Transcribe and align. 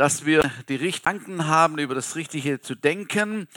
dass 0.00 0.24
wir 0.24 0.50
die 0.70 0.76
Richtgedanken 0.76 1.46
haben, 1.46 1.78
über 1.78 1.94
das 1.94 2.16
Richtige 2.16 2.62
zu 2.62 2.74
denken. 2.74 3.48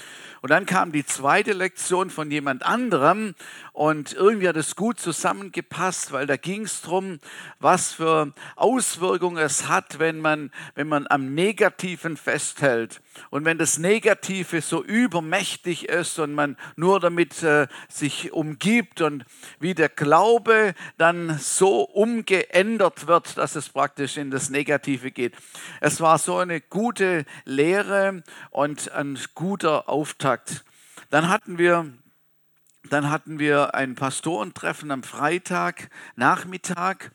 Und 0.41 0.51
dann 0.51 0.65
kam 0.65 0.91
die 0.91 1.05
zweite 1.05 1.53
Lektion 1.53 2.09
von 2.09 2.29
jemand 2.31 2.63
anderem 2.63 3.33
und 3.71 4.11
irgendwie 4.11 4.49
hat 4.49 4.57
es 4.57 4.75
gut 4.75 4.99
zusammengepasst, 4.99 6.11
weil 6.11 6.27
da 6.27 6.35
ging 6.35 6.63
es 6.63 6.81
darum, 6.81 7.19
was 7.59 7.93
für 7.93 8.33
Auswirkungen 8.57 9.37
es 9.37 9.69
hat, 9.69 9.99
wenn 9.99 10.19
man, 10.19 10.51
wenn 10.75 10.89
man 10.89 11.07
am 11.07 11.33
Negativen 11.33 12.17
festhält. 12.17 13.01
Und 13.29 13.45
wenn 13.45 13.57
das 13.57 13.77
Negative 13.77 14.61
so 14.61 14.83
übermächtig 14.83 15.87
ist 15.87 16.19
und 16.19 16.33
man 16.33 16.57
nur 16.75 16.99
damit 16.99 17.41
äh, 17.41 17.67
sich 17.87 18.33
umgibt 18.33 18.99
und 18.99 19.23
wie 19.61 19.75
der 19.75 19.87
Glaube 19.87 20.73
dann 20.97 21.37
so 21.39 21.83
umgeändert 21.83 23.07
wird, 23.07 23.37
dass 23.37 23.55
es 23.55 23.69
praktisch 23.69 24.17
in 24.17 24.29
das 24.29 24.49
Negative 24.49 25.09
geht. 25.11 25.35
Es 25.79 26.01
war 26.01 26.17
so 26.17 26.32
eine 26.37 26.61
gute 26.61 27.25
Lehre 27.45 28.23
und 28.51 28.91
ein 28.91 29.19
guter 29.35 29.89
Auftakt. 29.89 30.63
Dann 31.09 31.29
hatten 31.29 31.57
wir 31.57 31.91
dann 32.89 33.09
hatten 33.09 33.39
wir 33.39 33.75
ein 33.75 33.95
Pastorentreffen 33.95 34.91
am 34.91 35.03
Freitag 35.03 35.89
Nachmittag 36.17 37.11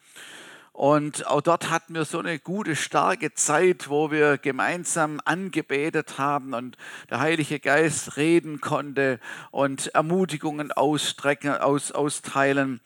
und 0.79 1.27
auch 1.27 1.41
dort 1.41 1.71
hatten 1.71 1.97
wir 1.97 2.05
so 2.05 2.21
eine 2.21 2.39
gute, 2.39 2.77
starke 2.77 3.35
Zeit, 3.35 3.89
wo 3.89 4.13
wir 4.13 4.39
gemeinsam 4.39 5.21
angebetet 5.25 6.19
haben 6.19 6.55
und 6.55 6.77
der 7.11 7.19
Heilige 7.19 7.59
Geist 7.59 8.17
reden 8.17 8.61
konnte 8.61 9.19
und 9.51 9.89
Ermutigungen 9.89 10.71
ausstrecken, 10.71 11.51
aus, 11.51 11.91
austeilen. 11.91 12.81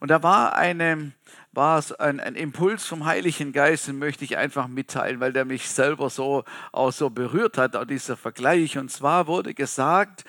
Und 0.00 0.10
da 0.10 0.22
war 0.22 0.54
eine, 0.54 1.12
war 1.52 1.78
es 1.78 1.92
ein, 1.92 2.20
ein, 2.20 2.36
Impuls 2.36 2.86
vom 2.86 3.06
Heiligen 3.06 3.52
Geist, 3.52 3.88
den 3.88 3.98
möchte 3.98 4.24
ich 4.24 4.36
einfach 4.36 4.68
mitteilen, 4.68 5.18
weil 5.20 5.32
der 5.32 5.44
mich 5.44 5.68
selber 5.68 6.08
so 6.08 6.44
auch 6.70 6.92
so 6.92 7.10
berührt 7.10 7.58
hat, 7.58 7.74
auch 7.74 7.84
dieser 7.84 8.16
Vergleich. 8.16 8.78
Und 8.78 8.90
zwar 8.90 9.26
wurde 9.26 9.54
gesagt, 9.54 10.24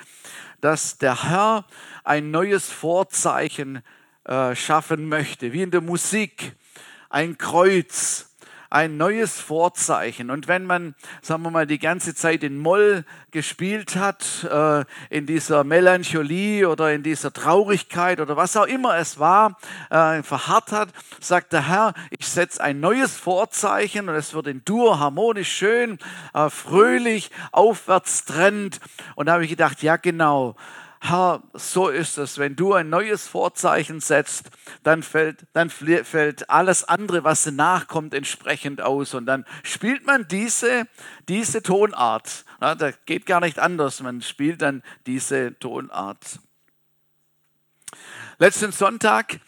dass 0.62 0.98
der 0.98 1.24
Herr 1.24 1.66
ein 2.04 2.32
neues 2.32 2.72
Vorzeichen 2.72 3.84
äh, 4.24 4.56
schaffen 4.56 5.10
möchte, 5.10 5.54
wie 5.54 5.62
in 5.62 5.72
der 5.72 5.82
Musik 5.82 6.56
ein 7.10 7.38
Kreuz, 7.38 8.31
ein 8.72 8.96
neues 8.96 9.40
Vorzeichen. 9.40 10.32
Und 10.32 10.48
wenn 10.48 10.66
man, 10.66 10.96
sagen 11.22 11.44
wir 11.44 11.52
mal, 11.52 11.68
die 11.68 11.78
ganze 11.78 12.16
Zeit 12.16 12.42
in 12.42 12.58
Moll 12.58 13.04
gespielt 13.32 13.98
hat, 13.98 14.48
äh, 14.50 14.86
in 15.10 15.26
dieser 15.26 15.66
Melancholie 15.66 16.68
oder 16.68 16.94
in 16.94 17.04
dieser 17.04 17.34
Traurigkeit 17.34 18.22
oder 18.22 18.38
was 18.38 18.56
auch 18.56 18.66
immer 18.66 18.98
es 18.98 19.20
war, 19.20 19.58
äh, 19.90 20.24
verharrt 20.24 20.72
hat, 20.72 20.90
sagt 21.20 21.52
der 21.52 21.68
Herr, 21.68 21.94
ich 22.12 22.26
setze 22.26 22.64
ein 22.64 22.80
neues 22.80 23.18
Vorzeichen 23.18 24.08
und 24.08 24.16
es 24.16 24.34
wird 24.34 24.48
in 24.48 24.64
Dur 24.64 25.00
harmonisch 25.00 25.52
schön, 25.52 26.00
äh, 26.34 26.50
fröhlich, 26.50 27.30
aufwärts 27.52 28.24
trend. 28.24 28.80
Und 29.16 29.26
da 29.26 29.34
habe 29.34 29.44
ich 29.44 29.50
gedacht, 29.50 29.84
ja 29.84 29.98
genau, 29.98 30.56
Herr, 31.04 31.42
so 31.54 31.90
ist 31.90 32.20
es. 32.20 32.38
Wenn 32.38 32.56
du 32.56 32.74
ein 32.74 32.90
neues 32.90 33.28
Vorzeichen 33.28 34.02
setzt, 34.02 34.52
dann 34.84 35.02
fällt, 35.02 35.48
dann 35.54 35.72
fällt 35.72 36.48
alles 36.48 36.84
andere, 36.84 37.24
was 37.24 37.44
danach 37.44 37.88
kommt, 37.88 38.14
entsprechend 38.14 38.82
aus. 38.82 39.16
Und 39.16 39.26
dann 39.26 39.44
spielt 39.64 40.06
man 40.06 40.28
diese, 40.28 40.86
diese 41.28 41.64
Tonart. 41.64 42.46
Ja, 42.62 42.76
da 42.76 42.92
geht 43.08 43.26
gar 43.26 43.40
nicht 43.40 43.58
anders. 43.58 44.00
Man 44.02 44.22
spielt 44.22 44.62
dann 44.62 44.84
diese 45.08 45.58
Tonart. 45.58 46.40
Letzten 48.38 48.72
Sonntag 48.72 49.40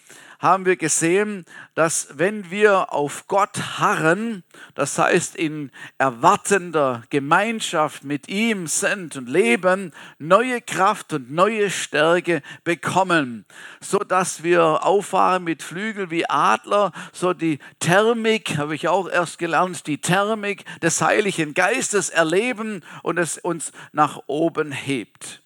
haben 0.43 0.65
wir 0.65 0.75
gesehen, 0.75 1.45
dass 1.73 2.09
wenn 2.17 2.51
wir 2.51 2.91
auf 2.91 3.27
Gott 3.27 3.79
harren, 3.79 4.43
das 4.75 4.97
heißt 4.97 5.37
in 5.37 5.71
erwartender 5.97 7.03
Gemeinschaft 7.09 8.03
mit 8.03 8.27
ihm 8.27 8.67
sind 8.67 9.15
und 9.15 9.29
leben, 9.29 9.93
neue 10.19 10.59
Kraft 10.59 11.13
und 11.13 11.31
neue 11.31 11.69
Stärke 11.69 12.41
bekommen, 12.65 13.45
so 13.79 13.99
dass 13.99 14.43
wir 14.43 14.85
auffahren 14.85 15.45
mit 15.45 15.63
Flügel 15.63 16.11
wie 16.11 16.29
Adler, 16.29 16.91
so 17.13 17.33
die 17.33 17.59
Thermik, 17.79 18.57
habe 18.57 18.75
ich 18.75 18.89
auch 18.89 19.09
erst 19.09 19.39
gelernt, 19.39 19.87
die 19.87 20.01
Thermik 20.01 20.65
des 20.81 21.01
Heiligen 21.01 21.53
Geistes 21.53 22.09
erleben 22.09 22.83
und 23.01 23.17
es 23.17 23.37
uns 23.37 23.71
nach 23.93 24.19
oben 24.27 24.73
hebt. 24.73 25.42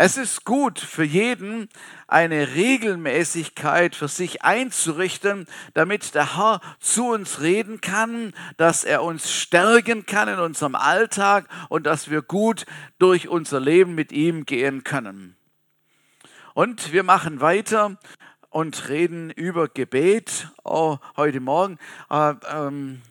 Es 0.00 0.16
ist 0.16 0.44
gut 0.44 0.78
für 0.78 1.02
jeden, 1.02 1.68
eine 2.06 2.54
Regelmäßigkeit 2.54 3.96
für 3.96 4.06
sich 4.06 4.42
einzurichten, 4.42 5.48
damit 5.74 6.14
der 6.14 6.36
Herr 6.36 6.60
zu 6.78 7.08
uns 7.08 7.40
reden 7.40 7.80
kann, 7.80 8.32
dass 8.58 8.84
er 8.84 9.02
uns 9.02 9.32
stärken 9.32 10.06
kann 10.06 10.28
in 10.28 10.38
unserem 10.38 10.76
Alltag 10.76 11.48
und 11.68 11.84
dass 11.84 12.10
wir 12.10 12.22
gut 12.22 12.64
durch 13.00 13.26
unser 13.26 13.58
Leben 13.58 13.96
mit 13.96 14.12
ihm 14.12 14.46
gehen 14.46 14.84
können. 14.84 15.36
Und 16.54 16.92
wir 16.92 17.02
machen 17.02 17.40
weiter 17.40 17.98
und 18.50 18.88
reden 18.88 19.30
über 19.30 19.66
Gebet 19.66 20.46
oh, 20.62 20.98
heute 21.16 21.40
Morgen. 21.40 21.76
Äh, 22.08 22.34
ähm, 22.48 23.02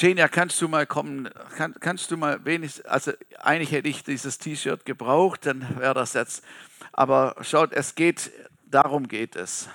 Genia, 0.00 0.28
kannst 0.28 0.58
du 0.62 0.66
mal 0.66 0.86
kommen, 0.86 1.28
kann, 1.58 1.74
kannst 1.78 2.10
du 2.10 2.16
mal 2.16 2.42
wenigstens, 2.46 2.86
also 2.86 3.12
eigentlich 3.38 3.70
hätte 3.70 3.86
ich 3.86 4.02
dieses 4.02 4.38
T-Shirt 4.38 4.86
gebraucht, 4.86 5.44
dann 5.44 5.78
wäre 5.78 5.92
das 5.92 6.14
jetzt, 6.14 6.42
aber 6.90 7.36
schaut, 7.42 7.74
es 7.74 7.94
geht, 7.94 8.32
darum 8.64 9.08
geht 9.08 9.36
es. 9.36 9.68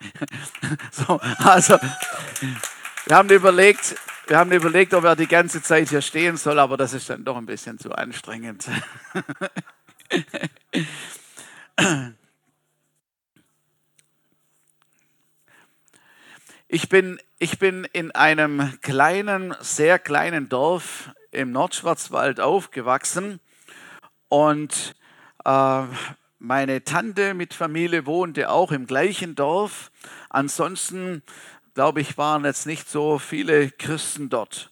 so, 0.90 1.20
also, 1.38 1.78
wir 3.06 3.16
haben 3.16 3.30
überlegt, 3.30 3.94
wir 4.26 4.38
haben 4.38 4.50
überlegt, 4.50 4.92
ob 4.92 5.04
er 5.04 5.14
die 5.14 5.28
ganze 5.28 5.62
Zeit 5.62 5.90
hier 5.90 6.02
stehen 6.02 6.36
soll, 6.36 6.58
aber 6.58 6.76
das 6.76 6.94
ist 6.94 7.08
dann 7.10 7.24
doch 7.24 7.36
ein 7.36 7.46
bisschen 7.46 7.78
zu 7.78 7.92
anstrengend. 7.92 8.68
Ich 16.70 16.90
bin, 16.90 17.18
ich 17.38 17.58
bin 17.58 17.84
in 17.92 18.10
einem 18.10 18.80
kleinen, 18.80 19.54
sehr 19.60 19.98
kleinen 19.98 20.48
Dorf 20.48 21.10
im 21.30 21.52
Nordschwarzwald 21.52 22.40
aufgewachsen 22.40 23.38
und 24.28 24.96
äh, 25.44 25.82
meine 26.40 26.82
Tante 26.82 27.34
mit 27.34 27.54
Familie 27.54 28.06
wohnte 28.06 28.50
auch 28.50 28.72
im 28.72 28.86
gleichen 28.86 29.34
Dorf. 29.34 29.90
Ansonsten, 30.30 31.22
glaube 31.74 32.00
ich, 32.00 32.18
waren 32.18 32.44
jetzt 32.44 32.66
nicht 32.66 32.88
so 32.88 33.18
viele 33.18 33.70
Christen 33.70 34.30
dort. 34.30 34.70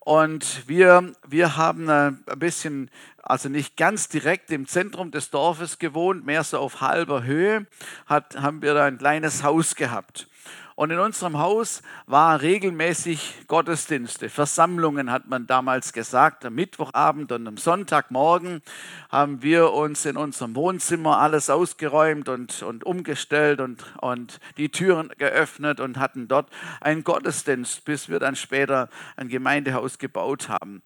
Und 0.00 0.68
wir, 0.68 1.12
wir 1.26 1.56
haben 1.56 1.90
ein 1.90 2.24
bisschen, 2.36 2.90
also 3.22 3.48
nicht 3.48 3.76
ganz 3.76 4.08
direkt 4.08 4.50
im 4.50 4.66
Zentrum 4.66 5.10
des 5.10 5.30
Dorfes 5.30 5.78
gewohnt, 5.78 6.24
mehr 6.24 6.44
so 6.44 6.58
auf 6.58 6.80
halber 6.80 7.24
Höhe, 7.24 7.66
hat, 8.06 8.36
haben 8.36 8.62
wir 8.62 8.74
da 8.74 8.86
ein 8.86 8.98
kleines 8.98 9.42
Haus 9.42 9.74
gehabt. 9.74 10.28
Und 10.78 10.92
in 10.92 11.00
unserem 11.00 11.38
Haus 11.38 11.82
war 12.06 12.40
regelmäßig 12.40 13.48
Gottesdienste, 13.48 14.28
Versammlungen 14.28 15.10
hat 15.10 15.26
man 15.26 15.48
damals 15.48 15.92
gesagt. 15.92 16.44
Am 16.44 16.54
Mittwochabend 16.54 17.32
und 17.32 17.48
am 17.48 17.56
Sonntagmorgen 17.56 18.62
haben 19.08 19.42
wir 19.42 19.72
uns 19.72 20.04
in 20.04 20.16
unserem 20.16 20.54
Wohnzimmer 20.54 21.18
alles 21.18 21.50
ausgeräumt 21.50 22.28
und, 22.28 22.62
und 22.62 22.84
umgestellt 22.84 23.60
und, 23.60 23.84
und 24.00 24.38
die 24.56 24.68
Türen 24.68 25.10
geöffnet 25.18 25.80
und 25.80 25.98
hatten 25.98 26.28
dort 26.28 26.48
einen 26.80 27.02
Gottesdienst, 27.02 27.84
bis 27.84 28.08
wir 28.08 28.20
dann 28.20 28.36
später 28.36 28.88
ein 29.16 29.28
Gemeindehaus 29.28 29.98
gebaut 29.98 30.48
haben. 30.48 30.82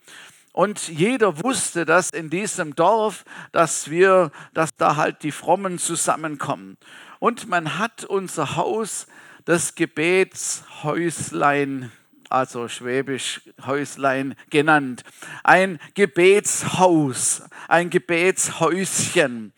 Und 0.54 0.88
jeder 0.88 1.42
wusste 1.44 1.84
das 1.84 2.08
in 2.08 2.30
diesem 2.30 2.74
Dorf, 2.74 3.26
dass 3.52 3.90
wir, 3.90 4.30
dass 4.54 4.74
da 4.74 4.96
halt 4.96 5.22
die 5.22 5.32
Frommen 5.32 5.78
zusammenkommen. 5.78 6.78
Und 7.18 7.46
man 7.46 7.78
hat 7.78 8.04
unser 8.04 8.56
Haus 8.56 9.06
das 9.44 9.74
Gebetshäuslein, 9.74 11.90
also 12.28 12.68
schwäbisch 12.68 13.40
Häuslein 13.66 14.36
genannt. 14.50 15.02
Ein 15.44 15.78
Gebetshaus, 15.94 17.42
ein 17.68 17.90
Gebetshäuschen. 17.90 19.52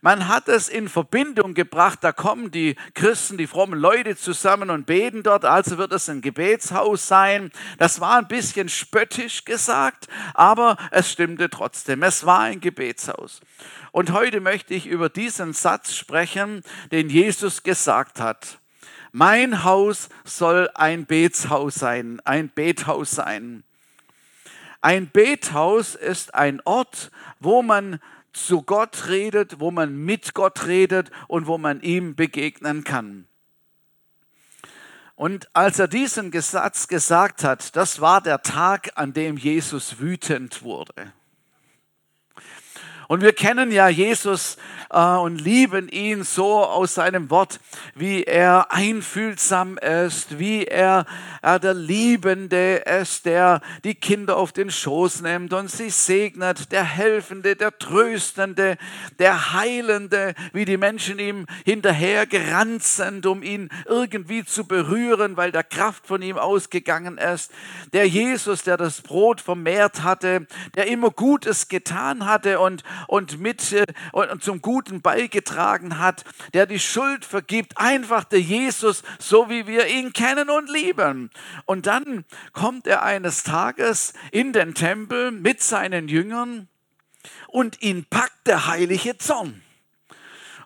Man 0.00 0.28
hat 0.28 0.48
es 0.48 0.68
in 0.68 0.88
Verbindung 0.88 1.54
gebracht, 1.54 2.00
da 2.02 2.12
kommen 2.12 2.50
die 2.50 2.76
Christen, 2.94 3.38
die 3.38 3.46
frommen 3.46 3.78
Leute 3.78 4.16
zusammen 4.16 4.70
und 4.70 4.86
beten 4.86 5.22
dort, 5.22 5.44
also 5.44 5.78
wird 5.78 5.92
es 5.92 6.08
ein 6.08 6.20
Gebetshaus 6.20 7.08
sein. 7.08 7.50
Das 7.78 8.00
war 8.00 8.18
ein 8.18 8.28
bisschen 8.28 8.68
spöttisch 8.68 9.44
gesagt, 9.44 10.08
aber 10.34 10.76
es 10.90 11.10
stimmte 11.10 11.50
trotzdem. 11.50 12.02
Es 12.02 12.26
war 12.26 12.40
ein 12.40 12.60
Gebetshaus. 12.60 13.40
Und 13.90 14.12
heute 14.12 14.40
möchte 14.40 14.74
ich 14.74 14.86
über 14.86 15.08
diesen 15.08 15.52
Satz 15.52 15.94
sprechen, 15.94 16.62
den 16.92 17.08
Jesus 17.08 17.62
gesagt 17.62 18.20
hat. 18.20 18.58
Mein 19.12 19.64
Haus 19.64 20.08
soll 20.24 20.70
ein 20.74 21.06
Betshaus 21.06 21.74
sein, 21.76 22.20
ein 22.24 22.50
Bethaus 22.50 23.12
sein. 23.12 23.64
Ein 24.80 25.10
Bethaus 25.10 25.94
ist 25.94 26.34
ein 26.34 26.60
Ort, 26.64 27.10
wo 27.40 27.62
man 27.62 28.00
zu 28.32 28.62
Gott 28.62 29.08
redet, 29.08 29.60
wo 29.60 29.70
man 29.70 29.96
mit 29.96 30.34
Gott 30.34 30.66
redet 30.66 31.10
und 31.26 31.46
wo 31.46 31.58
man 31.58 31.80
ihm 31.80 32.14
begegnen 32.14 32.84
kann. 32.84 33.26
Und 35.14 35.48
als 35.54 35.78
er 35.78 35.88
diesen 35.88 36.30
Satz 36.30 36.88
gesagt 36.88 37.42
hat, 37.42 37.74
das 37.74 38.02
war 38.02 38.20
der 38.20 38.42
Tag, 38.42 38.90
an 38.96 39.14
dem 39.14 39.38
Jesus 39.38 39.98
wütend 39.98 40.62
wurde. 40.62 41.12
Und 43.08 43.22
wir 43.22 43.32
kennen 43.32 43.70
ja 43.70 43.88
Jesus 43.88 44.56
äh, 44.90 44.98
und 44.98 45.40
lieben 45.40 45.88
ihn 45.88 46.24
so 46.24 46.64
aus 46.64 46.94
seinem 46.94 47.30
Wort, 47.30 47.60
wie 47.94 48.24
er 48.24 48.72
einfühlsam 48.72 49.78
ist, 49.78 50.38
wie 50.38 50.64
er 50.64 51.06
äh, 51.42 51.60
der 51.60 51.74
Liebende 51.74 52.76
ist, 52.76 53.26
der 53.26 53.60
die 53.84 53.94
Kinder 53.94 54.36
auf 54.36 54.52
den 54.52 54.70
Schoß 54.70 55.22
nimmt 55.22 55.52
und 55.52 55.70
sie 55.70 55.90
segnet, 55.90 56.72
der 56.72 56.84
Helfende, 56.84 57.54
der 57.54 57.78
Tröstende, 57.78 58.76
der 59.18 59.52
Heilende, 59.52 60.34
wie 60.52 60.64
die 60.64 60.76
Menschen 60.76 61.18
ihm 61.18 61.46
hinterher 61.64 62.26
gerannt 62.26 62.82
sind, 62.82 63.26
um 63.26 63.42
ihn 63.42 63.68
irgendwie 63.86 64.44
zu 64.44 64.66
berühren, 64.66 65.36
weil 65.36 65.52
der 65.52 65.64
Kraft 65.64 66.06
von 66.06 66.22
ihm 66.22 66.38
ausgegangen 66.38 67.18
ist. 67.18 67.52
Der 67.92 68.08
Jesus, 68.08 68.64
der 68.64 68.76
das 68.76 69.02
Brot 69.02 69.40
vermehrt 69.40 70.02
hatte, 70.02 70.46
der 70.74 70.88
immer 70.88 71.10
Gutes 71.10 71.68
getan 71.68 72.26
hatte 72.26 72.58
und 72.60 72.82
und 73.06 73.40
mit 73.40 73.72
äh, 73.72 73.86
und 74.12 74.42
zum 74.42 74.60
Guten 74.62 75.00
beigetragen 75.02 75.98
hat, 75.98 76.24
der 76.54 76.66
die 76.66 76.78
Schuld 76.78 77.24
vergibt, 77.24 77.78
einfach 77.78 78.24
der 78.24 78.40
Jesus, 78.40 79.02
so 79.18 79.48
wie 79.48 79.66
wir 79.66 79.86
ihn 79.86 80.12
kennen 80.12 80.50
und 80.50 80.70
lieben. 80.70 81.30
Und 81.64 81.86
dann 81.86 82.24
kommt 82.52 82.86
er 82.86 83.02
eines 83.02 83.42
Tages 83.42 84.12
in 84.30 84.52
den 84.52 84.74
Tempel 84.74 85.30
mit 85.30 85.62
seinen 85.62 86.08
Jüngern 86.08 86.68
und 87.48 87.82
ihn 87.82 88.04
packt 88.04 88.46
der 88.46 88.66
heilige 88.66 89.18
Zorn. 89.18 89.62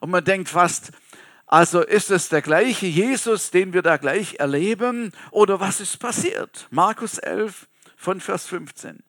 Und 0.01 0.11
man 0.11 0.25
denkt 0.25 0.49
fast, 0.49 0.93
also 1.47 1.83
ist 1.83 2.11
es 2.11 2.29
der 2.29 2.43
gleiche 2.43 2.87
Jesus, 2.87 3.51
den 3.51 3.73
wir 3.73 3.83
da 3.83 3.97
gleich 3.97 4.37
erleben, 4.39 5.13
oder 5.31 5.59
was 5.59 5.81
ist 5.81 5.99
passiert? 5.99 6.69
Markus 6.71 7.19
11 7.19 7.67
von 7.97 8.21
Vers 8.21 8.47
15. 8.47 9.03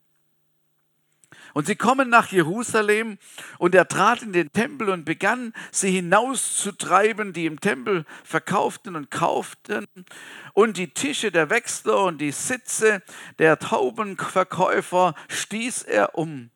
Und 1.53 1.67
sie 1.67 1.75
kommen 1.75 2.09
nach 2.09 2.31
Jerusalem 2.31 3.17
und 3.57 3.75
er 3.75 3.87
trat 3.87 4.21
in 4.21 4.33
den 4.33 4.51
Tempel 4.51 4.89
und 4.89 5.05
begann, 5.05 5.53
sie 5.71 5.91
hinauszutreiben, 5.91 7.33
die 7.33 7.45
im 7.45 7.59
Tempel 7.59 8.05
verkauften 8.23 8.95
und 8.95 9.11
kauften. 9.11 9.85
Und 10.53 10.77
die 10.77 10.93
Tische 10.93 11.31
der 11.31 11.49
Wechsler 11.49 12.03
und 12.05 12.19
die 12.19 12.31
Sitze 12.31 13.01
der 13.39 13.59
Taubenverkäufer 13.59 15.15
stieß 15.27 15.83
er 15.83 16.17
um. 16.17 16.51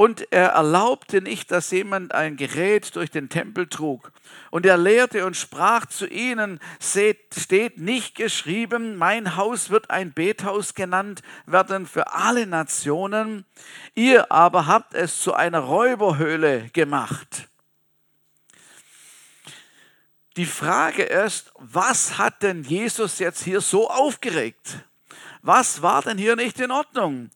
Und 0.00 0.32
er 0.32 0.52
erlaubte 0.52 1.20
nicht, 1.20 1.50
dass 1.50 1.72
jemand 1.72 2.14
ein 2.14 2.38
Gerät 2.38 2.96
durch 2.96 3.10
den 3.10 3.28
Tempel 3.28 3.66
trug. 3.66 4.12
Und 4.50 4.64
er 4.64 4.78
lehrte 4.78 5.26
und 5.26 5.36
sprach 5.36 5.84
zu 5.84 6.06
ihnen, 6.06 6.58
seht, 6.78 7.18
steht 7.38 7.76
nicht 7.76 8.14
geschrieben, 8.14 8.96
mein 8.96 9.36
Haus 9.36 9.68
wird 9.68 9.90
ein 9.90 10.14
Bethaus 10.14 10.72
genannt 10.72 11.20
werden 11.44 11.86
für 11.86 12.14
alle 12.14 12.46
Nationen. 12.46 13.44
Ihr 13.94 14.32
aber 14.32 14.66
habt 14.66 14.94
es 14.94 15.20
zu 15.20 15.34
einer 15.34 15.58
Räuberhöhle 15.58 16.70
gemacht. 16.72 17.50
Die 20.38 20.46
Frage 20.46 21.02
ist, 21.02 21.52
was 21.58 22.16
hat 22.16 22.42
denn 22.42 22.62
Jesus 22.62 23.18
jetzt 23.18 23.44
hier 23.44 23.60
so 23.60 23.90
aufgeregt? 23.90 24.78
Was 25.42 25.82
war 25.82 26.00
denn 26.00 26.16
hier 26.16 26.36
nicht 26.36 26.58
in 26.58 26.70
Ordnung? 26.70 27.28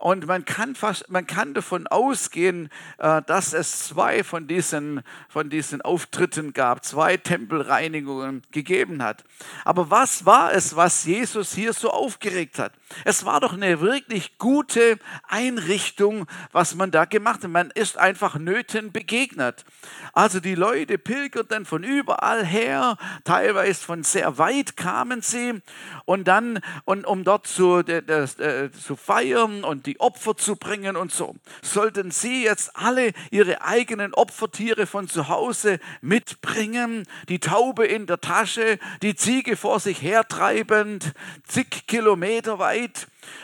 Und 0.00 0.26
man 0.26 0.46
kann, 0.46 0.74
fast, 0.74 1.10
man 1.10 1.26
kann 1.26 1.52
davon 1.52 1.86
ausgehen, 1.86 2.70
äh, 2.96 3.20
dass 3.26 3.52
es 3.52 3.84
zwei 3.84 4.24
von 4.24 4.46
diesen, 4.46 5.02
von 5.28 5.50
diesen 5.50 5.82
Auftritten 5.82 6.54
gab, 6.54 6.86
zwei 6.86 7.18
Tempelreinigungen 7.18 8.42
gegeben 8.50 9.02
hat. 9.02 9.24
Aber 9.66 9.90
was 9.90 10.24
war 10.24 10.54
es, 10.54 10.74
was 10.74 11.04
Jesus 11.04 11.52
hier 11.52 11.74
so 11.74 11.90
aufgeregt 11.90 12.58
hat? 12.58 12.72
Es 13.04 13.24
war 13.24 13.40
doch 13.40 13.52
eine 13.52 13.80
wirklich 13.80 14.38
gute 14.38 14.98
Einrichtung, 15.28 16.26
was 16.52 16.74
man 16.74 16.90
da 16.90 17.04
gemacht 17.04 17.44
hat. 17.44 17.50
Man 17.50 17.70
ist 17.70 17.96
einfach 17.98 18.36
Nöten 18.38 18.92
begegnet. 18.92 19.64
Also 20.12 20.40
die 20.40 20.54
Leute 20.54 20.98
pilgerten 20.98 21.64
von 21.64 21.84
überall 21.84 22.44
her, 22.44 22.96
teilweise 23.24 23.84
von 23.84 24.02
sehr 24.02 24.38
weit 24.38 24.76
kamen 24.76 25.22
sie 25.22 25.60
und 26.04 26.26
dann, 26.26 26.60
und 26.84 27.06
um 27.06 27.24
dort 27.24 27.46
zu, 27.46 27.82
das, 27.82 28.38
äh, 28.38 28.70
zu 28.72 28.96
feiern 28.96 29.64
und 29.64 29.86
die 29.86 30.00
Opfer 30.00 30.36
zu 30.36 30.56
bringen 30.56 30.96
und 30.96 31.12
so, 31.12 31.36
sollten 31.62 32.10
sie 32.10 32.44
jetzt 32.44 32.76
alle 32.76 33.12
ihre 33.30 33.62
eigenen 33.62 34.14
Opfertiere 34.14 34.86
von 34.86 35.08
zu 35.08 35.28
Hause 35.28 35.78
mitbringen, 36.00 37.06
die 37.28 37.38
Taube 37.38 37.86
in 37.86 38.06
der 38.06 38.20
Tasche, 38.20 38.78
die 39.02 39.14
Ziege 39.14 39.56
vor 39.56 39.80
sich 39.80 40.02
hertreibend, 40.02 41.12
zig 41.46 41.86
Kilometer 41.86 42.58
weit. 42.58 42.79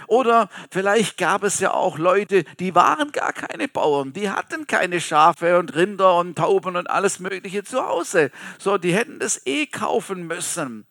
Oder 0.06 0.48
vielleicht 0.70 1.18
gab 1.18 1.42
es 1.42 1.60
ja 1.60 1.72
auch 1.72 1.98
Leute, 1.98 2.44
die 2.58 2.74
waren 2.74 3.12
gar 3.12 3.32
keine 3.32 3.68
Bauern, 3.68 4.12
die 4.12 4.30
hatten 4.30 4.66
keine 4.66 5.00
Schafe 5.00 5.58
und 5.58 5.74
Rinder 5.74 6.16
und 6.18 6.36
Tauben 6.36 6.76
und 6.76 6.88
alles 6.88 7.18
Mögliche 7.18 7.64
zu 7.64 7.86
Hause. 7.86 8.30
So, 8.58 8.78
die 8.78 8.94
hätten 8.94 9.18
das 9.18 9.46
eh 9.46 9.66
kaufen 9.66 10.26
müssen. 10.26 10.86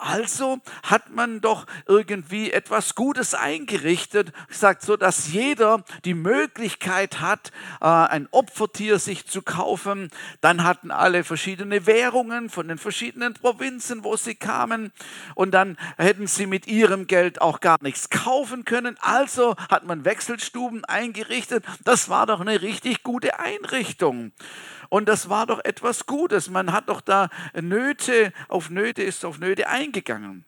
Also 0.00 0.60
hat 0.82 1.10
man 1.10 1.42
doch 1.42 1.66
irgendwie 1.86 2.50
etwas 2.50 2.94
Gutes 2.94 3.34
eingerichtet, 3.34 4.32
sagt 4.48 4.80
so, 4.80 4.96
dass 4.96 5.30
jeder 5.30 5.84
die 6.06 6.14
Möglichkeit 6.14 7.20
hat, 7.20 7.52
äh, 7.82 7.84
ein 7.84 8.26
Opfertier 8.30 8.98
sich 8.98 9.26
zu 9.26 9.42
kaufen. 9.42 10.10
Dann 10.40 10.64
hatten 10.64 10.90
alle 10.90 11.22
verschiedene 11.22 11.86
Währungen 11.86 12.48
von 12.48 12.68
den 12.68 12.78
verschiedenen 12.78 13.34
Provinzen, 13.34 14.02
wo 14.02 14.16
sie 14.16 14.34
kamen. 14.34 14.90
Und 15.34 15.50
dann 15.50 15.76
hätten 15.98 16.26
sie 16.26 16.46
mit 16.46 16.66
ihrem 16.66 17.06
Geld 17.06 17.42
auch 17.42 17.60
gar 17.60 17.76
nichts 17.82 18.08
kaufen 18.08 18.64
können. 18.64 18.96
Also 19.00 19.54
hat 19.68 19.84
man 19.84 20.06
Wechselstuben 20.06 20.86
eingerichtet. 20.86 21.62
Das 21.84 22.08
war 22.08 22.24
doch 22.24 22.40
eine 22.40 22.62
richtig 22.62 23.02
gute 23.02 23.38
Einrichtung. 23.38 24.32
Und 24.90 25.08
das 25.08 25.30
war 25.30 25.46
doch 25.46 25.64
etwas 25.64 26.04
Gutes. 26.04 26.50
Man 26.50 26.72
hat 26.72 26.90
doch 26.90 27.00
da 27.00 27.30
Nöte 27.54 28.34
auf 28.48 28.68
Nöte, 28.68 29.02
ist 29.02 29.24
auf 29.24 29.38
Nöte 29.38 29.68
eingegangen. 29.68 30.44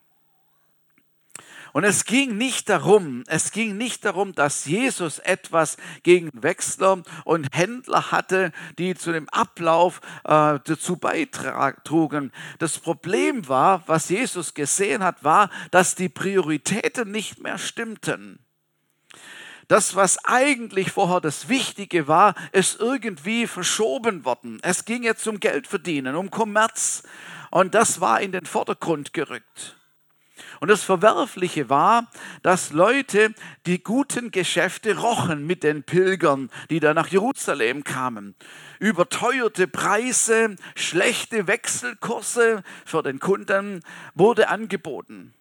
Und 1.73 1.85
es 1.85 2.05
ging 2.05 2.37
nicht 2.37 2.69
darum, 2.69 3.25
es 3.29 3.51
ging 3.51 3.79
nicht 3.79 4.05
darum, 4.05 4.35
dass 4.35 4.67
Jesus 4.67 5.19
etwas 5.21 5.79
gegen 6.03 6.31
Wechsler 6.35 7.03
und 7.25 7.49
Händler 7.53 8.11
hatte, 8.13 8.53
die 8.79 8.95
zu 8.95 9.11
dem 9.11 9.27
Ablauf 9.31 10.01
äh, 10.25 10.59
dazu 10.65 10.97
beitrugen. 10.97 12.31
Das 12.59 12.79
Problem 12.79 13.49
war, 13.49 13.85
was 13.87 14.11
Jesus 14.11 14.53
gesehen 14.53 15.03
hat, 15.03 15.25
war, 15.25 15.49
dass 15.71 15.95
die 15.95 16.11
Prioritäten 16.11 17.11
nicht 17.11 17.43
mehr 17.43 17.57
stimmten. 17.57 18.39
Das, 19.73 19.97
was 19.97 20.23
eigentlich 20.27 20.93
vorher 20.93 21.23
das 21.23 21.49
Wichtige 21.49 22.07
war, 22.07 22.35
ist 22.53 22.79
irgendwie 22.79 23.47
verschoben 23.47 24.27
worden. 24.27 24.59
Es 24.61 24.85
ging 24.85 25.03
jetzt 25.03 25.27
um 25.27 25.41
Geld 25.41 25.67
verdienen, 25.67 26.15
um 26.15 26.31
Kommerz. 26.31 27.05
Und 27.51 27.75
das 27.75 27.99
war 27.99 28.21
in 28.21 28.33
den 28.33 28.45
Vordergrund 28.45 29.15
gerückt. 29.15 29.79
Und 30.61 30.69
das 30.69 30.83
Verwerfliche 30.83 31.71
war, 31.71 32.11
dass 32.43 32.73
Leute 32.73 33.33
die 33.65 33.83
guten 33.83 34.31
Geschäfte 34.31 34.99
rochen 34.99 35.47
mit 35.47 35.63
den 35.63 35.85
Pilgern, 35.85 36.51
die 36.69 36.79
da 36.79 36.93
nach 36.93 37.09
Jerusalem 37.09 37.83
kamen. 37.83 38.35
Überteuerte 38.79 39.69
Preise, 39.69 40.55
schlechte 40.77 41.47
Wechselkurse 41.47 42.63
für 42.85 43.03
den 43.03 43.21
Kunden 43.21 43.81
wurde 44.15 44.51
angeboten. 44.51 45.33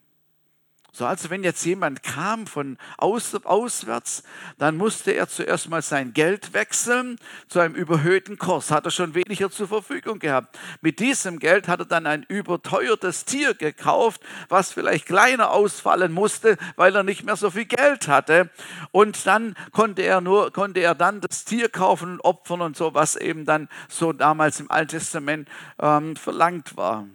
So, 0.93 1.05
also 1.05 1.29
wenn 1.29 1.43
jetzt 1.43 1.63
jemand 1.65 2.03
kam 2.03 2.48
von 2.48 2.77
aus, 2.98 3.33
auswärts, 3.33 4.24
dann 4.57 4.75
musste 4.75 5.12
er 5.12 5.29
zuerst 5.29 5.69
mal 5.69 5.81
sein 5.81 6.12
Geld 6.13 6.53
wechseln 6.53 7.17
zu 7.48 7.62
einem 7.62 7.75
überhöhten 7.75 8.38
Kurs. 8.38 8.71
Hat 8.71 8.83
er 8.83 8.91
schon 8.91 9.15
weniger 9.15 9.50
zur 9.50 9.69
Verfügung 9.69 10.19
gehabt. 10.19 10.60
Mit 10.81 11.00
diesem 11.00 11.39
Geld 11.39 11.69
hat 11.69 11.79
er 11.79 11.86
dann 11.86 12.05
ein 12.05 12.25
überteuertes 12.27 13.24
Tier 13.24 13.53
gekauft, 13.53 14.21
was 14.50 14.74
vielleicht 14.74 15.05
kleiner 15.05 15.51
ausfallen 15.51 16.12
musste, 16.12 16.57
weil 16.75 16.93
er 16.93 17.03
nicht 17.03 17.24
mehr 17.24 17.38
so 17.38 17.51
viel 17.51 17.65
Geld 17.65 18.10
hatte. 18.10 18.50
Und 18.91 19.25
dann 19.25 19.55
konnte 19.71 20.01
er 20.01 20.19
nur, 20.19 20.51
konnte 20.51 20.81
er 20.81 20.93
dann 20.93 21.21
das 21.21 21.45
Tier 21.45 21.69
kaufen 21.69 22.13
und 22.13 22.21
opfern 22.21 22.60
und 22.60 22.75
so, 22.75 22.93
was 22.93 23.15
eben 23.15 23.45
dann 23.45 23.69
so 23.88 24.12
damals 24.12 24.60
im 24.60 24.69
Alten 24.69 24.89
Testament 24.89 25.48
ähm, 25.79 26.17
verlangt 26.17 26.75
war. 26.75 27.07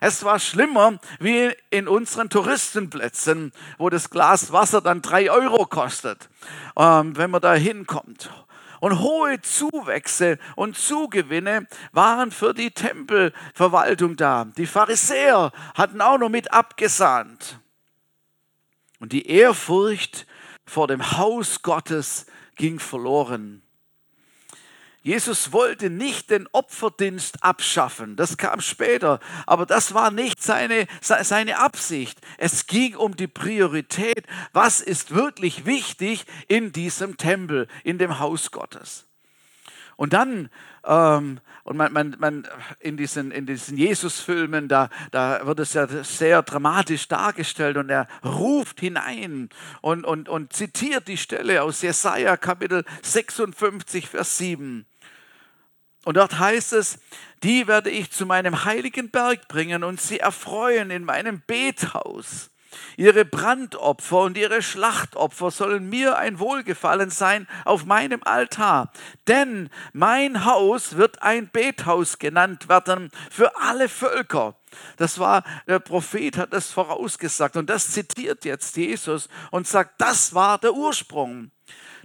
Es 0.00 0.24
war 0.24 0.38
schlimmer 0.38 0.98
wie 1.18 1.52
in 1.70 1.88
unseren 1.88 2.30
Touristenplätzen, 2.30 3.52
wo 3.78 3.90
das 3.90 4.10
Glas 4.10 4.52
Wasser 4.52 4.80
dann 4.80 5.02
drei 5.02 5.30
Euro 5.30 5.66
kostet, 5.66 6.28
ähm, 6.76 7.16
wenn 7.16 7.30
man 7.30 7.40
da 7.40 7.54
hinkommt. 7.54 8.30
Und 8.80 8.98
hohe 9.00 9.40
Zuwächse 9.42 10.38
und 10.56 10.76
Zugewinne 10.76 11.66
waren 11.92 12.30
für 12.30 12.54
die 12.54 12.70
Tempelverwaltung 12.70 14.16
da. 14.16 14.46
Die 14.56 14.66
Pharisäer 14.66 15.52
hatten 15.74 16.00
auch 16.00 16.16
noch 16.16 16.30
mit 16.30 16.52
abgesahnt. 16.52 17.60
Und 18.98 19.12
die 19.12 19.26
Ehrfurcht 19.26 20.26
vor 20.64 20.86
dem 20.86 21.18
Haus 21.18 21.62
Gottes 21.62 22.26
ging 22.56 22.78
verloren. 22.78 23.62
Jesus 25.02 25.52
wollte 25.52 25.88
nicht 25.88 26.28
den 26.28 26.46
Opferdienst 26.52 27.42
abschaffen, 27.42 28.16
das 28.16 28.36
kam 28.36 28.60
später, 28.60 29.18
aber 29.46 29.64
das 29.64 29.94
war 29.94 30.10
nicht 30.10 30.42
seine, 30.42 30.86
seine 31.00 31.58
Absicht. 31.58 32.20
Es 32.36 32.66
ging 32.66 32.96
um 32.96 33.16
die 33.16 33.26
Priorität, 33.26 34.26
was 34.52 34.82
ist 34.82 35.14
wirklich 35.14 35.64
wichtig 35.64 36.26
in 36.48 36.72
diesem 36.72 37.16
Tempel, 37.16 37.66
in 37.82 37.96
dem 37.96 38.18
Haus 38.18 38.50
Gottes. 38.50 39.06
Und 39.96 40.12
dann, 40.12 40.50
ähm, 40.84 41.40
und 41.64 41.76
man, 41.76 41.92
man, 41.92 42.16
man 42.18 42.48
in 42.78 42.96
diesen, 42.96 43.30
in 43.30 43.46
diesen 43.46 43.78
Jesus-Filmen, 43.78 44.68
da, 44.68 44.88
da 45.10 45.46
wird 45.46 45.60
es 45.60 45.74
ja 45.74 45.86
sehr 45.86 46.42
dramatisch 46.42 47.06
dargestellt 47.08 47.76
und 47.76 47.90
er 47.90 48.06
ruft 48.24 48.80
hinein 48.80 49.50
und, 49.82 50.04
und, 50.04 50.28
und 50.28 50.52
zitiert 50.52 51.06
die 51.06 51.18
Stelle 51.18 51.62
aus 51.62 51.82
Jesaja 51.82 52.38
Kapitel 52.38 52.84
56, 53.02 54.08
Vers 54.08 54.38
7. 54.38 54.86
Und 56.04 56.16
dort 56.16 56.38
heißt 56.38 56.72
es, 56.72 56.98
die 57.42 57.66
werde 57.66 57.90
ich 57.90 58.10
zu 58.10 58.26
meinem 58.26 58.64
heiligen 58.64 59.10
Berg 59.10 59.48
bringen 59.48 59.84
und 59.84 60.00
sie 60.00 60.20
erfreuen 60.20 60.90
in 60.90 61.04
meinem 61.04 61.42
Bethaus. 61.46 62.50
Ihre 62.96 63.24
Brandopfer 63.24 64.20
und 64.20 64.36
ihre 64.36 64.62
Schlachtopfer 64.62 65.50
sollen 65.50 65.88
mir 65.88 66.16
ein 66.18 66.38
Wohlgefallen 66.38 67.10
sein 67.10 67.48
auf 67.64 67.84
meinem 67.84 68.22
Altar. 68.22 68.92
Denn 69.26 69.70
mein 69.92 70.44
Haus 70.44 70.96
wird 70.96 71.22
ein 71.22 71.50
Bethaus 71.50 72.18
genannt 72.18 72.68
werden 72.68 73.10
für 73.30 73.56
alle 73.56 73.88
Völker. 73.88 74.54
Das 74.96 75.18
war, 75.18 75.42
der 75.66 75.80
Prophet 75.80 76.36
hat 76.36 76.52
das 76.52 76.70
vorausgesagt 76.70 77.56
und 77.56 77.68
das 77.68 77.90
zitiert 77.90 78.44
jetzt 78.44 78.76
Jesus 78.76 79.28
und 79.50 79.66
sagt, 79.66 80.00
das 80.00 80.34
war 80.34 80.58
der 80.58 80.74
Ursprung. 80.74 81.50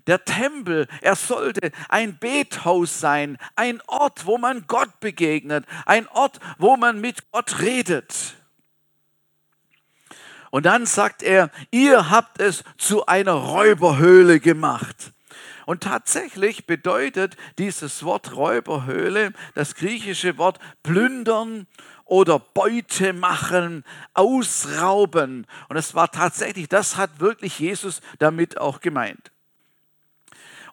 Der 0.08 0.24
Tempel, 0.24 0.88
er 1.02 1.16
sollte 1.16 1.72
ein 1.90 2.18
Bethaus 2.18 3.00
sein, 3.00 3.38
ein 3.56 3.82
Ort, 3.88 4.26
wo 4.26 4.38
man 4.38 4.66
Gott 4.68 5.00
begegnet, 5.00 5.66
ein 5.86 6.08
Ort, 6.10 6.40
wo 6.58 6.78
man 6.78 7.02
mit 7.02 7.32
Gott 7.32 7.60
redet. 7.60 8.36
Und 10.52 10.66
dann 10.66 10.86
sagt 10.86 11.24
er, 11.24 11.50
ihr 11.72 12.10
habt 12.10 12.40
es 12.40 12.64
zu 12.78 13.08
einer 13.08 13.34
Räuberhöhle 13.34 14.40
gemacht. 14.40 15.12
Und 15.66 15.82
tatsächlich 15.82 16.68
bedeutet 16.68 17.36
dieses 17.58 18.04
Wort 18.04 18.36
Räuberhöhle, 18.36 19.34
das 19.56 19.76
griechische 19.76 20.38
Wort 20.38 20.60
plündern 20.84 21.68
oder 22.06 22.40
Beute 22.40 23.14
machen, 23.14 23.84
ausrauben. 24.14 25.48
Und 25.68 25.78
es 25.78 25.96
war 25.96 26.12
tatsächlich, 26.12 26.70
das 26.70 26.96
hat 26.98 27.20
wirklich 27.20 27.60
Jesus 27.60 28.02
damit 28.20 28.60
auch 28.60 28.80
gemeint. 28.80 29.32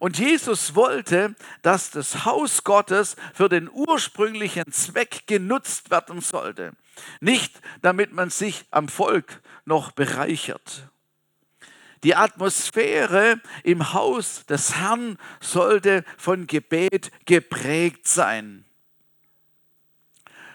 Und 0.03 0.19
Jesus 0.19 0.75
wollte, 0.75 1.37
dass 1.63 1.93
das 1.93 2.25
Haus 2.25 2.65
Gottes 2.65 3.15
für 3.35 3.49
den 3.49 3.71
ursprünglichen 3.73 4.73
Zweck 4.73 5.29
genutzt 5.29 5.93
werden 5.93 6.21
sollte. 6.21 6.73
Nicht 7.21 7.61
damit 7.83 8.13
man 8.13 8.29
sich 8.29 8.65
am 8.73 8.89
Volk 8.89 9.41
noch 9.65 9.93
bereichert. 9.93 10.89
Die 12.03 12.17
Atmosphäre 12.17 13.41
im 13.63 13.93
Haus 13.93 14.45
des 14.47 14.75
Herrn 14.75 15.19
sollte 15.41 16.05
von 16.19 16.49
Gebet 16.49 17.13
geprägt 17.25 18.09
sein. 18.09 18.65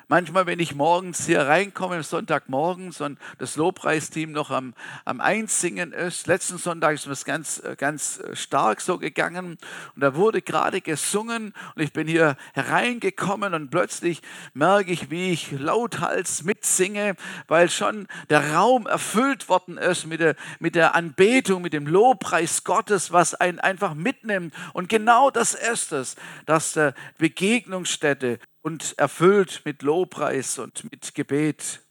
Manchmal, 0.09 0.45
wenn 0.45 0.61
ich 0.61 0.73
morgens 0.73 1.25
hier 1.25 1.41
reinkomme, 1.41 2.01
Sonntagmorgens 2.01 3.01
und 3.01 3.19
das 3.39 3.57
Lobpreisteam 3.57 4.31
noch 4.31 4.51
am, 4.51 4.73
am 5.03 5.19
Einsingen 5.19 5.91
ist, 5.91 6.27
letzten 6.27 6.57
Sonntag 6.57 6.93
ist 6.93 7.07
es 7.07 7.25
ganz, 7.25 7.61
ganz 7.75 8.21
stark 8.31 8.79
so 8.79 8.99
gegangen 8.99 9.57
und 9.95 10.01
da 10.01 10.15
wurde 10.15 10.41
gerade 10.41 10.79
gesungen 10.79 11.53
und 11.75 11.81
ich 11.81 11.91
bin 11.91 12.07
hier 12.07 12.37
hereingekommen 12.53 13.53
und 13.53 13.69
plötzlich 13.69 14.21
merke 14.53 14.93
ich, 14.93 15.11
wie 15.11 15.33
ich 15.33 15.51
lauthals 15.51 16.43
mitsinge, 16.43 17.17
weil 17.49 17.69
schon 17.69 18.07
der 18.29 18.53
Raum 18.53 18.87
erfüllt 18.87 19.49
worden 19.49 19.77
ist 19.77 20.05
mit 20.05 20.21
der, 20.21 20.37
mit 20.59 20.75
der 20.75 20.95
Anbetung, 20.95 21.61
mit 21.61 21.73
dem 21.73 21.85
Lobpreis 21.85 22.63
Gottes, 22.63 23.11
was 23.11 23.35
einen 23.35 23.59
einfach 23.59 23.93
mitnimmt. 23.93 24.53
Und 24.71 24.87
genau 24.87 25.31
das 25.31 25.53
ist 25.53 25.91
es, 25.91 26.15
dass 26.45 26.71
der 26.71 26.93
Begegnungsstätte 27.17 28.39
und 28.61 28.97
erfüllt 28.97 29.61
mit 29.65 29.81
Lobpreis 29.81 30.59
und 30.59 30.89
mit 30.91 31.13
Gebet. 31.15 31.81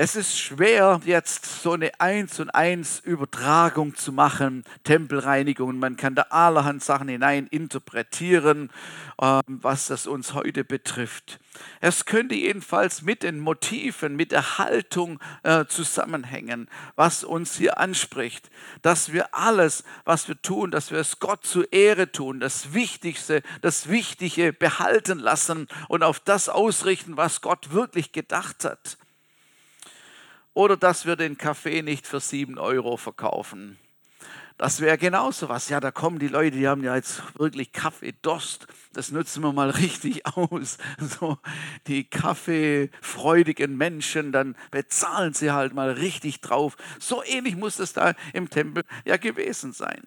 Es 0.00 0.14
ist 0.14 0.38
schwer, 0.38 1.00
jetzt 1.06 1.44
so 1.60 1.72
eine 1.72 2.00
Eins 2.00 2.38
und 2.38 2.50
Eins 2.50 3.00
Übertragung 3.00 3.96
zu 3.96 4.12
machen, 4.12 4.62
Tempelreinigung. 4.84 5.76
Man 5.76 5.96
kann 5.96 6.14
da 6.14 6.26
allerhand 6.30 6.84
Sachen 6.84 7.08
hinein 7.08 7.48
interpretieren, 7.48 8.70
ähm, 9.20 9.42
was 9.48 9.88
das 9.88 10.06
uns 10.06 10.34
heute 10.34 10.62
betrifft. 10.62 11.40
Es 11.80 12.04
könnte 12.04 12.36
jedenfalls 12.36 13.02
mit 13.02 13.24
den 13.24 13.40
Motiven, 13.40 14.14
mit 14.14 14.30
der 14.30 14.58
Haltung 14.58 15.18
äh, 15.42 15.64
zusammenhängen, 15.64 16.68
was 16.94 17.24
uns 17.24 17.56
hier 17.56 17.78
anspricht. 17.78 18.50
Dass 18.82 19.12
wir 19.12 19.34
alles, 19.34 19.82
was 20.04 20.28
wir 20.28 20.40
tun, 20.40 20.70
dass 20.70 20.92
wir 20.92 20.98
es 20.98 21.18
Gott 21.18 21.44
zur 21.44 21.72
Ehre 21.72 22.12
tun, 22.12 22.38
das 22.38 22.72
Wichtigste, 22.72 23.42
das 23.62 23.88
Wichtige 23.88 24.52
behalten 24.52 25.18
lassen 25.18 25.66
und 25.88 26.04
auf 26.04 26.20
das 26.20 26.48
ausrichten, 26.48 27.16
was 27.16 27.40
Gott 27.40 27.72
wirklich 27.72 28.12
gedacht 28.12 28.64
hat. 28.64 28.96
Oder 30.58 30.76
dass 30.76 31.06
wir 31.06 31.14
den 31.14 31.38
Kaffee 31.38 31.82
nicht 31.82 32.04
für 32.04 32.18
sieben 32.18 32.58
Euro 32.58 32.96
verkaufen. 32.96 33.78
Das 34.56 34.80
wäre 34.80 34.98
genauso 34.98 35.48
was. 35.48 35.68
Ja, 35.68 35.78
da 35.78 35.92
kommen 35.92 36.18
die 36.18 36.26
Leute, 36.26 36.56
die 36.56 36.66
haben 36.66 36.82
ja 36.82 36.96
jetzt 36.96 37.22
wirklich 37.38 37.70
Kaffeedurst. 37.70 38.66
Das 38.92 39.12
nutzen 39.12 39.44
wir 39.44 39.52
mal 39.52 39.70
richtig 39.84 40.26
aus. 40.26 40.78
So, 40.98 41.38
die 41.86 42.10
kaffeefreudigen 42.10 43.76
Menschen, 43.76 44.32
dann 44.32 44.56
bezahlen 44.72 45.32
sie 45.32 45.52
halt 45.52 45.74
mal 45.74 45.92
richtig 45.92 46.40
drauf. 46.40 46.76
So 46.98 47.22
ähnlich 47.22 47.54
muss 47.54 47.78
es 47.78 47.92
da 47.92 48.14
im 48.32 48.50
Tempel 48.50 48.82
ja 49.04 49.16
gewesen 49.16 49.72
sein. 49.72 50.02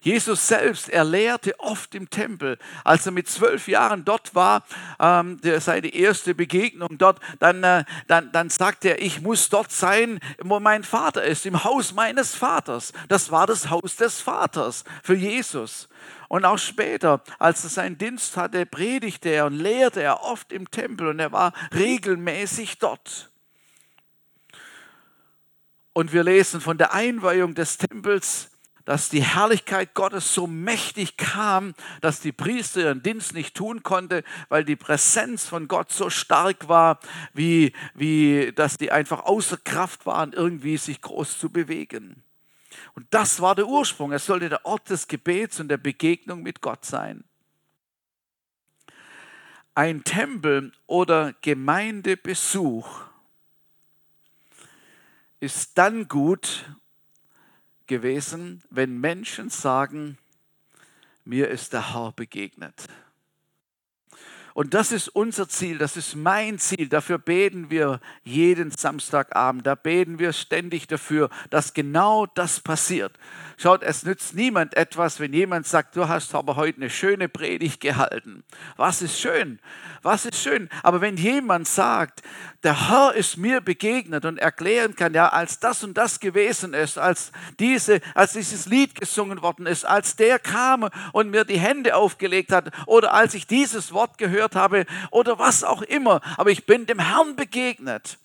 Jesus 0.00 0.48
selbst, 0.48 0.88
er 0.88 1.04
lehrte 1.04 1.58
oft 1.60 1.94
im 1.94 2.08
Tempel. 2.10 2.58
Als 2.84 3.06
er 3.06 3.12
mit 3.12 3.28
zwölf 3.28 3.68
Jahren 3.68 4.04
dort 4.04 4.34
war, 4.34 4.64
ähm, 4.98 5.38
seine 5.58 5.88
erste 5.88 6.34
Begegnung 6.34 6.98
dort, 6.98 7.20
dann, 7.38 7.62
äh, 7.62 7.84
dann, 8.06 8.32
dann 8.32 8.50
sagte 8.50 8.90
er, 8.90 9.02
ich 9.02 9.20
muss 9.20 9.48
dort 9.48 9.72
sein, 9.72 10.20
wo 10.38 10.60
mein 10.60 10.84
Vater 10.84 11.22
ist, 11.24 11.46
im 11.46 11.64
Haus 11.64 11.92
meines 11.92 12.34
Vaters. 12.34 12.92
Das 13.08 13.30
war 13.30 13.46
das 13.46 13.70
Haus 13.70 13.96
des 13.96 14.20
Vaters 14.20 14.84
für 15.02 15.14
Jesus. 15.14 15.88
Und 16.28 16.44
auch 16.44 16.58
später, 16.58 17.22
als 17.38 17.64
er 17.64 17.70
seinen 17.70 17.98
Dienst 17.98 18.36
hatte, 18.36 18.64
predigte 18.64 19.30
er 19.30 19.46
und 19.46 19.54
lehrte 19.54 20.00
er 20.00 20.22
oft 20.22 20.52
im 20.52 20.70
Tempel 20.70 21.08
und 21.08 21.18
er 21.18 21.32
war 21.32 21.52
regelmäßig 21.74 22.78
dort. 22.78 23.30
Und 25.92 26.12
wir 26.12 26.22
lesen 26.22 26.60
von 26.60 26.78
der 26.78 26.94
Einweihung 26.94 27.54
des 27.54 27.78
Tempels 27.78 28.50
dass 28.84 29.08
die 29.08 29.22
Herrlichkeit 29.22 29.94
Gottes 29.94 30.34
so 30.34 30.46
mächtig 30.46 31.16
kam, 31.16 31.74
dass 32.00 32.20
die 32.20 32.32
Priester 32.32 32.80
ihren 32.80 33.02
Dienst 33.02 33.34
nicht 33.34 33.54
tun 33.54 33.82
konnte, 33.82 34.24
weil 34.48 34.64
die 34.64 34.76
Präsenz 34.76 35.46
von 35.46 35.68
Gott 35.68 35.92
so 35.92 36.10
stark 36.10 36.68
war, 36.68 36.98
wie, 37.32 37.72
wie 37.94 38.52
dass 38.54 38.78
die 38.78 38.90
einfach 38.90 39.24
außer 39.24 39.58
Kraft 39.58 40.06
waren, 40.06 40.32
irgendwie 40.32 40.76
sich 40.76 41.00
groß 41.00 41.38
zu 41.38 41.50
bewegen. 41.50 42.22
Und 42.94 43.06
das 43.10 43.40
war 43.40 43.54
der 43.54 43.66
Ursprung. 43.66 44.12
Es 44.12 44.26
sollte 44.26 44.48
der 44.48 44.64
Ort 44.64 44.90
des 44.90 45.08
Gebets 45.08 45.60
und 45.60 45.68
der 45.68 45.78
Begegnung 45.78 46.42
mit 46.42 46.60
Gott 46.60 46.84
sein. 46.84 47.24
Ein 49.74 50.04
Tempel 50.04 50.72
oder 50.86 51.34
Gemeindebesuch 51.42 53.02
ist 55.38 55.78
dann 55.78 56.06
gut, 56.06 56.70
gewesen, 57.90 58.62
wenn 58.70 59.00
Menschen 59.00 59.50
sagen, 59.50 60.16
mir 61.24 61.48
ist 61.48 61.72
der 61.72 61.92
Herr 61.92 62.12
begegnet. 62.12 62.86
Und 64.60 64.74
das 64.74 64.92
ist 64.92 65.08
unser 65.08 65.48
Ziel, 65.48 65.78
das 65.78 65.96
ist 65.96 66.14
mein 66.16 66.58
Ziel. 66.58 66.90
Dafür 66.90 67.16
beten 67.16 67.70
wir 67.70 67.98
jeden 68.24 68.70
Samstagabend. 68.70 69.66
Da 69.66 69.74
beten 69.74 70.18
wir 70.18 70.34
ständig 70.34 70.86
dafür, 70.86 71.30
dass 71.48 71.72
genau 71.72 72.26
das 72.26 72.60
passiert. 72.60 73.18
Schaut, 73.56 73.82
es 73.82 74.04
nützt 74.04 74.34
niemand 74.34 74.76
etwas, 74.76 75.18
wenn 75.18 75.32
jemand 75.32 75.66
sagt, 75.66 75.96
du 75.96 76.08
hast 76.08 76.34
aber 76.34 76.56
heute 76.56 76.76
eine 76.76 76.90
schöne 76.90 77.30
Predigt 77.30 77.80
gehalten. 77.80 78.44
Was 78.76 79.00
ist 79.00 79.18
schön? 79.18 79.60
Was 80.02 80.26
ist 80.26 80.42
schön? 80.42 80.68
Aber 80.82 81.00
wenn 81.00 81.16
jemand 81.16 81.66
sagt, 81.66 82.22
der 82.62 82.90
Herr 82.90 83.14
ist 83.14 83.38
mir 83.38 83.62
begegnet 83.62 84.26
und 84.26 84.38
erklären 84.38 84.94
kann, 84.94 85.14
ja, 85.14 85.28
als 85.28 85.60
das 85.60 85.82
und 85.84 85.96
das 85.96 86.20
gewesen 86.20 86.74
ist, 86.74 86.98
als, 86.98 87.32
diese, 87.58 88.00
als 88.14 88.34
dieses 88.34 88.66
Lied 88.66 88.94
gesungen 88.94 89.40
worden 89.40 89.66
ist, 89.66 89.86
als 89.86 90.16
der 90.16 90.38
kam 90.38 90.88
und 91.12 91.30
mir 91.30 91.44
die 91.46 91.58
Hände 91.58 91.96
aufgelegt 91.96 92.52
hat 92.52 92.70
oder 92.86 93.14
als 93.14 93.32
ich 93.32 93.46
dieses 93.46 93.92
Wort 93.92 94.18
gehört 94.18 94.49
habe 94.54 94.86
oder 95.10 95.38
was 95.38 95.64
auch 95.64 95.82
immer, 95.82 96.20
aber 96.36 96.50
ich 96.50 96.66
bin 96.66 96.86
dem 96.86 96.98
Herrn 96.98 97.36
begegnet. 97.36 98.18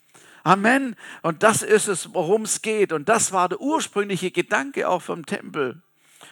Amen. 0.44 0.96
Und 1.24 1.42
das 1.42 1.64
ist 1.64 1.88
es, 1.88 2.14
worum 2.14 2.44
es 2.44 2.62
geht. 2.62 2.94
Und 2.94 3.10
das 3.10 3.32
war 3.32 3.50
der 3.50 3.60
ursprüngliche 3.60 4.30
Gedanke 4.30 4.88
auch 4.88 5.02
vom 5.02 5.26
Tempel, 5.26 5.82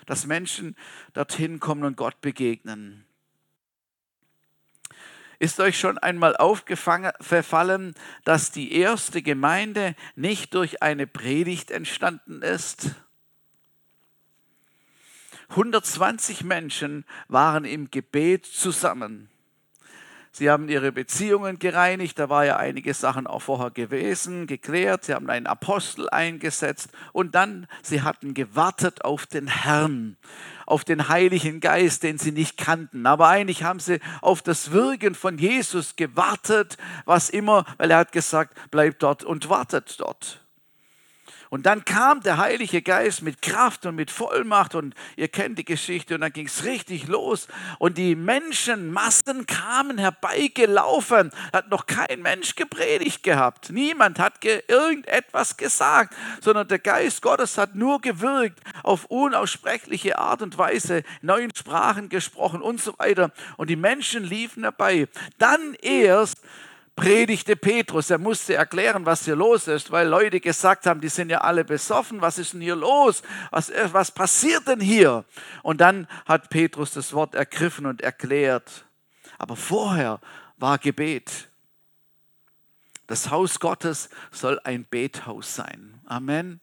dass 0.06 0.28
Menschen 0.28 0.76
dorthin 1.14 1.60
kommen 1.60 1.84
und 1.84 1.98
Gott 1.98 2.22
begegnen. 2.22 3.06
Ist 5.40 5.60
euch 5.60 5.80
schon 5.80 5.98
einmal 5.98 6.38
aufgefallen, 6.38 7.96
dass 8.24 8.52
die 8.52 8.72
erste 8.74 9.22
Gemeinde 9.22 9.96
nicht 10.16 10.54
durch 10.54 10.82
eine 10.84 11.08
Predigt 11.08 11.72
entstanden 11.72 12.44
ist? 12.44 12.92
120 15.50 16.44
Menschen 16.44 17.04
waren 17.28 17.66
im 17.66 17.92
Gebet 17.92 18.46
zusammen. 18.46 19.30
Sie 20.36 20.50
haben 20.50 20.68
ihre 20.68 20.92
Beziehungen 20.92 21.60
gereinigt, 21.60 22.18
da 22.18 22.28
war 22.28 22.44
ja 22.44 22.58
einige 22.58 22.96
Sachen 22.96 23.28
auch 23.28 23.44
vorher 23.44 23.70
gewesen, 23.70 24.48
geklärt. 24.48 25.06
Sie 25.06 25.14
haben 25.14 25.30
einen 25.30 25.46
Apostel 25.46 26.10
eingesetzt 26.10 26.90
und 27.12 27.36
dann, 27.36 27.68
sie 27.84 28.02
hatten 28.02 28.34
gewartet 28.34 29.06
auf 29.06 29.28
den 29.28 29.46
Herrn, 29.46 30.18
auf 30.66 30.84
den 30.86 31.08
Heiligen 31.08 31.60
Geist, 31.60 32.02
den 32.02 32.18
sie 32.18 32.32
nicht 32.32 32.58
kannten. 32.58 33.06
Aber 33.06 33.28
eigentlich 33.28 33.64
haben 33.64 33.80
sie 33.80 34.00
auf 34.22 34.42
das 34.42 34.72
Wirken 34.72 35.14
von 35.14 35.38
Jesus 35.38 35.98
gewartet, 35.98 36.78
was 37.06 37.30
immer, 37.30 37.64
weil 37.78 37.92
er 37.92 38.00
hat 38.00 38.12
gesagt, 38.12 38.58
bleibt 38.72 39.04
dort 39.04 39.24
und 39.24 39.50
wartet 39.50 40.00
dort. 40.00 40.43
Und 41.54 41.68
dann 41.68 41.86
kam 41.86 42.22
der 42.22 42.40
Heilige 42.40 42.82
Geist 42.82 43.22
mit 43.22 43.44
Kraft 43.44 43.86
und 43.86 43.94
mit 43.94 44.10
Vollmacht 44.10 44.74
und 44.74 44.96
ihr 45.16 45.28
kennt 45.28 45.60
die 45.60 45.64
Geschichte 45.64 46.16
und 46.16 46.22
dann 46.22 46.34
ging 46.34 46.48
es 46.48 46.64
richtig 46.64 47.06
los 47.08 47.48
und 47.78 48.00
die 48.00 48.16
Menschenmassen 48.16 49.46
kamen 49.46 50.00
herbeigelaufen. 50.00 51.30
Hat 51.54 51.70
noch 51.70 51.86
kein 51.86 52.24
Mensch 52.24 52.56
gepredigt 52.56 53.22
gehabt. 53.22 53.70
Niemand 53.70 54.18
hat 54.18 54.42
ge 54.42 54.64
irgendetwas 54.68 55.56
gesagt, 55.56 56.16
sondern 56.42 56.68
der 56.70 56.80
Geist 56.80 57.22
Gottes 57.22 57.56
hat 57.60 57.76
nur 57.76 58.02
gewirkt, 58.02 58.60
auf 58.82 59.06
unaussprechliche 59.06 60.18
Art 60.18 60.42
und 60.42 60.58
Weise, 60.58 61.04
neuen 61.22 61.54
Sprachen 61.56 62.10
gesprochen 62.10 62.64
und 62.64 62.82
so 62.82 62.98
weiter. 62.98 63.30
Und 63.58 63.70
die 63.70 63.76
Menschen 63.76 64.24
liefen 64.24 64.64
herbei. 64.64 65.08
Dann 65.38 65.76
erst 65.84 66.40
predigte 66.96 67.56
Petrus. 67.56 68.10
Er 68.10 68.18
musste 68.18 68.56
erklären, 68.56 69.06
was 69.06 69.26
hier 69.26 69.36
los 69.36 69.68
ist, 69.68 69.92
weil 69.92 70.08
Leute 70.08 70.40
gesagt 70.40 70.86
haben, 70.86 71.02
die 71.02 71.10
sind 71.10 71.30
ja 71.30 71.42
alle 71.42 71.66
besoffen. 71.66 72.22
Was 72.22 72.38
ist 72.38 72.54
denn 72.54 72.62
hier 72.62 72.76
los? 72.76 73.24
Was, 73.52 73.70
äh, 73.70 73.90
was 73.92 74.12
passiert 74.12 74.68
denn 74.68 74.80
hier? 74.80 75.26
Und 75.64 75.82
dann 75.82 76.08
hat 76.26 76.50
Petrus 76.50 76.92
das 76.92 77.14
Wort 77.14 77.36
ergriffen 77.36 77.86
und 77.86 78.02
erklärt. 78.02 78.86
Aber 79.38 79.56
vorher 79.56 80.20
war 80.58 80.78
Gebet. 80.78 81.50
Das 83.08 83.30
Haus 83.30 83.60
Gottes 83.60 84.10
soll 84.32 84.60
ein 84.64 84.86
Bethaus 84.86 85.56
sein. 85.56 86.00
Amen. 86.06 86.62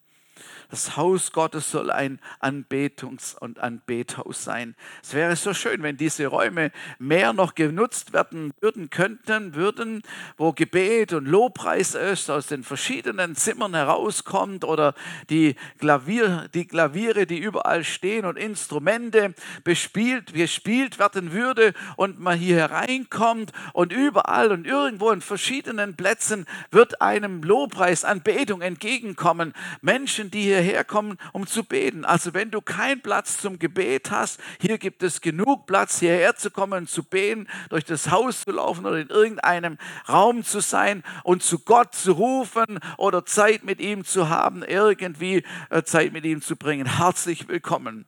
Das 0.70 0.96
Haus 0.96 1.32
Gottes 1.32 1.72
soll 1.72 1.90
ein 1.90 2.20
Anbetungs- 2.38 3.36
und 3.36 3.58
Anbethaus 3.58 4.44
sein. 4.44 4.76
Es 5.02 5.14
wäre 5.14 5.34
so 5.34 5.52
schön, 5.52 5.82
wenn 5.82 5.96
diese 5.96 6.28
Räume 6.28 6.70
mehr 7.00 7.32
noch 7.32 7.56
genutzt 7.56 8.12
werden 8.12 8.52
würden, 8.60 8.88
könnten, 8.88 9.56
würden, 9.56 10.02
wo 10.36 10.52
Gebet 10.52 11.12
und 11.12 11.26
Lobpreis 11.26 11.96
ist, 11.96 12.30
aus 12.30 12.46
den 12.46 12.62
verschiedenen 12.62 13.34
Zimmern 13.34 13.74
herauskommt 13.74 14.64
oder 14.64 14.94
die, 15.28 15.56
Klavier, 15.80 16.48
die 16.54 16.68
Klaviere, 16.68 17.26
die 17.26 17.38
überall 17.38 17.82
stehen 17.82 18.24
und 18.24 18.36
Instrumente 18.36 19.34
bespielt, 19.64 20.32
gespielt 20.34 21.00
werden 21.00 21.32
würde 21.32 21.74
und 21.96 22.20
man 22.20 22.38
hier 22.38 22.56
hereinkommt 22.56 23.50
und 23.72 23.92
überall 23.92 24.52
und 24.52 24.68
irgendwo 24.68 25.10
in 25.10 25.20
verschiedenen 25.20 25.96
Plätzen 25.96 26.46
wird 26.70 27.02
einem 27.02 27.42
Lobpreis, 27.42 28.04
Anbetung 28.04 28.60
entgegenkommen. 28.60 29.52
Menschen, 29.82 30.30
die 30.30 30.42
hier 30.42 30.59
hierher 30.60 30.84
kommen, 30.84 31.18
um 31.32 31.46
zu 31.46 31.64
beten. 31.64 32.04
Also 32.04 32.34
wenn 32.34 32.50
du 32.50 32.60
keinen 32.60 33.00
Platz 33.00 33.38
zum 33.38 33.58
Gebet 33.58 34.10
hast, 34.10 34.40
hier 34.60 34.78
gibt 34.78 35.02
es 35.02 35.20
genug 35.20 35.66
Platz, 35.66 35.98
hierher 36.00 36.36
zu 36.36 36.50
kommen 36.50 36.86
zu 36.86 37.02
beten, 37.02 37.48
durch 37.68 37.84
das 37.84 38.10
Haus 38.10 38.42
zu 38.42 38.52
laufen 38.52 38.86
oder 38.86 38.98
in 38.98 39.08
irgendeinem 39.08 39.78
Raum 40.08 40.44
zu 40.44 40.60
sein 40.60 41.02
und 41.24 41.42
zu 41.42 41.60
Gott 41.60 41.94
zu 41.94 42.12
rufen 42.12 42.78
oder 42.96 43.24
Zeit 43.24 43.64
mit 43.64 43.80
ihm 43.80 44.04
zu 44.04 44.28
haben, 44.28 44.62
irgendwie 44.62 45.44
äh, 45.70 45.82
Zeit 45.82 46.12
mit 46.12 46.24
ihm 46.24 46.42
zu 46.42 46.56
bringen. 46.56 46.98
Herzlich 46.98 47.48
willkommen. 47.48 48.06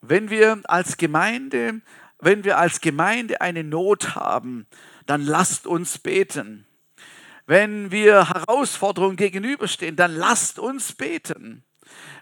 Wenn 0.00 0.28
wir 0.28 0.60
als 0.64 0.98
Gemeinde, 0.98 1.80
wenn 2.18 2.44
wir 2.44 2.58
als 2.58 2.80
Gemeinde 2.80 3.40
eine 3.40 3.64
Not 3.64 4.14
haben, 4.14 4.66
dann 5.06 5.22
lasst 5.22 5.66
uns 5.66 5.98
beten. 5.98 6.66
Wenn 7.46 7.90
wir 7.90 8.28
Herausforderungen 8.28 9.16
gegenüberstehen, 9.16 9.96
dann 9.96 10.14
lasst 10.14 10.58
uns 10.58 10.92
beten. 10.94 11.64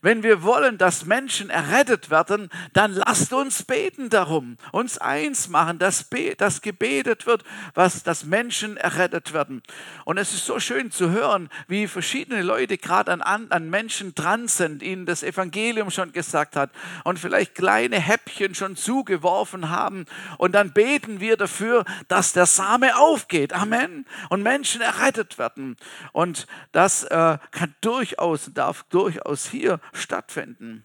Wenn 0.04 0.24
wir 0.24 0.42
wollen, 0.42 0.78
dass 0.78 1.06
Menschen 1.06 1.48
errettet 1.48 2.10
werden, 2.10 2.50
dann 2.72 2.92
lasst 2.92 3.32
uns 3.32 3.62
beten 3.62 4.10
darum, 4.10 4.58
uns 4.72 4.98
eins 4.98 5.48
machen, 5.48 5.78
dass, 5.78 6.10
dass 6.38 6.60
gebetet 6.60 7.24
wird, 7.26 7.44
was, 7.74 8.02
dass 8.02 8.24
Menschen 8.24 8.76
errettet 8.76 9.32
werden. 9.32 9.62
Und 10.04 10.18
es 10.18 10.34
ist 10.34 10.44
so 10.44 10.58
schön 10.58 10.90
zu 10.90 11.10
hören, 11.10 11.48
wie 11.68 11.86
verschiedene 11.86 12.42
Leute 12.42 12.78
gerade 12.78 13.12
an, 13.12 13.46
an 13.48 13.70
Menschen 13.70 14.12
dran 14.16 14.48
sind, 14.48 14.82
ihnen 14.82 15.06
das 15.06 15.22
Evangelium 15.22 15.92
schon 15.92 16.10
gesagt 16.10 16.56
hat 16.56 16.70
und 17.04 17.20
vielleicht 17.20 17.54
kleine 17.54 18.00
Häppchen 18.00 18.56
schon 18.56 18.74
zugeworfen 18.74 19.70
haben. 19.70 20.06
Und 20.36 20.52
dann 20.56 20.72
beten 20.72 21.20
wir 21.20 21.36
dafür, 21.36 21.84
dass 22.08 22.32
der 22.32 22.46
Same 22.46 22.98
aufgeht. 22.98 23.52
Amen. 23.52 24.04
Und 24.30 24.42
Menschen 24.42 24.80
errettet 24.80 25.38
werden. 25.38 25.76
Und 26.10 26.48
das 26.72 27.04
äh, 27.04 27.38
kann 27.52 27.74
durchaus, 27.80 28.50
darf 28.52 28.82
durchaus 28.90 29.46
hier 29.46 29.78
stattfinden. 29.92 30.84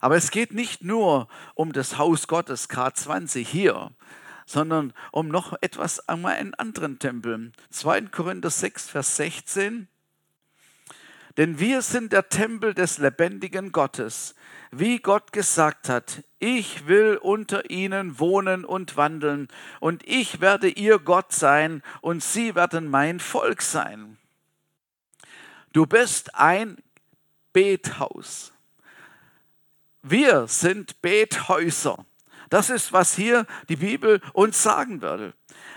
Aber 0.00 0.16
es 0.16 0.30
geht 0.30 0.52
nicht 0.52 0.82
nur 0.82 1.28
um 1.54 1.72
das 1.72 1.96
Haus 1.96 2.26
Gottes 2.26 2.68
K20 2.68 3.46
hier, 3.46 3.92
sondern 4.46 4.92
um 5.12 5.28
noch 5.28 5.56
etwas 5.60 6.00
um 6.00 6.26
einen 6.26 6.54
anderen 6.54 6.98
Tempel. 6.98 7.52
2. 7.70 8.02
Korinther 8.02 8.50
6, 8.50 8.90
Vers 8.90 9.16
16. 9.16 9.88
Denn 11.36 11.58
wir 11.58 11.80
sind 11.82 12.12
der 12.12 12.28
Tempel 12.28 12.74
des 12.74 12.98
lebendigen 12.98 13.72
Gottes, 13.72 14.34
wie 14.70 14.98
Gott 14.98 15.32
gesagt 15.32 15.88
hat, 15.88 16.24
ich 16.38 16.86
will 16.86 17.16
unter 17.16 17.70
ihnen 17.70 18.18
wohnen 18.18 18.64
und 18.64 18.96
wandeln, 18.96 19.48
und 19.80 20.06
ich 20.06 20.40
werde 20.40 20.68
ihr 20.68 20.98
Gott 20.98 21.32
sein, 21.32 21.82
und 22.00 22.22
sie 22.22 22.54
werden 22.54 22.88
mein 22.88 23.20
Volk 23.20 23.62
sein. 23.62 24.18
Du 25.72 25.86
bist 25.86 26.34
ein 26.34 26.76
Bethaus. 27.52 28.52
Wir 30.02 30.46
sind 30.46 31.00
Bethäuser. 31.00 32.04
Das 32.50 32.68
ist, 32.68 32.92
was 32.92 33.14
hier 33.14 33.46
die 33.70 33.76
Bibel 33.76 34.20
uns 34.34 34.62
sagen 34.62 35.00
würde. 35.00 35.32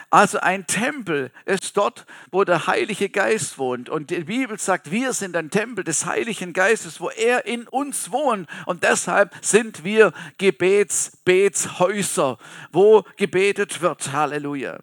Also 0.10 0.39
ein 0.39 0.67
Tempel 0.67 1.31
ist 1.45 1.77
dort, 1.77 2.05
wo 2.31 2.43
der 2.43 2.67
Heilige 2.67 3.08
Geist 3.10 3.58
wohnt. 3.58 3.88
Und 3.89 4.10
die 4.10 4.25
Bibel 4.25 4.60
sagt, 4.60 4.91
wir 4.91 5.13
sind 5.13 5.38
ein 5.38 5.49
Tempel 5.49 5.84
des 5.84 6.05
Heiligen 6.05 6.53
Geistes, 6.53 6.99
wo 6.99 7.10
er 7.10 7.45
in 7.45 7.67
uns 7.67 8.12
wohnt. 8.12 8.47
Und 8.65 8.84
deshalb 8.84 9.34
sind 9.41 9.84
wir 9.84 10.13
Gebetsbetshäuser, 10.38 12.38
wo 12.71 13.03
gebetet 13.17 13.81
wird. 13.81 14.12
Halleluja. 14.12 14.79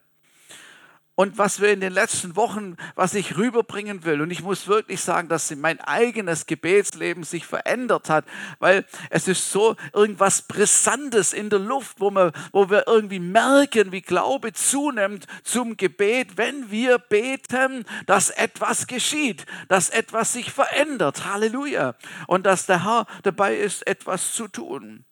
Und 1.14 1.36
was 1.36 1.60
wir 1.60 1.70
in 1.70 1.80
den 1.80 1.92
letzten 1.92 2.36
Wochen, 2.36 2.76
was 2.94 3.12
ich 3.12 3.36
rüberbringen 3.36 4.04
will, 4.04 4.22
und 4.22 4.30
ich 4.30 4.42
muss 4.42 4.66
wirklich 4.66 5.02
sagen, 5.02 5.28
dass 5.28 5.54
mein 5.54 5.78
eigenes 5.80 6.46
Gebetsleben 6.46 7.22
sich 7.22 7.44
verändert 7.44 8.08
hat, 8.08 8.24
weil 8.60 8.86
es 9.10 9.28
ist 9.28 9.52
so 9.52 9.76
irgendwas 9.92 10.42
Brisantes 10.42 11.34
in 11.34 11.50
der 11.50 11.58
Luft, 11.58 12.00
wo 12.00 12.10
wir, 12.10 12.32
wo 12.52 12.70
wir 12.70 12.86
irgendwie 12.86 13.18
merken, 13.18 13.92
wie 13.92 14.00
Glaube 14.00 14.54
zunimmt 14.54 15.26
zum 15.44 15.76
Gebet, 15.76 16.38
wenn 16.38 16.70
wir 16.70 16.98
beten, 16.98 17.84
dass 18.06 18.30
etwas 18.30 18.86
geschieht, 18.86 19.44
dass 19.68 19.90
etwas 19.90 20.32
sich 20.32 20.50
verändert. 20.50 21.26
Halleluja. 21.26 21.94
Und 22.26 22.46
dass 22.46 22.64
der 22.64 22.84
Herr 22.84 23.06
dabei 23.22 23.56
ist, 23.56 23.86
etwas 23.86 24.32
zu 24.32 24.48
tun. 24.48 25.04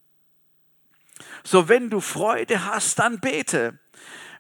So, 1.45 1.69
wenn 1.69 1.91
du 1.91 2.01
Freude 2.01 2.65
hast, 2.65 2.99
dann 2.99 3.21
bete. 3.21 3.79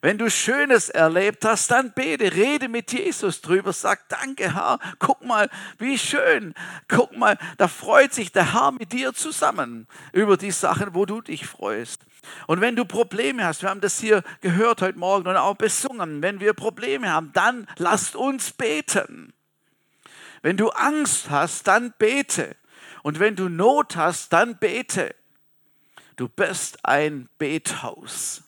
Wenn 0.02 0.16
du 0.16 0.30
Schönes 0.30 0.88
erlebt 0.88 1.44
hast, 1.44 1.70
dann 1.70 1.92
bete, 1.92 2.32
rede 2.34 2.68
mit 2.68 2.90
Jesus 2.90 3.42
drüber, 3.42 3.74
sag 3.74 4.08
Danke, 4.08 4.54
Herr, 4.54 4.78
guck 4.98 5.22
mal, 5.22 5.50
wie 5.78 5.98
schön, 5.98 6.54
guck 6.88 7.14
mal, 7.16 7.36
da 7.58 7.68
freut 7.68 8.14
sich 8.14 8.32
der 8.32 8.54
Herr 8.54 8.72
mit 8.72 8.94
dir 8.94 9.12
zusammen 9.12 9.86
über 10.14 10.38
die 10.38 10.52
Sachen, 10.52 10.94
wo 10.94 11.04
du 11.04 11.20
dich 11.20 11.46
freust. 11.46 12.06
Und 12.46 12.62
wenn 12.62 12.76
du 12.76 12.86
Probleme 12.86 13.44
hast, 13.44 13.60
wir 13.60 13.68
haben 13.68 13.82
das 13.82 14.00
hier 14.00 14.22
gehört 14.40 14.80
heute 14.80 14.98
Morgen 14.98 15.28
und 15.28 15.36
auch 15.36 15.56
besungen, 15.56 16.22
wenn 16.22 16.40
wir 16.40 16.54
Probleme 16.54 17.10
haben, 17.10 17.32
dann 17.34 17.66
lasst 17.76 18.16
uns 18.16 18.52
beten. 18.52 19.34
Wenn 20.40 20.56
du 20.56 20.70
Angst 20.70 21.28
hast, 21.28 21.66
dann 21.66 21.92
bete. 21.98 22.56
Und 23.02 23.18
wenn 23.18 23.36
du 23.36 23.50
Not 23.50 23.96
hast, 23.96 24.32
dann 24.32 24.56
bete. 24.56 25.14
Du 26.16 26.28
bist 26.28 26.78
ein 26.84 27.28
Bethaus. 27.36 28.42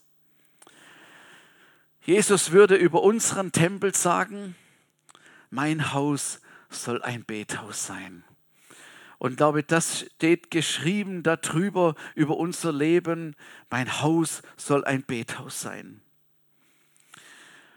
Jesus 2.05 2.51
würde 2.51 2.75
über 2.75 3.03
unseren 3.03 3.53
Tempel 3.53 3.95
sagen, 3.95 4.57
mein 5.51 5.93
Haus 5.93 6.41
soll 6.69 7.01
ein 7.03 7.25
Bethaus 7.25 7.87
sein. 7.87 8.25
Und 9.19 9.37
glaube, 9.37 9.63
das 9.63 10.07
steht 10.17 10.51
geschrieben 10.51 11.23
darüber, 11.23 11.95
über 12.17 12.37
unser 12.37 12.73
Leben. 12.73 13.37
Mein 13.71 14.01
Haus 14.03 14.43
soll 14.57 14.85
ein 14.85 15.05
Bethaus 15.05 15.61
sein. 15.61 16.01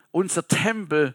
Unser 0.09 0.47
Tempel 0.47 1.13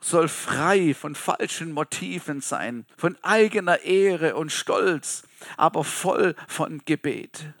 soll 0.00 0.26
frei 0.26 0.94
von 0.94 1.14
falschen 1.14 1.70
Motiven 1.70 2.40
sein, 2.40 2.86
von 2.96 3.16
eigener 3.22 3.82
Ehre 3.82 4.34
und 4.34 4.50
Stolz, 4.50 5.22
aber 5.56 5.84
voll 5.84 6.34
von 6.48 6.82
Gebet 6.84 7.52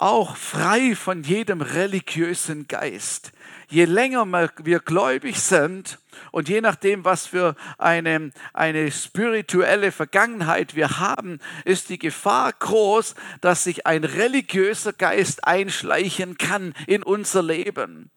auch 0.00 0.36
frei 0.36 0.96
von 0.96 1.22
jedem 1.22 1.60
religiösen 1.60 2.66
Geist. 2.68 3.32
Je 3.68 3.84
länger 3.84 4.26
wir 4.64 4.80
gläubig 4.80 5.40
sind 5.40 5.98
und 6.32 6.48
je 6.48 6.60
nachdem, 6.60 7.04
was 7.04 7.26
für 7.26 7.54
eine, 7.78 8.32
eine 8.52 8.90
spirituelle 8.90 9.92
Vergangenheit 9.92 10.74
wir 10.74 10.98
haben, 10.98 11.38
ist 11.64 11.88
die 11.88 11.98
Gefahr 11.98 12.52
groß, 12.52 13.14
dass 13.40 13.64
sich 13.64 13.86
ein 13.86 14.02
religiöser 14.02 14.92
Geist 14.92 15.44
einschleichen 15.44 16.36
kann 16.36 16.74
in 16.86 17.02
unser 17.02 17.42
Leben 17.42 18.10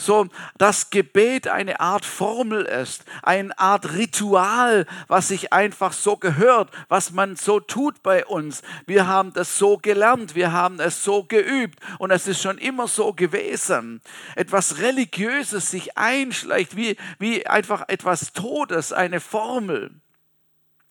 so 0.00 0.28
das 0.58 0.90
Gebet 0.90 1.48
eine 1.48 1.80
Art 1.80 2.04
Formel 2.04 2.62
ist, 2.62 3.04
eine 3.22 3.56
Art 3.58 3.92
Ritual, 3.94 4.86
was 5.08 5.28
sich 5.28 5.52
einfach 5.52 5.92
so 5.92 6.16
gehört, 6.16 6.70
was 6.88 7.12
man 7.12 7.36
so 7.36 7.60
tut 7.60 8.02
bei 8.02 8.24
uns. 8.26 8.62
Wir 8.86 9.06
haben 9.06 9.32
das 9.32 9.58
so 9.58 9.76
gelernt, 9.76 10.34
wir 10.34 10.52
haben 10.52 10.80
es 10.80 11.04
so 11.04 11.24
geübt 11.24 11.78
und 11.98 12.10
es 12.10 12.26
ist 12.26 12.42
schon 12.42 12.58
immer 12.58 12.88
so 12.88 13.12
gewesen. 13.12 14.00
Etwas 14.36 14.78
Religiöses 14.78 15.70
sich 15.70 15.96
einschleicht, 15.96 16.76
wie, 16.76 16.96
wie 17.18 17.46
einfach 17.46 17.84
etwas 17.88 18.32
Todes, 18.32 18.92
eine 18.92 19.20
Formel. 19.20 19.90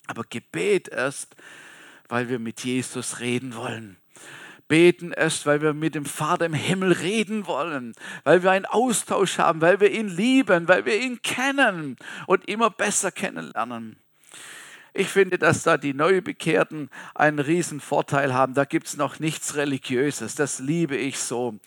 Aber 0.08 0.24
Gebet 0.30 0.88
ist, 0.88 1.36
weil 2.08 2.30
wir 2.30 2.40
mit 2.40 2.64
Jesus 2.64 3.20
reden 3.20 3.56
wollen 3.56 3.98
beten 4.70 5.12
ist, 5.12 5.46
weil 5.46 5.62
wir 5.62 5.74
mit 5.74 5.96
dem 5.96 6.06
Vater 6.06 6.46
im 6.46 6.54
Himmel 6.54 6.94
reden 6.94 7.46
wollen, 7.48 7.94
weil 8.24 8.44
wir 8.44 8.52
einen 8.52 8.66
Austausch 8.66 9.38
haben, 9.38 9.60
weil 9.60 9.82
wir 9.82 9.92
ihn 9.92 10.08
lieben, 10.08 10.70
weil 10.70 10.86
wir 10.86 10.98
ihn 11.02 11.22
kennen 11.22 11.98
und 12.28 12.48
immer 12.48 12.70
besser 12.70 13.12
kennenlernen. 13.12 13.98
Ich 14.94 15.10
finde, 15.10 15.38
dass 15.38 15.64
da 15.64 15.78
die 15.78 15.94
Neubekehrten 15.94 16.90
einen 17.14 17.40
riesen 17.40 17.80
Vorteil 17.80 18.34
haben. 18.34 18.54
Da 18.54 18.66
gibt 18.66 18.88
es 18.88 18.98
noch 18.98 19.20
nichts 19.20 19.56
Religiöses. 19.56 20.36
Das 20.36 20.60
liebe 20.60 20.98
ich 20.98 21.20
so. 21.20 21.60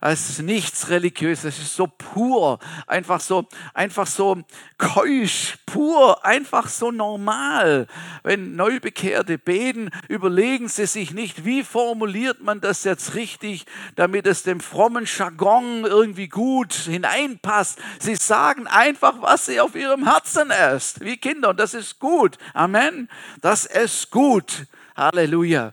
Es 0.00 0.30
ist 0.30 0.42
nichts 0.42 0.90
Religiöses, 0.90 1.56
es 1.56 1.58
ist 1.58 1.74
so 1.74 1.88
pur, 1.88 2.58
einfach 2.86 3.20
so, 3.20 3.46
einfach 3.74 4.06
so 4.06 4.42
keusch, 4.78 5.58
pur, 5.66 6.24
einfach 6.24 6.68
so 6.68 6.90
normal. 6.92 7.88
Wenn 8.22 8.54
Neubekehrte 8.54 9.38
beten, 9.38 9.90
überlegen 10.08 10.68
sie 10.68 10.86
sich 10.86 11.12
nicht, 11.12 11.44
wie 11.44 11.64
formuliert 11.64 12.40
man 12.40 12.60
das 12.60 12.84
jetzt 12.84 13.14
richtig, 13.14 13.66
damit 13.96 14.26
es 14.26 14.44
dem 14.44 14.60
frommen 14.60 15.04
Jargon 15.06 15.84
irgendwie 15.84 16.28
gut 16.28 16.72
hineinpasst. 16.72 17.80
Sie 17.98 18.14
sagen 18.14 18.66
einfach, 18.68 19.20
was 19.20 19.46
sie 19.46 19.60
auf 19.60 19.74
ihrem 19.74 20.04
Herzen 20.04 20.52
ist, 20.76 21.00
wie 21.00 21.16
Kinder, 21.16 21.50
und 21.50 21.58
das 21.58 21.74
ist 21.74 21.98
gut. 21.98 22.38
Amen. 22.54 23.08
Das 23.40 23.64
ist 23.64 24.10
gut. 24.10 24.66
Halleluja. 24.96 25.72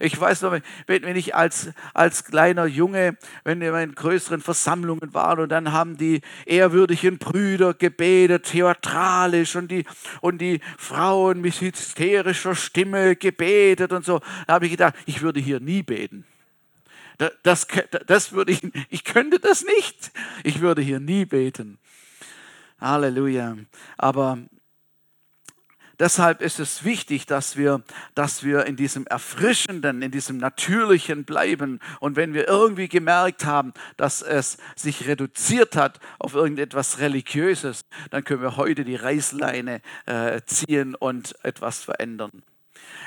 Ich 0.00 0.18
weiß 0.18 0.42
noch, 0.42 0.58
wenn 0.86 1.16
ich 1.16 1.34
als, 1.34 1.70
als 1.94 2.24
kleiner 2.24 2.66
Junge, 2.66 3.16
wenn 3.44 3.60
wir 3.60 3.76
in 3.80 3.94
größeren 3.94 4.40
Versammlungen 4.40 5.14
waren 5.14 5.40
und 5.40 5.48
dann 5.50 5.72
haben 5.72 5.96
die 5.96 6.20
ehrwürdigen 6.44 7.18
Brüder 7.18 7.74
gebetet, 7.74 8.44
theatralisch 8.44 9.56
und 9.56 9.70
die, 9.70 9.84
und 10.20 10.38
die 10.38 10.60
Frauen 10.78 11.40
mit 11.40 11.60
hysterischer 11.60 12.54
Stimme 12.54 13.16
gebetet 13.16 13.92
und 13.92 14.04
so, 14.04 14.20
da 14.46 14.54
habe 14.54 14.66
ich 14.66 14.72
gedacht, 14.72 14.94
ich 15.06 15.22
würde 15.22 15.40
hier 15.40 15.60
nie 15.60 15.82
beten. 15.82 16.24
Das, 17.42 17.66
das 18.06 18.32
würde 18.32 18.52
ich, 18.52 18.60
ich 18.90 19.04
könnte 19.04 19.38
das 19.40 19.64
nicht. 19.64 20.10
Ich 20.44 20.60
würde 20.60 20.82
hier 20.82 21.00
nie 21.00 21.24
beten. 21.24 21.78
Halleluja. 22.78 23.56
Aber 23.96 24.38
Deshalb 25.98 26.42
ist 26.42 26.60
es 26.60 26.84
wichtig, 26.84 27.26
dass 27.26 27.56
wir, 27.56 27.82
dass 28.14 28.42
wir 28.42 28.66
in 28.66 28.76
diesem 28.76 29.06
Erfrischenden, 29.06 30.02
in 30.02 30.10
diesem 30.10 30.36
Natürlichen 30.36 31.24
bleiben. 31.24 31.80
Und 32.00 32.16
wenn 32.16 32.34
wir 32.34 32.48
irgendwie 32.48 32.88
gemerkt 32.88 33.44
haben, 33.44 33.72
dass 33.96 34.20
es 34.20 34.58
sich 34.74 35.06
reduziert 35.06 35.76
hat 35.76 36.00
auf 36.18 36.34
irgendetwas 36.34 36.98
Religiöses, 36.98 37.84
dann 38.10 38.24
können 38.24 38.42
wir 38.42 38.56
heute 38.56 38.84
die 38.84 38.96
Reißleine 38.96 39.80
äh, 40.06 40.40
ziehen 40.44 40.94
und 40.94 41.34
etwas 41.42 41.82
verändern. 41.82 42.42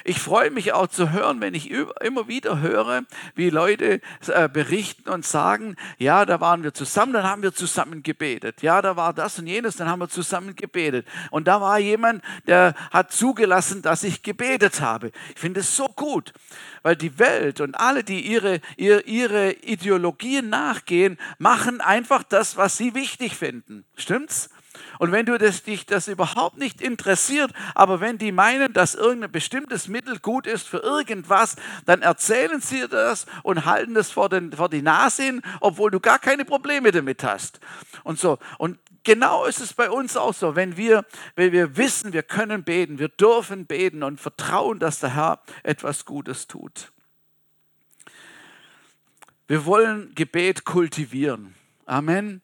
Ich 0.03 0.19
freue 0.19 0.51
mich 0.51 0.73
auch 0.73 0.87
zu 0.87 1.11
hören, 1.11 1.41
wenn 1.41 1.53
ich 1.53 1.71
immer 1.71 2.27
wieder 2.27 2.59
höre, 2.59 3.03
wie 3.35 3.49
Leute 3.49 4.01
äh, 4.27 4.49
berichten 4.49 5.09
und 5.09 5.25
sagen, 5.25 5.75
ja, 5.97 6.25
da 6.25 6.39
waren 6.39 6.63
wir 6.63 6.73
zusammen, 6.73 7.13
dann 7.13 7.23
haben 7.23 7.43
wir 7.43 7.53
zusammen 7.53 8.03
gebetet. 8.03 8.61
Ja, 8.61 8.81
da 8.81 8.95
war 8.95 9.13
das 9.13 9.39
und 9.39 9.47
jenes, 9.47 9.75
dann 9.75 9.89
haben 9.89 9.99
wir 9.99 10.09
zusammen 10.09 10.55
gebetet. 10.55 11.07
Und 11.31 11.47
da 11.47 11.61
war 11.61 11.79
jemand, 11.79 12.23
der 12.47 12.75
hat 12.91 13.11
zugelassen, 13.11 13.81
dass 13.81 14.03
ich 14.03 14.23
gebetet 14.23 14.81
habe. 14.81 15.11
Ich 15.33 15.39
finde 15.39 15.61
es 15.61 15.75
so 15.75 15.87
gut, 15.87 16.33
weil 16.83 16.95
die 16.95 17.19
Welt 17.19 17.61
und 17.61 17.75
alle, 17.75 18.03
die 18.03 18.21
ihre, 18.21 18.61
ihre, 18.77 19.01
ihre 19.01 19.51
Ideologien 19.51 20.49
nachgehen, 20.49 21.17
machen 21.37 21.81
einfach 21.81 22.23
das, 22.23 22.57
was 22.57 22.77
sie 22.77 22.93
wichtig 22.93 23.35
finden. 23.35 23.85
Stimmt's? 23.95 24.49
Und 24.97 25.11
wenn 25.11 25.25
du 25.25 25.37
das, 25.37 25.63
dich 25.63 25.85
das 25.85 26.07
überhaupt 26.07 26.57
nicht 26.57 26.81
interessiert, 26.81 27.51
aber 27.75 27.99
wenn 27.99 28.17
die 28.17 28.31
meinen, 28.31 28.73
dass 28.73 28.95
irgendein 28.95 29.31
bestimmtes 29.31 29.87
Mittel 29.87 30.19
gut 30.19 30.47
ist 30.47 30.67
für 30.67 30.79
irgendwas, 30.79 31.55
dann 31.85 32.01
erzählen 32.01 32.61
sie 32.61 32.87
das 32.87 33.25
und 33.43 33.65
halten 33.65 33.93
das 33.93 34.11
vor, 34.11 34.29
den, 34.29 34.51
vor 34.51 34.69
die 34.69 34.81
Nase 34.81 35.23
hin, 35.23 35.41
obwohl 35.61 35.91
du 35.91 35.99
gar 35.99 36.19
keine 36.19 36.45
Probleme 36.45 36.91
damit 36.91 37.23
hast. 37.23 37.59
Und 38.03 38.19
so. 38.19 38.37
Und 38.57 38.77
genau 39.03 39.45
ist 39.45 39.59
es 39.59 39.73
bei 39.73 39.89
uns 39.89 40.17
auch 40.17 40.33
so, 40.33 40.55
wenn 40.55 40.77
wir, 40.77 41.05
wenn 41.35 41.51
wir 41.51 41.77
wissen, 41.77 42.13
wir 42.13 42.23
können 42.23 42.63
beten, 42.63 42.99
wir 42.99 43.09
dürfen 43.09 43.65
beten 43.65 44.03
und 44.03 44.19
vertrauen, 44.19 44.79
dass 44.79 44.99
der 44.99 45.15
Herr 45.15 45.41
etwas 45.63 46.05
Gutes 46.05 46.47
tut. 46.47 46.91
Wir 49.47 49.65
wollen 49.65 50.13
Gebet 50.13 50.63
kultivieren. 50.63 51.55
Amen. 51.85 52.43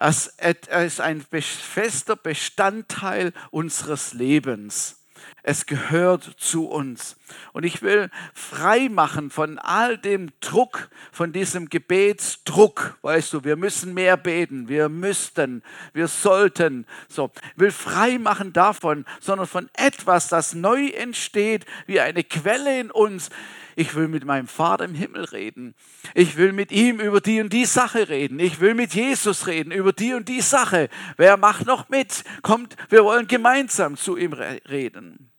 Es 0.00 0.26
ist 0.26 1.00
ein 1.00 1.24
fester 1.30 2.16
Bestandteil 2.16 3.32
unseres 3.50 4.12
Lebens. 4.12 4.98
Es 5.42 5.66
gehört 5.66 6.22
zu 6.36 6.68
uns. 6.68 7.16
Und 7.52 7.64
ich 7.64 7.82
will 7.82 8.10
frei 8.34 8.88
machen 8.88 9.30
von 9.30 9.58
all 9.58 9.98
dem 9.98 10.30
Druck, 10.40 10.90
von 11.10 11.32
diesem 11.32 11.68
Gebetsdruck. 11.68 12.98
Weißt 13.02 13.32
du, 13.32 13.44
wir 13.44 13.56
müssen 13.56 13.94
mehr 13.94 14.16
beten, 14.16 14.68
wir 14.68 14.88
müssten, 14.88 15.62
wir 15.92 16.06
sollten. 16.06 16.86
So, 17.08 17.30
ich 17.54 17.60
will 17.60 17.72
frei 17.72 18.18
machen 18.18 18.52
davon, 18.52 19.04
sondern 19.20 19.46
von 19.46 19.70
etwas, 19.74 20.28
das 20.28 20.54
neu 20.54 20.88
entsteht, 20.88 21.66
wie 21.86 22.00
eine 22.00 22.24
Quelle 22.24 22.80
in 22.80 22.90
uns, 22.90 23.30
ich 23.78 23.94
will 23.94 24.08
mit 24.08 24.24
meinem 24.24 24.48
Vater 24.48 24.86
im 24.86 24.94
Himmel 24.94 25.24
reden. 25.26 25.76
Ich 26.14 26.36
will 26.36 26.52
mit 26.52 26.72
ihm 26.72 26.98
über 26.98 27.20
die 27.20 27.40
und 27.40 27.52
die 27.52 27.64
Sache 27.64 28.08
reden. 28.08 28.40
Ich 28.40 28.58
will 28.58 28.74
mit 28.74 28.92
Jesus 28.92 29.46
reden 29.46 29.70
über 29.70 29.92
die 29.92 30.14
und 30.14 30.28
die 30.28 30.40
Sache. 30.40 30.88
Wer 31.16 31.36
macht 31.36 31.64
noch 31.64 31.88
mit? 31.88 32.24
Kommt, 32.42 32.76
wir 32.88 33.04
wollen 33.04 33.28
gemeinsam 33.28 33.96
zu 33.96 34.16
ihm 34.16 34.32
reden. 34.32 35.30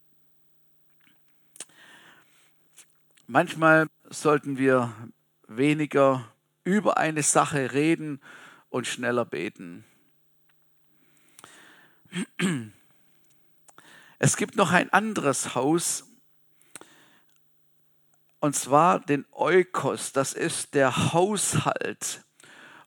Manchmal 3.27 3.87
sollten 4.09 4.57
wir 4.57 4.93
weniger 5.49 6.25
über 6.63 6.97
eine 6.97 7.23
Sache 7.23 7.73
reden 7.73 8.21
und 8.69 8.87
schneller 8.87 9.25
beten. 9.25 9.83
Es 14.17 14.37
gibt 14.37 14.55
noch 14.55 14.71
ein 14.71 14.93
anderes 14.93 15.55
Haus, 15.55 16.08
und 18.39 18.55
zwar 18.55 18.99
den 18.99 19.25
Eukos, 19.33 20.13
das 20.13 20.33
ist 20.33 20.73
der 20.73 21.13
Haushalt 21.13 22.23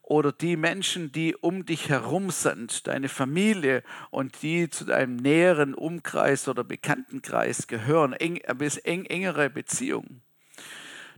oder 0.03 0.33
die 0.33 0.57
Menschen, 0.57 1.13
die 1.13 1.37
um 1.37 1.65
dich 1.65 1.89
herum 1.89 2.31
sind, 2.31 2.87
deine 2.87 3.09
Familie 3.09 3.83
und 4.11 4.43
die 4.43 4.69
zu 4.69 4.85
deinem 4.85 5.17
näheren 5.17 5.75
Umkreis 5.75 6.49
oder 6.49 6.65
Bekanntenkreis 6.65 7.67
gehören, 7.67 8.13
eng, 8.13 8.41
bis 8.57 8.79
eng, 8.79 9.05
engere 9.07 9.49
Beziehungen. 9.49 10.23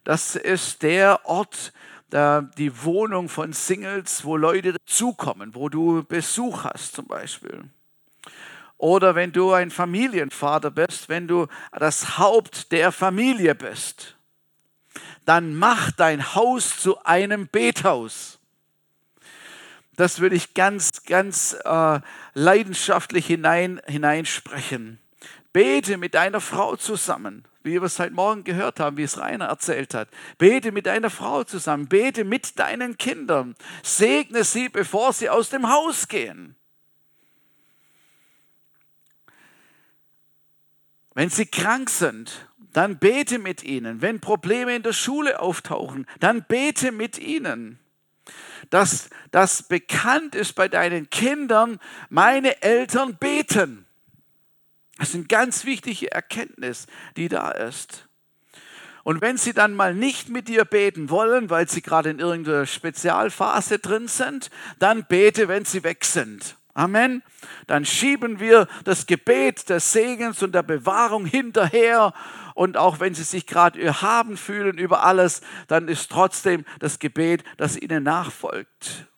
Das 0.04 0.36
ist 0.36 0.82
der 0.82 1.24
Ort, 1.24 1.72
die 2.12 2.84
Wohnung 2.84 3.28
von 3.28 3.52
Singles, 3.52 4.24
wo 4.24 4.36
Leute 4.36 4.74
dazukommen, 4.74 5.54
wo 5.54 5.68
du 5.68 6.04
Besuch 6.04 6.64
hast 6.64 6.94
zum 6.94 7.06
Beispiel. 7.06 7.64
Oder 8.76 9.14
wenn 9.14 9.32
du 9.32 9.52
ein 9.52 9.70
Familienvater 9.70 10.70
bist, 10.70 11.08
wenn 11.08 11.26
du 11.26 11.46
das 11.72 12.18
Haupt 12.18 12.70
der 12.70 12.92
Familie 12.92 13.54
bist 13.54 14.16
dann 15.24 15.54
mach 15.54 15.90
dein 15.92 16.34
Haus 16.34 16.78
zu 16.78 17.02
einem 17.04 17.48
Bethaus. 17.48 18.38
Das 19.96 20.20
würde 20.20 20.36
ich 20.36 20.54
ganz, 20.54 21.04
ganz 21.04 21.56
äh, 21.64 22.00
leidenschaftlich 22.34 23.26
hinein, 23.26 23.80
hineinsprechen. 23.86 24.98
Bete 25.52 25.98
mit 25.98 26.14
deiner 26.14 26.40
Frau 26.40 26.74
zusammen, 26.74 27.44
wie 27.62 27.74
wir 27.74 27.84
es 27.84 28.00
heute 28.00 28.12
Morgen 28.12 28.42
gehört 28.42 28.80
haben, 28.80 28.96
wie 28.96 29.04
es 29.04 29.18
Rainer 29.18 29.46
erzählt 29.46 29.94
hat. 29.94 30.08
Bete 30.36 30.72
mit 30.72 30.86
deiner 30.86 31.10
Frau 31.10 31.44
zusammen, 31.44 31.86
bete 31.86 32.24
mit 32.24 32.58
deinen 32.58 32.98
Kindern. 32.98 33.54
Segne 33.84 34.42
sie, 34.42 34.68
bevor 34.68 35.12
sie 35.12 35.30
aus 35.30 35.50
dem 35.50 35.70
Haus 35.70 36.08
gehen. 36.08 36.56
Wenn 41.14 41.30
sie 41.30 41.46
krank 41.46 41.88
sind, 41.88 42.48
dann 42.74 42.98
bete 42.98 43.38
mit 43.38 43.62
ihnen. 43.62 44.02
Wenn 44.02 44.20
Probleme 44.20 44.76
in 44.76 44.82
der 44.82 44.92
Schule 44.92 45.40
auftauchen, 45.40 46.06
dann 46.20 46.44
bete 46.44 46.92
mit 46.92 47.18
ihnen. 47.18 47.78
Dass 48.68 49.08
das 49.30 49.62
bekannt 49.62 50.34
ist 50.34 50.54
bei 50.54 50.68
deinen 50.68 51.08
Kindern, 51.08 51.78
meine 52.10 52.62
Eltern 52.62 53.16
beten. 53.16 53.86
Das 54.98 55.10
ist 55.10 55.14
eine 55.14 55.24
ganz 55.24 55.64
wichtige 55.64 56.10
Erkenntnis, 56.12 56.86
die 57.16 57.28
da 57.28 57.50
ist. 57.50 58.08
Und 59.04 59.20
wenn 59.20 59.36
sie 59.36 59.52
dann 59.52 59.74
mal 59.74 59.94
nicht 59.94 60.28
mit 60.30 60.48
dir 60.48 60.64
beten 60.64 61.10
wollen, 61.10 61.50
weil 61.50 61.68
sie 61.68 61.82
gerade 61.82 62.10
in 62.10 62.18
irgendeiner 62.18 62.66
Spezialphase 62.66 63.78
drin 63.78 64.08
sind, 64.08 64.50
dann 64.78 65.04
bete, 65.04 65.46
wenn 65.46 65.64
sie 65.64 65.84
weg 65.84 66.04
sind. 66.04 66.56
Amen. 66.72 67.22
Dann 67.68 67.84
schieben 67.84 68.40
wir 68.40 68.66
das 68.82 69.06
Gebet 69.06 69.68
des 69.68 69.92
Segens 69.92 70.42
und 70.42 70.54
der 70.54 70.64
Bewahrung 70.64 71.24
hinterher. 71.24 72.12
Und 72.54 72.76
auch 72.76 73.00
wenn 73.00 73.14
sie 73.14 73.24
sich 73.24 73.46
gerade 73.46 73.82
erhaben 73.82 74.36
fühlen 74.36 74.78
über 74.78 75.02
alles, 75.04 75.42
dann 75.66 75.88
ist 75.88 76.10
trotzdem 76.10 76.64
das 76.78 77.00
Gebet, 77.00 77.42
das 77.56 77.76
ihnen 77.76 78.04
nachfolgt. 78.04 79.08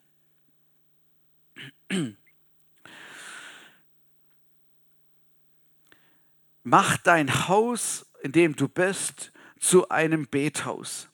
Mach 6.64 6.96
dein 6.96 7.46
Haus, 7.46 8.06
in 8.22 8.32
dem 8.32 8.56
du 8.56 8.68
bist, 8.68 9.32
zu 9.60 9.88
einem 9.88 10.26
Bethaus. 10.26 11.08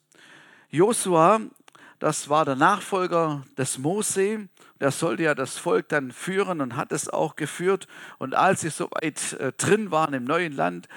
Josua, 0.71 1.41
das 1.99 2.29
war 2.29 2.45
der 2.45 2.57
Nachfolger 2.57 3.45
des 3.59 3.79
Mose, 3.79 4.49
der 4.83 4.91
sollte 4.91 5.23
ja 5.23 5.37
das 5.37 5.59
Volk 5.59 5.89
dann 5.91 6.11
führen 6.11 6.61
und 6.61 6.75
hat 6.75 6.91
es 6.91 7.09
auch 7.09 7.37
geführt. 7.37 7.87
Und 8.19 8.35
als 8.35 8.63
sie 8.63 8.69
so 8.69 8.91
weit 8.91 9.35
äh, 9.35 9.53
drin 9.53 9.93
waren 9.93 10.13
im 10.13 10.25
neuen 10.25 10.53
Land, 10.53 10.89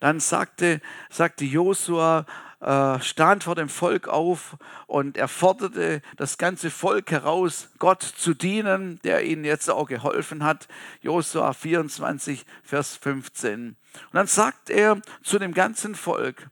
dann 0.00 0.18
sagte, 0.18 0.80
sagte 1.08 1.44
Josua, 1.44 2.26
äh, 2.58 2.98
stand 2.98 3.44
vor 3.44 3.54
dem 3.54 3.68
Volk 3.68 4.08
auf 4.08 4.56
und 4.88 5.16
er 5.16 5.28
forderte 5.28 6.02
das 6.16 6.36
ganze 6.36 6.72
Volk 6.72 7.12
heraus, 7.12 7.70
Gott 7.78 8.02
zu 8.02 8.34
dienen, 8.34 8.98
der 9.04 9.24
ihnen 9.24 9.44
jetzt 9.44 9.70
auch 9.70 9.86
geholfen 9.86 10.42
hat. 10.42 10.66
Josua 11.00 11.52
24, 11.52 12.44
Vers 12.64 12.96
15. 12.96 13.68
Und 13.68 13.76
dann 14.10 14.26
sagt 14.26 14.68
er 14.68 15.00
zu 15.22 15.38
dem 15.38 15.54
ganzen 15.54 15.94
Volk, 15.94 16.50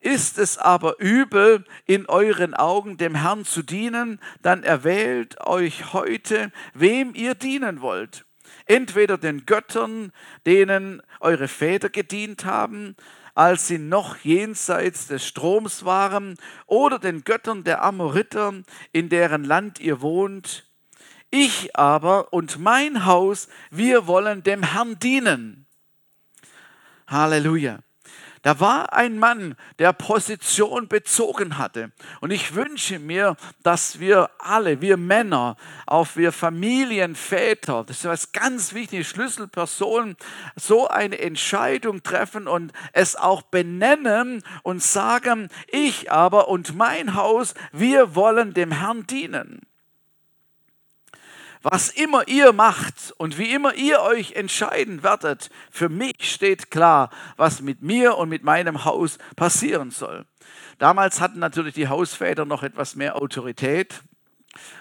ist 0.00 0.38
es 0.38 0.56
aber 0.56 0.98
übel 0.98 1.64
in 1.84 2.06
euren 2.06 2.54
Augen 2.54 2.96
dem 2.96 3.14
Herrn 3.14 3.44
zu 3.44 3.62
dienen, 3.62 4.18
dann 4.42 4.64
erwählt 4.64 5.40
euch 5.46 5.92
heute, 5.92 6.50
wem 6.74 7.14
ihr 7.14 7.34
dienen 7.34 7.82
wollt. 7.82 8.24
Entweder 8.64 9.18
den 9.18 9.46
Göttern, 9.46 10.12
denen 10.46 11.02
eure 11.20 11.48
Väter 11.48 11.90
gedient 11.90 12.44
haben, 12.44 12.96
als 13.34 13.68
sie 13.68 13.78
noch 13.78 14.16
jenseits 14.18 15.06
des 15.06 15.26
Stroms 15.26 15.84
waren, 15.84 16.36
oder 16.66 16.98
den 16.98 17.22
Göttern 17.24 17.62
der 17.64 17.82
Amoriter, 17.82 18.54
in 18.92 19.08
deren 19.08 19.44
Land 19.44 19.80
ihr 19.80 20.00
wohnt. 20.00 20.66
Ich 21.30 21.76
aber 21.76 22.32
und 22.32 22.58
mein 22.58 23.04
Haus, 23.04 23.48
wir 23.70 24.06
wollen 24.06 24.42
dem 24.42 24.62
Herrn 24.62 24.98
dienen. 24.98 25.66
Halleluja. 27.06 27.78
Da 28.42 28.58
war 28.58 28.94
ein 28.94 29.18
Mann, 29.18 29.54
der 29.78 29.92
Position 29.92 30.88
bezogen 30.88 31.58
hatte. 31.58 31.92
Und 32.20 32.30
ich 32.30 32.54
wünsche 32.54 32.98
mir, 32.98 33.36
dass 33.62 34.00
wir 34.00 34.30
alle, 34.38 34.80
wir 34.80 34.96
Männer, 34.96 35.56
auch 35.86 36.08
wir 36.14 36.32
Familienväter, 36.32 37.84
das 37.84 37.98
ist 37.98 38.04
was 38.06 38.32
ganz 38.32 38.72
wichtiges, 38.72 39.08
Schlüsselpersonen, 39.08 40.16
so 40.56 40.88
eine 40.88 41.18
Entscheidung 41.18 42.02
treffen 42.02 42.48
und 42.48 42.72
es 42.94 43.14
auch 43.14 43.42
benennen 43.42 44.42
und 44.62 44.82
sagen, 44.82 45.48
ich 45.68 46.10
aber 46.10 46.48
und 46.48 46.74
mein 46.74 47.14
Haus, 47.14 47.52
wir 47.72 48.14
wollen 48.14 48.54
dem 48.54 48.72
Herrn 48.72 49.06
dienen. 49.06 49.60
Was 51.62 51.90
immer 51.90 52.26
ihr 52.26 52.54
macht 52.54 53.12
und 53.18 53.36
wie 53.36 53.52
immer 53.52 53.74
ihr 53.74 54.00
euch 54.00 54.32
entscheiden 54.32 55.02
werdet, 55.02 55.50
für 55.70 55.90
mich 55.90 56.32
steht 56.32 56.70
klar, 56.70 57.10
was 57.36 57.60
mit 57.60 57.82
mir 57.82 58.16
und 58.16 58.30
mit 58.30 58.44
meinem 58.44 58.86
Haus 58.86 59.18
passieren 59.36 59.90
soll. 59.90 60.24
Damals 60.78 61.20
hatten 61.20 61.38
natürlich 61.38 61.74
die 61.74 61.88
Hausväter 61.88 62.46
noch 62.46 62.62
etwas 62.62 62.96
mehr 62.96 63.16
Autorität, 63.16 64.02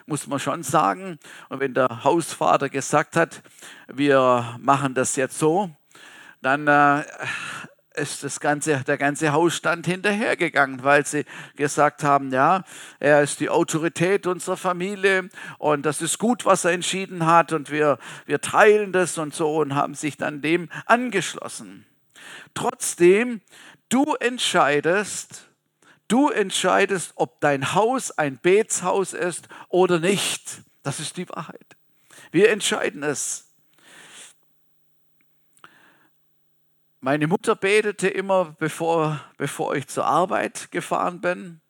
muss 0.06 0.28
man 0.28 0.40
schon 0.40 0.64
sagen. 0.64 1.20
Und 1.50 1.60
wenn 1.60 1.74
der 1.74 2.06
Hausvater 2.06 2.70
gesagt 2.70 3.18
hat, 3.18 3.42
wir 3.88 4.58
machen 4.60 4.94
das 4.94 5.18
jetzt 5.18 5.38
so, 5.38 5.70
dann 6.42 6.68
äh, 6.68 7.04
ist 8.00 8.24
das 8.24 8.40
ganze, 8.40 8.84
der 8.84 8.98
ganze 8.98 9.32
Hausstand 9.32 9.86
hinterhergegangen, 9.86 10.84
weil 10.84 11.06
sie 11.06 11.26
gesagt 11.56 12.04
haben, 12.04 12.32
ja, 12.32 12.64
er 13.00 13.22
ist 13.22 13.40
die 13.40 13.50
Autorität 13.50 14.26
unserer 14.26 14.58
Familie 14.58 15.30
und 15.58 15.86
das 15.86 16.02
ist 16.02 16.18
gut, 16.18 16.46
was 16.46 16.66
er 16.66 16.72
entschieden 16.72 17.26
hat 17.26 17.54
und 17.54 17.70
wir, 17.70 18.00
wir 18.26 18.42
teilen 18.42 18.92
das 18.92 19.18
und 19.18 19.34
so 19.34 19.58
und 19.58 19.76
haben 19.76 19.96
sich 19.96 20.18
dann 20.18 20.42
dem 20.42 20.70
angeschlossen. 20.86 21.86
Trotzdem, 22.54 23.42
du 23.90 24.16
entscheidest, 24.16 25.50
du 26.08 26.30
entscheidest, 26.30 27.14
ob 27.16 27.40
dein 27.42 27.74
Haus 27.74 28.12
ein 28.12 28.38
Betshaus 28.38 29.14
ist 29.14 29.48
oder 29.68 30.00
nicht. 30.00 30.62
Das 30.84 31.00
ist 31.00 31.18
die 31.18 31.28
Wahrheit. 31.30 31.76
Wir 32.32 32.50
entscheiden 32.50 33.04
es. 33.04 33.49
Meine 37.02 37.28
Mutter 37.28 37.56
betete 37.56 38.10
immer, 38.10 38.56
bevor, 38.60 39.22
bevor 39.38 39.74
ich 39.74 39.88
zur 39.88 40.06
Arbeit 40.06 40.70
gefahren 40.70 41.22
bin. 41.22 41.62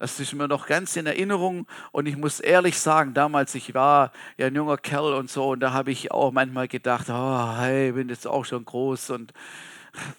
Das 0.00 0.18
ist 0.18 0.34
mir 0.34 0.48
noch 0.48 0.66
ganz 0.66 0.96
in 0.96 1.06
Erinnerung. 1.06 1.68
Und 1.92 2.06
ich 2.06 2.16
muss 2.16 2.40
ehrlich 2.40 2.76
sagen, 2.80 3.14
damals, 3.14 3.54
ich 3.54 3.72
war 3.72 4.10
ja 4.36 4.48
ein 4.48 4.54
junger 4.56 4.78
Kerl 4.78 5.14
und 5.14 5.30
so, 5.30 5.50
und 5.50 5.60
da 5.60 5.72
habe 5.72 5.92
ich 5.92 6.10
auch 6.10 6.32
manchmal 6.32 6.66
gedacht, 6.66 7.06
oh, 7.08 7.56
hey, 7.56 7.92
bin 7.92 8.08
jetzt 8.08 8.26
auch 8.26 8.44
schon 8.44 8.64
groß 8.64 9.10
und 9.10 9.32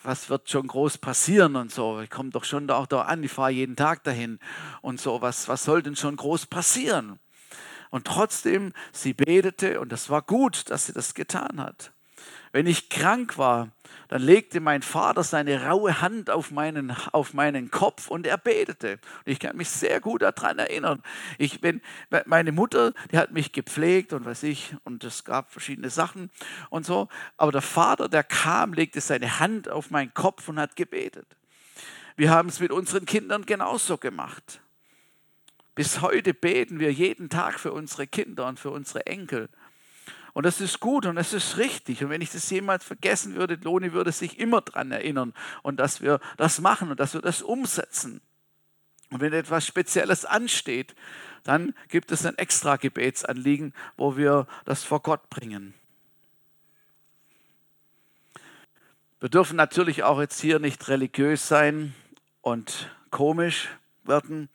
was 0.04 0.30
wird 0.30 0.50
schon 0.50 0.68
groß 0.68 1.00
passieren 1.00 1.58
und 1.58 1.72
so. 1.72 2.00
Ich 2.00 2.10
komme 2.10 2.30
doch 2.30 2.46
schon 2.46 2.70
auch 2.72 2.88
da 2.88 3.02
an, 3.02 3.24
ich 3.24 3.32
fahre 3.32 3.52
jeden 3.52 3.76
Tag 3.76 4.06
dahin 4.06 4.40
und 4.82 5.02
so. 5.02 5.22
Was, 5.22 5.50
was 5.50 5.66
soll 5.66 5.84
denn 5.84 5.98
schon 5.98 6.16
groß 6.16 6.46
passieren? 6.46 7.20
Und 7.90 8.06
trotzdem, 8.06 8.72
sie 8.94 9.14
betete 9.14 9.82
und 9.82 9.92
das 9.92 10.10
war 10.10 10.22
gut, 10.22 10.70
dass 10.70 10.86
sie 10.86 10.94
das 10.94 11.14
getan 11.14 11.62
hat. 11.62 11.92
Wenn 12.58 12.66
ich 12.66 12.90
krank 12.90 13.38
war, 13.38 13.70
dann 14.08 14.24
legte 14.24 14.60
mein 14.62 14.82
Vater 14.82 15.22
seine 15.24 15.68
raue 15.68 16.02
Hand 16.02 16.32
auf 16.32 16.50
meinen, 16.50 16.90
auf 17.12 17.36
meinen 17.36 17.70
Kopf 17.70 18.08
und 18.08 18.26
er 18.26 18.40
betete. 18.40 18.94
Und 18.94 19.32
ich 19.32 19.40
kann 19.40 19.56
mich 19.56 19.70
sehr 19.70 20.02
gut 20.02 20.24
daran 20.24 20.58
erinnern. 20.58 21.04
Ich 21.38 21.62
bin, 21.62 21.82
meine 22.26 22.52
Mutter, 22.52 22.94
die 23.12 23.20
hat 23.20 23.32
mich 23.32 23.52
gepflegt 23.52 24.12
und 24.12 24.26
weiß 24.26 24.42
ich, 24.42 24.76
und 24.86 25.04
es 25.04 25.24
gab 25.24 25.52
verschiedene 25.52 25.92
Sachen 25.92 26.32
und 26.72 26.84
so. 26.84 27.10
Aber 27.38 27.52
der 27.52 27.62
Vater, 27.62 28.10
der 28.10 28.24
kam, 28.24 28.74
legte 28.74 29.02
seine 29.02 29.40
Hand 29.40 29.70
auf 29.70 29.92
meinen 29.92 30.16
Kopf 30.16 30.50
und 30.50 30.60
hat 30.60 30.76
gebetet. 30.76 31.28
Wir 32.16 32.32
haben 32.32 32.50
es 32.50 32.60
mit 32.60 32.72
unseren 32.72 33.06
Kindern 33.06 33.46
genauso 33.46 34.00
gemacht. 34.00 34.62
Bis 35.76 36.02
heute 36.02 36.34
beten 36.34 36.80
wir 36.80 36.92
jeden 36.92 37.30
Tag 37.30 37.60
für 37.60 37.72
unsere 37.72 38.08
Kinder 38.08 38.48
und 38.48 38.60
für 38.60 38.72
unsere 38.72 39.06
Enkel. 39.06 39.48
Und 40.38 40.46
das 40.46 40.62
ist 40.62 40.80
gut 40.80 41.08
und 41.08 41.16
das 41.16 41.34
ist 41.34 41.58
richtig. 41.58 42.04
Und 42.04 42.12
wenn 42.12 42.22
ich 42.22 42.30
das 42.30 42.48
jemals 42.52 42.86
vergessen 42.86 43.34
würde, 43.34 43.56
Loni 43.56 43.92
würde 43.92 44.12
sich 44.12 44.38
immer 44.38 44.62
daran 44.62 44.92
erinnern 44.92 45.34
und 45.64 45.80
dass 45.80 46.00
wir 46.00 46.20
das 46.38 46.62
machen 46.62 46.92
und 46.92 47.00
dass 47.00 47.16
wir 47.16 47.22
das 47.22 47.42
umsetzen. 47.42 48.22
Und 49.10 49.20
wenn 49.20 49.34
etwas 49.34 49.66
Spezielles 49.66 50.26
ansteht, 50.26 50.94
dann 51.42 51.74
gibt 51.88 52.12
es 52.12 52.24
ein 52.24 52.38
extra 52.38 52.76
Gebetsanliegen, 52.76 53.74
wo 53.98 54.16
wir 54.16 54.46
das 54.66 54.84
vor 54.84 55.02
Gott 55.02 55.28
bringen. 55.32 55.74
Wir 59.20 59.30
dürfen 59.30 59.56
natürlich 59.56 60.04
auch 60.04 60.20
jetzt 60.20 60.40
hier 60.40 60.60
nicht 60.60 60.88
religiös 60.88 61.48
sein 61.48 61.96
und 62.44 62.96
komisch 63.10 63.70
werden 64.04 64.50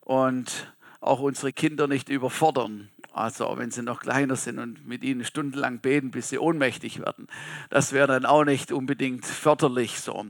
und 0.00 0.74
auch 0.98 1.20
unsere 1.20 1.52
Kinder 1.52 1.86
nicht 1.86 2.08
überfordern 2.08 2.90
Also 3.20 3.52
wenn 3.56 3.70
sie 3.70 3.82
noch 3.82 4.00
kleiner 4.00 4.36
sind 4.36 4.58
und 4.58 4.86
mit 4.86 5.04
ihnen 5.04 5.24
stundenlang 5.24 5.80
beten, 5.80 6.10
bis 6.10 6.30
sie 6.30 6.38
ohnmächtig 6.38 7.00
werden. 7.00 7.26
Das 7.68 7.92
wäre 7.92 8.06
dann 8.06 8.26
auch 8.26 8.44
nicht 8.44 8.72
unbedingt 8.72 9.26
förderlich 9.26 10.00
so. 10.00 10.26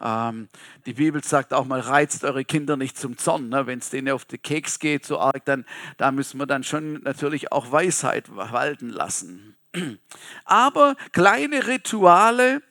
Ähm, 0.00 0.48
die 0.86 0.94
Bibel 0.94 1.22
sagt 1.22 1.52
auch 1.52 1.66
mal, 1.66 1.80
reizt 1.80 2.24
eure 2.24 2.44
Kinder 2.44 2.76
nicht 2.76 2.98
zum 2.98 3.18
Zorn. 3.18 3.48
Ne? 3.48 3.66
Wenn 3.66 3.80
es 3.80 3.90
denen 3.90 4.08
auf 4.10 4.24
den 4.24 4.42
Keks 4.42 4.78
geht, 4.78 5.04
so 5.04 5.18
arg, 5.18 5.44
dann 5.44 5.64
da 5.98 6.10
müssen 6.10 6.38
wir 6.38 6.46
dann 6.46 6.64
schon 6.64 6.94
natürlich 7.02 7.52
auch 7.52 7.70
Weisheit 7.70 8.34
walten 8.34 8.88
lassen. 8.88 9.56
Aber 10.44 10.96
kleine 11.12 11.66
Rituale 11.66 12.62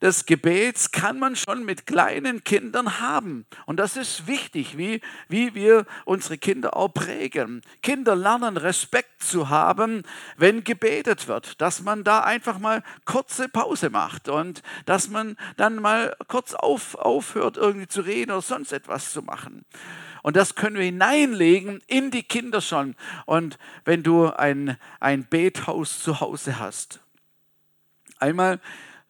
des 0.00 0.26
Gebets 0.26 0.90
kann 0.90 1.18
man 1.18 1.36
schon 1.36 1.64
mit 1.64 1.86
kleinen 1.86 2.44
Kindern 2.44 3.00
haben. 3.00 3.46
Und 3.66 3.78
das 3.78 3.96
ist 3.96 4.26
wichtig, 4.26 4.78
wie, 4.78 5.00
wie 5.28 5.54
wir 5.54 5.86
unsere 6.04 6.38
Kinder 6.38 6.76
auch 6.76 6.88
prägen. 6.88 7.62
Kinder 7.82 8.14
lernen 8.14 8.56
Respekt 8.56 9.22
zu 9.22 9.48
haben, 9.48 10.02
wenn 10.36 10.64
gebetet 10.64 11.28
wird, 11.28 11.60
dass 11.60 11.82
man 11.82 12.04
da 12.04 12.20
einfach 12.20 12.58
mal 12.58 12.82
kurze 13.04 13.48
Pause 13.48 13.90
macht 13.90 14.28
und 14.28 14.62
dass 14.86 15.08
man 15.08 15.36
dann 15.56 15.76
mal 15.76 16.16
kurz 16.28 16.54
auf, 16.54 16.94
aufhört, 16.94 17.56
irgendwie 17.56 17.88
zu 17.88 18.02
reden 18.02 18.30
oder 18.30 18.42
sonst 18.42 18.72
etwas 18.72 19.12
zu 19.12 19.22
machen. 19.22 19.64
Und 20.22 20.36
das 20.36 20.54
können 20.54 20.76
wir 20.76 20.84
hineinlegen 20.84 21.80
in 21.86 22.10
die 22.10 22.22
Kinder 22.22 22.60
schon. 22.60 22.96
Und 23.26 23.58
wenn 23.84 24.02
du 24.02 24.28
ein, 24.28 24.76
ein 25.00 25.26
Bethaus 25.28 26.02
zu 26.02 26.20
Hause 26.20 26.58
hast. 26.58 27.00
Einmal, 28.18 28.60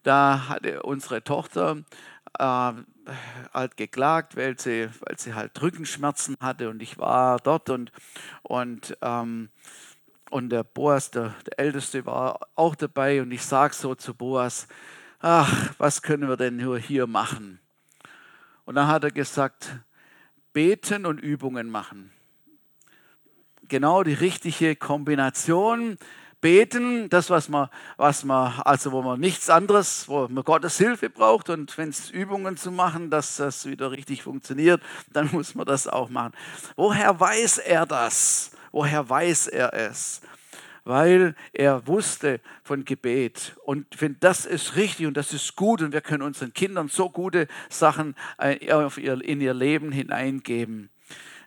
da 0.03 0.49
hatte 0.49 0.83
unsere 0.83 1.23
Tochter 1.23 1.79
äh, 2.39 2.73
halt 3.53 3.77
geklagt, 3.77 4.37
weil 4.37 4.59
sie, 4.59 4.89
weil 5.01 5.19
sie 5.19 5.35
halt 5.35 5.61
Rückenschmerzen 5.61 6.37
hatte 6.41 6.71
und 6.71 6.83
ich 6.83 6.99
war 6.99 7.39
dort 7.39 7.71
und, 7.71 7.93
und, 8.43 8.97
ähm, 9.03 9.51
und 10.31 10.51
der 10.51 10.65
Boas, 10.65 11.11
der, 11.11 11.35
der 11.47 11.59
Älteste, 11.59 12.07
war 12.07 12.41
auch 12.55 12.75
dabei 12.75 13.23
und 13.23 13.31
ich 13.33 13.45
sage 13.45 13.75
so 13.75 13.95
zu 13.95 14.15
Boas, 14.15 14.69
ach, 15.21 15.71
was 15.79 16.03
können 16.03 16.29
wir 16.29 16.37
denn 16.37 16.57
nur 16.57 16.79
hier 16.79 17.07
machen? 17.07 17.61
Und 18.65 18.75
dann 18.75 18.89
hat 18.89 19.05
er 19.05 19.11
gesagt, 19.11 19.71
beten 20.53 21.07
und 21.07 21.19
Übungen 21.19 21.71
machen. 21.71 22.13
Genau 23.69 24.03
die 24.03 24.15
richtige 24.15 24.77
Kombination. 24.77 25.99
Beten, 26.41 27.09
das, 27.09 27.31
was 27.31 27.49
man, 27.49 27.69
was 27.97 28.25
man, 28.25 28.61
also 28.65 28.93
wo 28.93 29.03
man 29.03 29.19
nichts 29.19 29.51
anderes, 29.51 30.09
wo 30.09 30.29
man 30.29 30.45
Gottes 30.45 30.79
Hilfe 30.79 31.11
braucht 31.11 31.51
und 31.51 31.77
wenn 31.77 31.89
es 31.89 32.11
Übungen 32.11 32.57
zu 32.57 32.71
machen, 32.71 33.11
dass 33.11 33.37
das 33.37 33.67
wieder 33.67 33.91
richtig 33.91 34.23
funktioniert, 34.23 34.81
dann 35.13 35.29
muss 35.33 35.55
man 35.55 35.67
das 35.67 35.89
auch 35.89 36.11
machen. 36.11 36.33
Woher 36.77 37.19
weiß 37.19 37.59
er 37.59 37.87
das? 37.87 38.53
Woher 38.71 39.09
weiß 39.09 39.49
er 39.49 39.75
es? 39.75 40.21
weil 40.89 41.35
er 41.53 41.87
wusste 41.87 42.41
von 42.65 42.87
Gebet. 42.87 43.55
Und 43.67 43.87
ich 43.91 43.99
finde, 43.99 44.21
das 44.21 44.47
ist 44.47 44.75
richtig 44.77 45.07
und 45.07 45.19
das 45.19 45.35
ist 45.35 45.55
gut 45.55 45.83
und 45.83 45.93
wir 45.93 46.01
können 46.01 46.23
unseren 46.23 46.55
Kindern 46.55 46.89
so 46.89 47.11
gute 47.11 47.47
Sachen 47.69 48.17
äh, 48.39 48.55
in 48.55 49.43
ihr 49.43 49.53
Leben 49.53 49.93
hineingeben. 49.93 50.89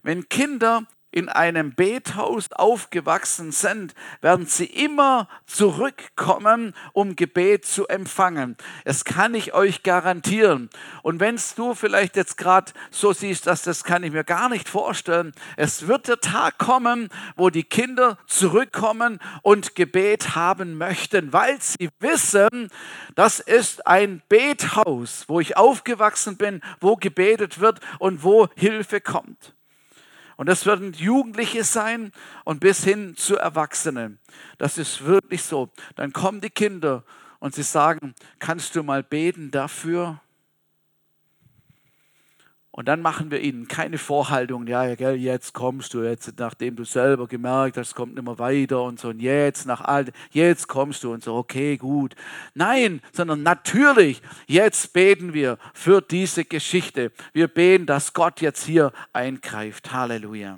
Wenn 0.03 0.29
Kinder 0.29 0.85
in 1.11 1.29
einem 1.29 1.73
Bethaus 1.75 2.51
aufgewachsen 2.51 3.51
sind, 3.51 3.93
werden 4.21 4.45
sie 4.45 4.65
immer 4.65 5.27
zurückkommen, 5.45 6.73
um 6.93 7.15
Gebet 7.15 7.65
zu 7.65 7.87
empfangen. 7.87 8.55
Das 8.85 9.03
kann 9.03 9.35
ich 9.35 9.53
euch 9.53 9.83
garantieren. 9.83 10.69
Und 11.03 11.19
wenn 11.19 11.39
du 11.55 11.73
vielleicht 11.73 12.15
jetzt 12.15 12.37
gerade 12.37 12.71
so 12.89 13.13
siehst, 13.13 13.47
dass 13.47 13.63
das 13.63 13.83
kann 13.83 14.03
ich 14.03 14.11
mir 14.11 14.23
gar 14.23 14.49
nicht 14.49 14.69
vorstellen, 14.69 15.33
es 15.57 15.87
wird 15.87 16.07
der 16.07 16.19
Tag 16.19 16.57
kommen, 16.57 17.09
wo 17.35 17.49
die 17.49 17.63
Kinder 17.63 18.17
zurückkommen 18.27 19.19
und 19.41 19.75
Gebet 19.75 20.35
haben 20.35 20.77
möchten, 20.77 21.33
weil 21.33 21.61
sie 21.61 21.89
wissen, 21.99 22.69
das 23.15 23.39
ist 23.39 23.85
ein 23.85 24.21
Bethaus, 24.29 25.25
wo 25.27 25.39
ich 25.39 25.57
aufgewachsen 25.57 26.37
bin, 26.37 26.61
wo 26.79 26.95
gebetet 26.95 27.59
wird 27.59 27.79
und 27.99 28.23
wo 28.23 28.47
Hilfe 28.55 29.01
kommt. 29.01 29.53
Und 30.41 30.47
das 30.47 30.65
werden 30.65 30.93
Jugendliche 30.93 31.63
sein 31.63 32.11
und 32.45 32.61
bis 32.61 32.83
hin 32.83 33.15
zu 33.15 33.37
Erwachsenen. 33.37 34.17
Das 34.57 34.79
ist 34.79 35.05
wirklich 35.05 35.43
so. 35.43 35.69
Dann 35.95 36.13
kommen 36.13 36.41
die 36.41 36.49
Kinder 36.49 37.03
und 37.37 37.53
sie 37.53 37.61
sagen, 37.61 38.15
kannst 38.39 38.75
du 38.75 38.81
mal 38.81 39.03
beten 39.03 39.51
dafür? 39.51 40.19
Und 42.73 42.87
dann 42.87 43.01
machen 43.01 43.31
wir 43.31 43.41
ihnen 43.41 43.67
keine 43.67 43.97
Vorhaltung, 43.97 44.65
ja, 44.65 44.95
gell, 44.95 45.15
jetzt 45.15 45.53
kommst 45.53 45.93
du, 45.93 46.03
jetzt, 46.03 46.39
nachdem 46.39 46.77
du 46.77 46.85
selber 46.85 47.27
gemerkt 47.27 47.75
hast, 47.75 47.89
es 47.89 47.95
kommt 47.95 48.17
immer 48.17 48.39
weiter 48.39 48.83
und 48.83 48.97
so, 48.97 49.09
und 49.09 49.19
jetzt, 49.19 49.65
nach 49.65 49.81
all, 49.81 50.05
jetzt 50.31 50.69
kommst 50.69 51.03
du 51.03 51.11
und 51.11 51.21
so, 51.21 51.35
okay, 51.35 51.75
gut. 51.75 52.15
Nein, 52.53 53.01
sondern 53.11 53.43
natürlich, 53.43 54.21
jetzt 54.47 54.93
beten 54.93 55.33
wir 55.33 55.57
für 55.73 56.01
diese 56.01 56.45
Geschichte. 56.45 57.11
Wir 57.33 57.49
beten, 57.49 57.85
dass 57.85 58.13
Gott 58.13 58.39
jetzt 58.39 58.63
hier 58.63 58.93
eingreift. 59.11 59.91
Halleluja. 59.91 60.57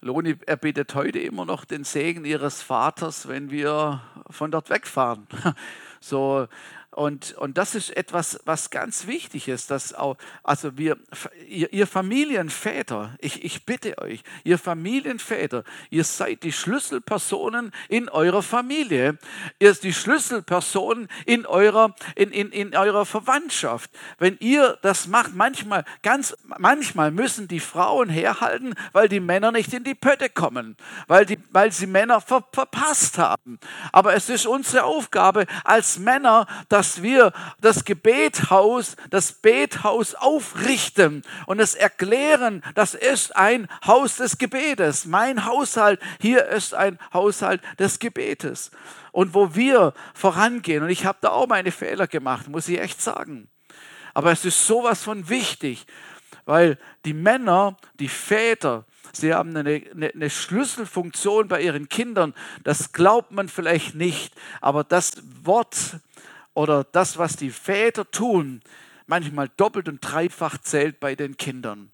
Loni 0.00 0.36
erbittet 0.46 0.94
heute 0.96 1.20
immer 1.20 1.44
noch 1.44 1.64
den 1.64 1.84
Segen 1.84 2.24
ihres 2.24 2.62
Vaters, 2.62 3.28
wenn 3.28 3.52
wir 3.52 4.02
von 4.28 4.50
dort 4.50 4.70
wegfahren. 4.70 5.28
So, 5.98 6.46
und, 6.96 7.34
und 7.34 7.58
das 7.58 7.74
ist 7.74 7.94
etwas, 7.94 8.40
was 8.46 8.70
ganz 8.70 9.06
wichtig 9.06 9.48
ist, 9.48 9.70
dass 9.70 9.92
auch, 9.92 10.16
also 10.42 10.78
wir, 10.78 10.96
ihr, 11.46 11.70
ihr 11.70 11.86
Familienväter, 11.86 13.14
ich, 13.18 13.44
ich 13.44 13.66
bitte 13.66 13.98
euch, 13.98 14.22
ihr 14.44 14.56
Familienväter, 14.56 15.62
ihr 15.90 16.04
seid 16.04 16.42
die 16.42 16.52
Schlüsselpersonen 16.52 17.72
in 17.90 18.08
eurer 18.08 18.42
Familie. 18.42 19.18
Ihr 19.58 19.74
seid 19.74 19.82
die 19.82 19.92
Schlüsselpersonen 19.92 21.08
in 21.26 21.44
eurer, 21.44 21.94
in, 22.14 22.30
in, 22.30 22.50
in 22.50 22.74
eurer 22.74 23.04
Verwandtschaft. 23.04 23.90
Wenn 24.18 24.38
ihr 24.40 24.78
das 24.80 25.06
macht, 25.06 25.34
manchmal, 25.34 25.84
ganz, 26.02 26.34
manchmal 26.44 27.10
müssen 27.10 27.46
die 27.46 27.60
Frauen 27.60 28.08
herhalten, 28.08 28.72
weil 28.92 29.10
die 29.10 29.20
Männer 29.20 29.52
nicht 29.52 29.74
in 29.74 29.84
die 29.84 29.94
Pötte 29.94 30.30
kommen, 30.30 30.78
weil, 31.08 31.26
die, 31.26 31.38
weil 31.50 31.72
sie 31.72 31.86
Männer 31.86 32.22
ver, 32.22 32.42
verpasst 32.52 33.18
haben. 33.18 33.58
Aber 33.92 34.14
es 34.14 34.30
ist 34.30 34.46
unsere 34.46 34.84
Aufgabe 34.84 35.44
als 35.62 35.98
Männer, 35.98 36.46
dass 36.70 36.85
dass 36.86 37.02
wir 37.02 37.32
das 37.60 37.84
Gebethaus, 37.84 38.94
das 39.10 39.32
Bethaus 39.32 40.14
aufrichten 40.14 41.22
und 41.46 41.58
es 41.58 41.74
erklären, 41.74 42.62
das 42.76 42.94
ist 42.94 43.34
ein 43.34 43.66
Haus 43.84 44.16
des 44.16 44.38
Gebetes. 44.38 45.04
Mein 45.04 45.44
Haushalt 45.44 46.00
hier 46.20 46.46
ist 46.46 46.74
ein 46.74 47.00
Haushalt 47.12 47.60
des 47.80 47.98
Gebetes. 47.98 48.70
Und 49.10 49.34
wo 49.34 49.56
wir 49.56 49.94
vorangehen, 50.14 50.84
und 50.84 50.90
ich 50.90 51.04
habe 51.04 51.18
da 51.20 51.30
auch 51.30 51.48
meine 51.48 51.72
Fehler 51.72 52.06
gemacht, 52.06 52.48
muss 52.48 52.68
ich 52.68 52.78
echt 52.78 53.02
sagen. 53.02 53.48
Aber 54.14 54.30
es 54.30 54.44
ist 54.44 54.64
sowas 54.64 55.02
von 55.02 55.28
wichtig, 55.28 55.86
weil 56.44 56.78
die 57.04 57.14
Männer, 57.14 57.76
die 57.98 58.08
Väter, 58.08 58.84
sie 59.12 59.34
haben 59.34 59.56
eine, 59.56 59.82
eine, 59.92 60.10
eine, 60.14 60.30
Schlüsselfunktion 60.30 61.48
bei 61.48 61.62
ihren 61.62 61.88
Kindern. 61.88 62.32
Das 62.62 62.92
glaubt 62.92 63.32
man 63.32 63.48
vielleicht 63.48 63.96
nicht, 63.96 64.34
aber 64.60 64.84
das 64.84 65.22
Wort 65.42 65.76
oder 66.56 66.84
das, 66.84 67.18
was 67.18 67.36
die 67.36 67.50
Väter 67.50 68.10
tun, 68.10 68.62
manchmal 69.06 69.50
doppelt 69.58 69.90
und 69.90 70.00
dreifach 70.00 70.56
zählt 70.58 70.98
bei 71.00 71.14
den 71.14 71.36
Kindern. 71.36 71.92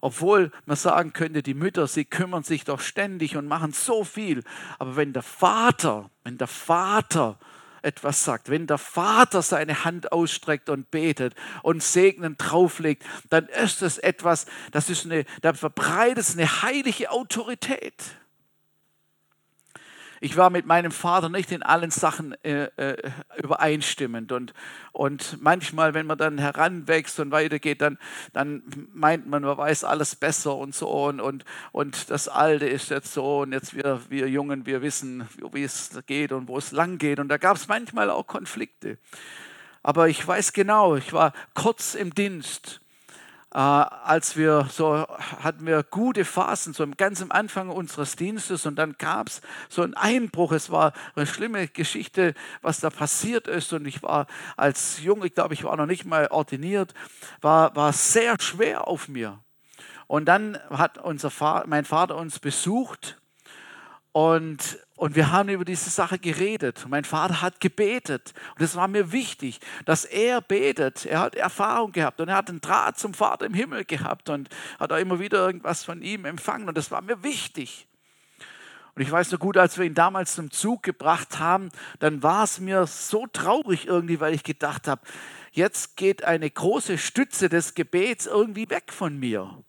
Obwohl 0.00 0.52
man 0.64 0.76
sagen 0.76 1.12
könnte, 1.12 1.42
die 1.42 1.54
Mütter, 1.54 1.88
sie 1.88 2.04
kümmern 2.04 2.44
sich 2.44 2.62
doch 2.62 2.78
ständig 2.78 3.36
und 3.36 3.48
machen 3.48 3.72
so 3.72 4.04
viel. 4.04 4.44
Aber 4.78 4.94
wenn 4.94 5.12
der 5.12 5.24
Vater, 5.24 6.08
wenn 6.22 6.38
der 6.38 6.46
Vater 6.46 7.40
etwas 7.82 8.22
sagt, 8.22 8.48
wenn 8.48 8.68
der 8.68 8.78
Vater 8.78 9.42
seine 9.42 9.84
Hand 9.84 10.12
ausstreckt 10.12 10.68
und 10.70 10.92
betet 10.92 11.34
und 11.64 11.82
Segnen 11.82 12.36
drauflegt, 12.36 13.04
dann 13.28 13.46
ist 13.46 13.82
es 13.82 13.98
etwas, 13.98 14.46
das 14.70 14.88
ist 14.88 15.04
eine, 15.04 15.24
da 15.42 15.52
verbreitet 15.52 16.18
es 16.18 16.36
eine 16.36 16.62
heilige 16.62 17.10
Autorität. 17.10 18.04
Ich 20.20 20.36
war 20.36 20.50
mit 20.50 20.66
meinem 20.66 20.92
Vater 20.92 21.28
nicht 21.28 21.52
in 21.52 21.62
allen 21.62 21.90
Sachen 21.90 22.32
äh, 22.44 22.64
äh, 22.76 23.10
übereinstimmend. 23.36 24.32
Und, 24.32 24.54
und 24.92 25.40
manchmal, 25.40 25.94
wenn 25.94 26.06
man 26.06 26.18
dann 26.18 26.38
heranwächst 26.38 27.20
und 27.20 27.30
weitergeht, 27.30 27.80
dann, 27.82 27.98
dann 28.32 28.62
meint 28.92 29.26
man, 29.26 29.42
man 29.42 29.58
weiß 29.58 29.84
alles 29.84 30.16
besser 30.16 30.56
und 30.56 30.74
so. 30.74 30.88
Und, 30.88 31.20
und, 31.20 31.44
und 31.72 32.10
das 32.10 32.28
Alte 32.28 32.66
ist 32.66 32.90
jetzt 32.90 33.12
so. 33.12 33.40
Und 33.40 33.52
jetzt 33.52 33.74
wir, 33.74 34.00
wir 34.08 34.28
Jungen, 34.28 34.66
wir 34.66 34.82
wissen, 34.82 35.28
wie 35.52 35.64
es 35.64 35.90
geht 36.06 36.32
und 36.32 36.48
wo 36.48 36.58
es 36.58 36.72
lang 36.72 36.98
geht. 36.98 37.18
Und 37.18 37.28
da 37.28 37.36
gab 37.36 37.56
es 37.56 37.68
manchmal 37.68 38.10
auch 38.10 38.26
Konflikte. 38.26 38.98
Aber 39.82 40.08
ich 40.08 40.26
weiß 40.26 40.52
genau, 40.52 40.96
ich 40.96 41.12
war 41.12 41.32
kurz 41.54 41.94
im 41.94 42.14
Dienst 42.14 42.80
äh, 43.56 43.58
als 43.58 44.36
wir 44.36 44.68
so 44.70 45.06
hatten 45.42 45.64
wir 45.64 45.82
gute 45.82 46.26
Phasen, 46.26 46.74
so 46.74 46.86
ganz 46.94 47.22
am 47.22 47.32
Anfang 47.32 47.70
unseres 47.70 48.14
Dienstes 48.14 48.66
und 48.66 48.76
dann 48.76 48.96
gab 48.98 49.28
es 49.28 49.40
so 49.70 49.80
einen 49.80 49.94
Einbruch. 49.94 50.52
Es 50.52 50.70
war 50.70 50.92
eine 51.14 51.26
schlimme 51.26 51.66
Geschichte, 51.66 52.34
was 52.60 52.80
da 52.80 52.90
passiert 52.90 53.48
ist 53.48 53.72
und 53.72 53.86
ich 53.86 54.02
war 54.02 54.26
als 54.58 55.00
Junge, 55.02 55.24
ich 55.24 55.34
glaube, 55.34 55.54
ich 55.54 55.64
war 55.64 55.74
noch 55.74 55.86
nicht 55.86 56.04
mal 56.04 56.26
ordiniert, 56.26 56.92
war, 57.40 57.74
war 57.74 57.94
sehr 57.94 58.36
schwer 58.38 58.88
auf 58.88 59.08
mir. 59.08 59.38
Und 60.06 60.26
dann 60.26 60.58
hat 60.68 60.98
unser 60.98 61.30
Vater, 61.30 61.66
mein 61.66 61.86
Vater 61.86 62.16
uns 62.16 62.38
besucht 62.38 63.16
und, 64.16 64.78
und 64.96 65.14
wir 65.14 65.30
haben 65.30 65.50
über 65.50 65.66
diese 65.66 65.90
Sache 65.90 66.18
geredet. 66.18 66.86
Mein 66.88 67.04
Vater 67.04 67.42
hat 67.42 67.60
gebetet. 67.60 68.32
Und 68.54 68.64
es 68.64 68.74
war 68.74 68.88
mir 68.88 69.12
wichtig, 69.12 69.60
dass 69.84 70.06
er 70.06 70.40
betet. 70.40 71.04
Er 71.04 71.20
hat 71.20 71.34
Erfahrung 71.34 71.92
gehabt 71.92 72.18
und 72.22 72.30
er 72.30 72.36
hat 72.36 72.48
einen 72.48 72.62
Draht 72.62 72.98
zum 72.98 73.12
Vater 73.12 73.44
im 73.44 73.52
Himmel 73.52 73.84
gehabt 73.84 74.30
und 74.30 74.48
hat 74.80 74.90
auch 74.90 74.96
immer 74.96 75.20
wieder 75.20 75.44
irgendwas 75.44 75.84
von 75.84 76.00
ihm 76.00 76.24
empfangen. 76.24 76.66
Und 76.66 76.78
das 76.78 76.90
war 76.90 77.02
mir 77.02 77.22
wichtig. 77.22 77.88
Und 78.94 79.02
ich 79.02 79.12
weiß 79.12 79.32
noch 79.32 79.38
gut, 79.38 79.58
als 79.58 79.76
wir 79.76 79.84
ihn 79.84 79.92
damals 79.92 80.34
zum 80.34 80.50
Zug 80.50 80.82
gebracht 80.82 81.38
haben, 81.38 81.68
dann 81.98 82.22
war 82.22 82.44
es 82.44 82.58
mir 82.58 82.86
so 82.86 83.26
traurig 83.26 83.86
irgendwie, 83.86 84.18
weil 84.18 84.32
ich 84.32 84.44
gedacht 84.44 84.88
habe, 84.88 85.02
jetzt 85.52 85.98
geht 85.98 86.24
eine 86.24 86.50
große 86.50 86.96
Stütze 86.96 87.50
des 87.50 87.74
Gebets 87.74 88.24
irgendwie 88.24 88.70
weg 88.70 88.94
von 88.94 89.18
mir. 89.18 89.62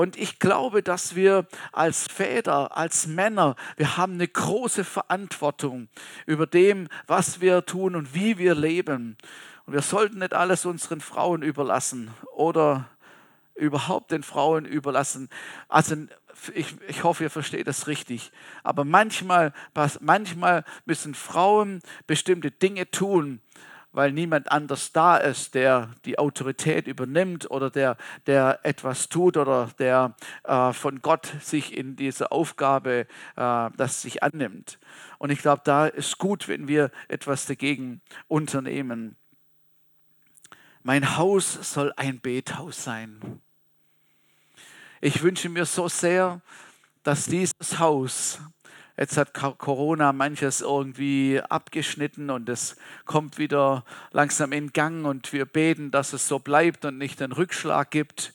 Und 0.00 0.16
ich 0.16 0.38
glaube, 0.38 0.82
dass 0.82 1.14
wir 1.14 1.46
als 1.72 2.06
Väter, 2.06 2.74
als 2.74 3.06
Männer, 3.06 3.54
wir 3.76 3.98
haben 3.98 4.14
eine 4.14 4.26
große 4.26 4.82
Verantwortung 4.82 5.88
über 6.24 6.46
dem, 6.46 6.88
was 7.06 7.42
wir 7.42 7.66
tun 7.66 7.94
und 7.94 8.14
wie 8.14 8.38
wir 8.38 8.54
leben. 8.54 9.18
Und 9.66 9.74
wir 9.74 9.82
sollten 9.82 10.20
nicht 10.20 10.32
alles 10.32 10.64
unseren 10.64 11.02
Frauen 11.02 11.42
überlassen 11.42 12.14
oder 12.34 12.88
überhaupt 13.54 14.10
den 14.10 14.22
Frauen 14.22 14.64
überlassen. 14.64 15.28
Also 15.68 15.96
ich, 16.54 16.76
ich 16.88 17.04
hoffe, 17.04 17.24
ihr 17.24 17.30
versteht 17.30 17.66
das 17.66 17.86
richtig. 17.86 18.32
Aber 18.62 18.86
manchmal, 18.86 19.52
manchmal 20.00 20.64
müssen 20.86 21.14
Frauen 21.14 21.82
bestimmte 22.06 22.50
Dinge 22.50 22.90
tun, 22.90 23.42
weil 23.92 24.12
niemand 24.12 24.50
anders 24.52 24.92
da 24.92 25.16
ist, 25.16 25.54
der 25.54 25.90
die 26.04 26.18
Autorität 26.18 26.86
übernimmt 26.86 27.50
oder 27.50 27.70
der, 27.70 27.96
der 28.26 28.60
etwas 28.62 29.08
tut 29.08 29.36
oder 29.36 29.70
der 29.78 30.14
äh, 30.44 30.72
von 30.72 31.02
Gott 31.02 31.32
sich 31.40 31.76
in 31.76 31.96
diese 31.96 32.30
Aufgabe 32.30 33.06
äh, 33.36 33.70
das 33.76 34.02
sich 34.02 34.22
annimmt. 34.22 34.78
Und 35.18 35.30
ich 35.30 35.40
glaube, 35.40 35.62
da 35.64 35.86
ist 35.86 36.18
gut, 36.18 36.48
wenn 36.48 36.68
wir 36.68 36.90
etwas 37.08 37.46
dagegen 37.46 38.00
unternehmen. 38.28 39.16
Mein 40.82 41.16
Haus 41.16 41.58
soll 41.72 41.92
ein 41.96 42.20
Bethaus 42.20 42.84
sein. 42.84 43.40
Ich 45.00 45.22
wünsche 45.22 45.48
mir 45.48 45.66
so 45.66 45.88
sehr, 45.88 46.40
dass 47.02 47.26
dieses 47.26 47.78
Haus 47.78 48.40
Jetzt 49.00 49.16
hat 49.16 49.32
Corona 49.32 50.12
manches 50.12 50.60
irgendwie 50.60 51.40
abgeschnitten 51.40 52.28
und 52.28 52.50
es 52.50 52.76
kommt 53.06 53.38
wieder 53.38 53.82
langsam 54.12 54.52
in 54.52 54.74
Gang 54.74 55.06
und 55.06 55.32
wir 55.32 55.46
beten, 55.46 55.90
dass 55.90 56.12
es 56.12 56.28
so 56.28 56.38
bleibt 56.38 56.84
und 56.84 56.98
nicht 56.98 57.22
einen 57.22 57.32
Rückschlag 57.32 57.90
gibt. 57.90 58.34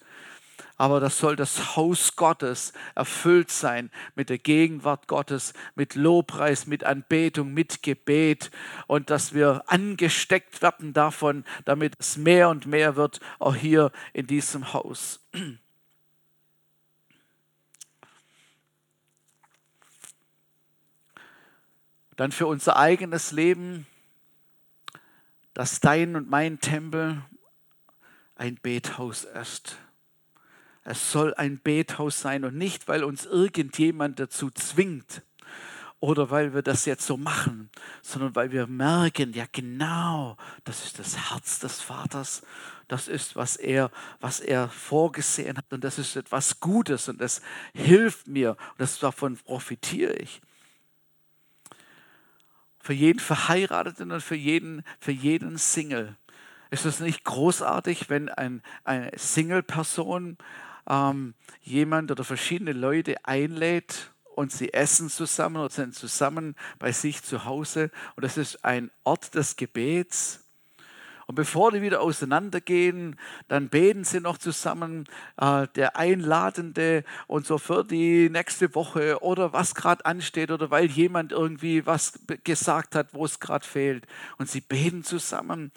Aber 0.76 1.00
das 1.00 1.20
soll 1.20 1.36
das 1.36 1.76
Haus 1.76 2.16
Gottes 2.16 2.74
erfüllt 2.96 3.52
sein 3.52 3.92
mit 4.16 4.30
der 4.30 4.40
Gegenwart 4.40 5.08
Gottes, 5.08 5.54
mit 5.76 5.94
Lobpreis, 5.94 6.66
mit 6.66 6.84
Anbetung, 6.84 7.54
mit 7.54 7.84
Gebet 7.84 8.50
und 8.88 9.12
dass 9.12 9.36
wir 9.36 9.62
angesteckt 9.68 10.64
werden 10.64 10.94
davon, 10.94 11.46
damit 11.66 11.94
es 12.00 12.18
mehr 12.18 12.50
und 12.50 12.66
mehr 12.66 12.96
wird, 12.96 13.20
auch 13.38 13.56
hier 13.56 13.92
in 14.14 14.26
diesem 14.26 14.74
Haus. 14.74 15.24
Dann 22.16 22.32
für 22.32 22.48
unser 22.48 22.78
eigenes 22.78 23.32
Leben, 23.32 23.86
dass 25.54 25.80
dein 25.80 26.16
und 26.16 26.30
mein 26.30 26.60
Tempel 26.60 27.22
ein 28.36 28.60
Bethaus 28.62 29.24
ist. 29.24 29.78
Es 30.84 31.12
soll 31.12 31.34
ein 31.34 31.60
Bethaus 31.60 32.22
sein 32.22 32.46
und 32.46 32.56
nicht, 32.56 32.88
weil 32.88 33.04
uns 33.04 33.26
irgendjemand 33.26 34.20
dazu 34.20 34.52
zwingt 34.52 35.24
oder 36.00 36.30
weil 36.30 36.54
wir 36.54 36.62
das 36.62 36.86
jetzt 36.86 37.08
so 37.08 37.18
machen, 37.18 37.70
sondern 38.02 38.36
weil 38.36 38.52
wir 38.52 38.68
merken, 38.68 39.34
ja 39.34 39.46
genau, 39.52 40.38
das 40.64 40.86
ist 40.86 41.00
das 41.00 41.32
Herz 41.32 41.60
des 41.60 41.82
Vaters, 41.82 42.44
das 42.88 43.08
ist, 43.08 43.36
was 43.36 43.56
er, 43.56 43.90
was 44.20 44.40
er 44.40 44.70
vorgesehen 44.70 45.58
hat 45.58 45.72
und 45.74 45.84
das 45.84 45.98
ist 45.98 46.16
etwas 46.16 46.60
Gutes 46.60 47.10
und 47.10 47.20
das 47.20 47.42
hilft 47.74 48.28
mir 48.28 48.52
und 48.52 48.80
das, 48.80 49.00
davon 49.00 49.38
profitiere 49.38 50.14
ich 50.14 50.42
für 52.86 52.94
jeden 52.94 53.20
Verheirateten 53.20 54.12
und 54.12 54.22
für 54.22 54.36
jeden, 54.36 54.84
für 55.00 55.12
jeden 55.12 55.58
Single. 55.58 56.16
Ist 56.70 56.86
es 56.86 57.00
nicht 57.00 57.24
großartig, 57.24 58.12
wenn 58.12 58.30
ein, 58.30 58.62
eine 58.84 59.10
Single-Person 59.18 60.38
ähm, 60.88 61.34
jemand 61.64 62.12
oder 62.12 62.24
verschiedene 62.24 62.74
Leute 62.74 63.16
einlädt 63.26 64.12
und 64.36 64.52
sie 64.52 64.72
essen 64.72 65.10
zusammen 65.10 65.56
oder 65.56 65.72
sind 65.72 65.96
zusammen 65.96 66.56
bei 66.78 66.92
sich 66.92 67.24
zu 67.24 67.46
Hause 67.46 67.90
und 68.16 68.24
das 68.24 68.38
ist 68.38 68.64
ein 68.64 68.92
Ort 69.04 69.34
des 69.34 69.56
Gebets? 69.56 70.45
Und 71.28 71.36
bevor 71.36 71.72
die 71.72 71.82
wieder 71.82 72.02
auseinandergehen, 72.02 73.20
dann 73.48 73.70
beten 73.70 74.04
sie 74.04 74.20
noch 74.20 74.38
zusammen, 74.38 75.06
äh, 75.38 75.68
der 75.76 75.98
Einladende 75.98 77.04
und 77.28 77.46
so 77.46 77.58
für 77.58 77.84
die 77.84 78.30
nächste 78.30 78.76
Woche 78.76 79.22
oder 79.24 79.54
was 79.54 79.74
gerade 79.74 80.06
ansteht 80.06 80.52
oder 80.52 80.70
weil 80.70 80.86
jemand 80.86 81.32
irgendwie 81.32 81.86
was 81.86 82.20
gesagt 82.44 82.96
hat, 82.96 83.14
wo 83.14 83.26
es 83.26 83.40
gerade 83.40 83.66
fehlt. 83.66 84.06
Und 84.38 84.50
sie 84.50 84.62
beten 84.62 85.04
zusammen. 85.04 85.72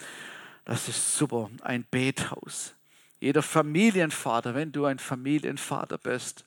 Das 0.64 0.88
ist 0.88 1.16
super, 1.16 1.50
ein 1.62 1.86
Bethaus. 1.90 2.74
Jeder 3.20 3.42
Familienvater, 3.42 4.54
wenn 4.54 4.70
du 4.70 4.84
ein 4.84 4.98
Familienvater 4.98 5.98
bist, 5.98 6.44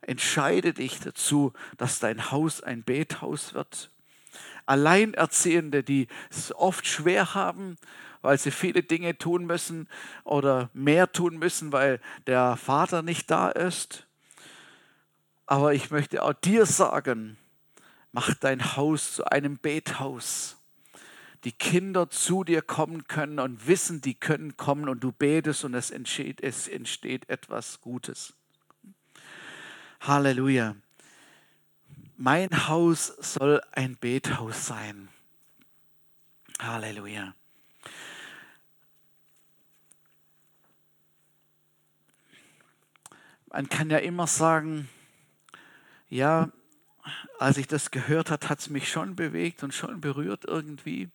entscheide 0.00 0.72
dich 0.72 1.00
dazu, 1.00 1.52
dass 1.76 1.98
dein 1.98 2.30
Haus 2.30 2.62
ein 2.62 2.82
Bethaus 2.82 3.54
wird. 3.54 3.90
Alleinerziehende, 4.68 5.82
die 5.82 6.08
es 6.30 6.54
oft 6.54 6.86
schwer 6.86 7.34
haben, 7.34 7.76
weil 8.22 8.38
sie 8.38 8.50
viele 8.50 8.82
Dinge 8.82 9.16
tun 9.16 9.46
müssen 9.46 9.88
oder 10.24 10.70
mehr 10.74 11.12
tun 11.12 11.38
müssen, 11.38 11.72
weil 11.72 12.00
der 12.26 12.56
Vater 12.56 13.02
nicht 13.02 13.30
da 13.30 13.48
ist. 13.48 14.06
Aber 15.46 15.72
ich 15.72 15.90
möchte 15.90 16.22
auch 16.22 16.34
dir 16.34 16.66
sagen, 16.66 17.38
mach 18.12 18.34
dein 18.34 18.76
Haus 18.76 19.14
zu 19.14 19.24
einem 19.24 19.58
Bethaus. 19.58 20.56
Die 21.44 21.52
Kinder 21.52 22.10
zu 22.10 22.44
dir 22.44 22.62
kommen 22.62 23.04
können 23.06 23.38
und 23.38 23.66
wissen, 23.66 24.00
die 24.00 24.14
können 24.14 24.56
kommen 24.56 24.88
und 24.88 25.04
du 25.04 25.12
betest 25.12 25.64
und 25.64 25.72
es 25.74 25.90
entsteht, 25.90 26.42
es 26.42 26.66
entsteht 26.66 27.28
etwas 27.30 27.80
Gutes. 27.80 28.34
Halleluja. 30.00 30.74
Mein 32.18 32.68
Haus 32.68 33.06
soll 33.06 33.62
ein 33.72 33.96
Bethaus 33.96 34.66
sein. 34.66 35.08
Halleluja. 36.60 37.32
man 43.50 43.68
kann 43.68 43.90
ja 43.90 43.98
immer 43.98 44.26
sagen, 44.26 44.88
ja, 46.08 46.50
als 47.38 47.56
ich 47.56 47.66
das 47.66 47.90
gehört 47.90 48.30
habe, 48.30 48.48
hat 48.48 48.60
es 48.60 48.70
mich 48.70 48.90
schon 48.90 49.16
bewegt 49.16 49.62
und 49.62 49.72
schon 49.72 50.00
berührt 50.00 50.44
irgendwie. 50.44 51.10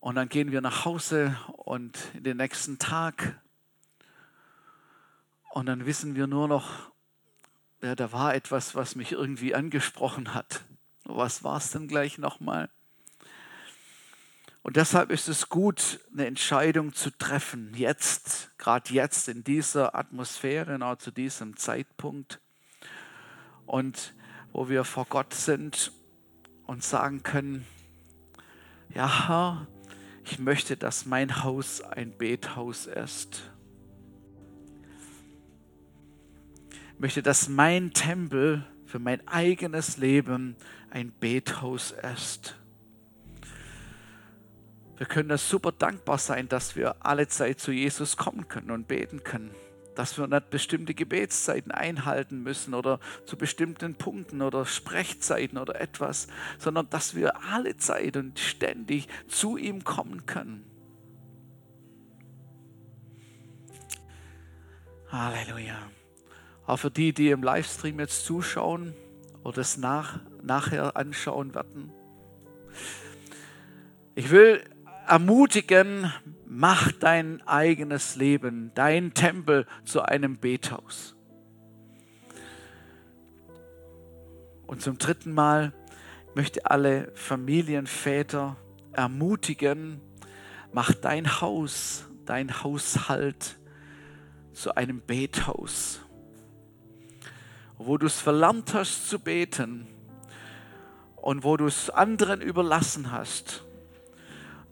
Und 0.00 0.16
dann 0.16 0.28
gehen 0.28 0.52
wir 0.52 0.60
nach 0.60 0.84
Hause 0.84 1.36
und 1.56 1.98
in 2.14 2.24
den 2.24 2.36
nächsten 2.38 2.78
Tag 2.78 3.40
und 5.50 5.66
dann 5.66 5.86
wissen 5.86 6.14
wir 6.14 6.26
nur 6.26 6.48
noch, 6.48 6.90
ja, 7.84 7.94
da 7.94 8.12
war 8.12 8.34
etwas, 8.34 8.74
was 8.74 8.96
mich 8.96 9.12
irgendwie 9.12 9.54
angesprochen 9.54 10.32
hat. 10.32 10.64
Was 11.04 11.44
war 11.44 11.58
es 11.58 11.70
denn 11.70 11.86
gleich 11.86 12.16
nochmal? 12.16 12.70
Und 14.62 14.76
deshalb 14.76 15.10
ist 15.10 15.28
es 15.28 15.50
gut, 15.50 16.00
eine 16.10 16.24
Entscheidung 16.24 16.94
zu 16.94 17.10
treffen, 17.10 17.74
jetzt, 17.74 18.56
gerade 18.56 18.94
jetzt 18.94 19.28
in 19.28 19.44
dieser 19.44 19.94
Atmosphäre, 19.94 20.72
genau 20.72 20.94
zu 20.94 21.10
diesem 21.10 21.58
Zeitpunkt. 21.58 22.40
Und 23.66 24.14
wo 24.52 24.70
wir 24.70 24.84
vor 24.84 25.04
Gott 25.04 25.34
sind 25.34 25.92
und 26.66 26.82
sagen 26.82 27.22
können, 27.22 27.66
ja, 28.94 29.66
ich 30.24 30.38
möchte, 30.38 30.78
dass 30.78 31.04
mein 31.04 31.44
Haus 31.44 31.82
ein 31.82 32.16
Bethaus 32.16 32.86
ist. 32.86 33.50
Möchte, 37.04 37.22
dass 37.22 37.50
mein 37.50 37.92
Tempel 37.92 38.64
für 38.86 38.98
mein 38.98 39.28
eigenes 39.28 39.98
Leben 39.98 40.56
ein 40.88 41.12
Bethaus 41.12 41.94
ist. 42.14 42.56
Wir 44.96 45.04
können 45.04 45.28
da 45.28 45.36
super 45.36 45.70
dankbar 45.70 46.16
sein, 46.16 46.48
dass 46.48 46.76
wir 46.76 46.96
alle 47.04 47.28
Zeit 47.28 47.60
zu 47.60 47.72
Jesus 47.72 48.16
kommen 48.16 48.48
können 48.48 48.70
und 48.70 48.88
beten 48.88 49.22
können. 49.22 49.50
Dass 49.94 50.16
wir 50.16 50.26
nicht 50.26 50.48
bestimmte 50.48 50.94
Gebetszeiten 50.94 51.72
einhalten 51.72 52.42
müssen 52.42 52.72
oder 52.72 53.00
zu 53.26 53.36
bestimmten 53.36 53.96
Punkten 53.96 54.40
oder 54.40 54.64
Sprechzeiten 54.64 55.58
oder 55.58 55.78
etwas, 55.78 56.26
sondern 56.56 56.88
dass 56.88 57.14
wir 57.14 57.34
alle 57.52 57.76
Zeit 57.76 58.16
und 58.16 58.38
ständig 58.38 59.08
zu 59.28 59.58
ihm 59.58 59.84
kommen 59.84 60.24
können. 60.24 60.64
Halleluja. 65.10 65.76
Auch 66.66 66.78
für 66.78 66.90
die, 66.90 67.12
die 67.12 67.30
im 67.30 67.42
Livestream 67.42 68.00
jetzt 68.00 68.24
zuschauen 68.24 68.94
oder 69.42 69.58
es 69.58 69.76
nach, 69.76 70.20
nachher 70.42 70.96
anschauen 70.96 71.54
werden. 71.54 71.92
Ich 74.14 74.30
will 74.30 74.62
ermutigen, 75.06 76.12
mach 76.46 76.92
dein 76.92 77.46
eigenes 77.46 78.16
Leben, 78.16 78.70
dein 78.74 79.12
Tempel 79.12 79.66
zu 79.84 80.02
einem 80.02 80.38
Bethaus. 80.38 81.14
Und 84.66 84.80
zum 84.80 84.98
dritten 84.98 85.32
Mal 85.32 85.72
möchte 86.34 86.64
alle 86.66 87.12
Familienväter 87.14 88.56
ermutigen, 88.92 90.00
mach 90.72 90.92
dein 90.94 91.40
Haus, 91.40 92.06
dein 92.24 92.62
Haushalt 92.62 93.56
zu 94.52 94.74
einem 94.74 95.00
Bethaus, 95.00 96.00
wo 97.78 97.98
du 97.98 98.06
es 98.06 98.20
verlernt 98.20 98.74
hast 98.74 99.08
zu 99.08 99.18
beten 99.18 99.86
und 101.16 101.44
wo 101.44 101.56
du 101.56 101.66
es 101.66 101.90
anderen 101.90 102.40
überlassen 102.40 103.10
hast, 103.10 103.64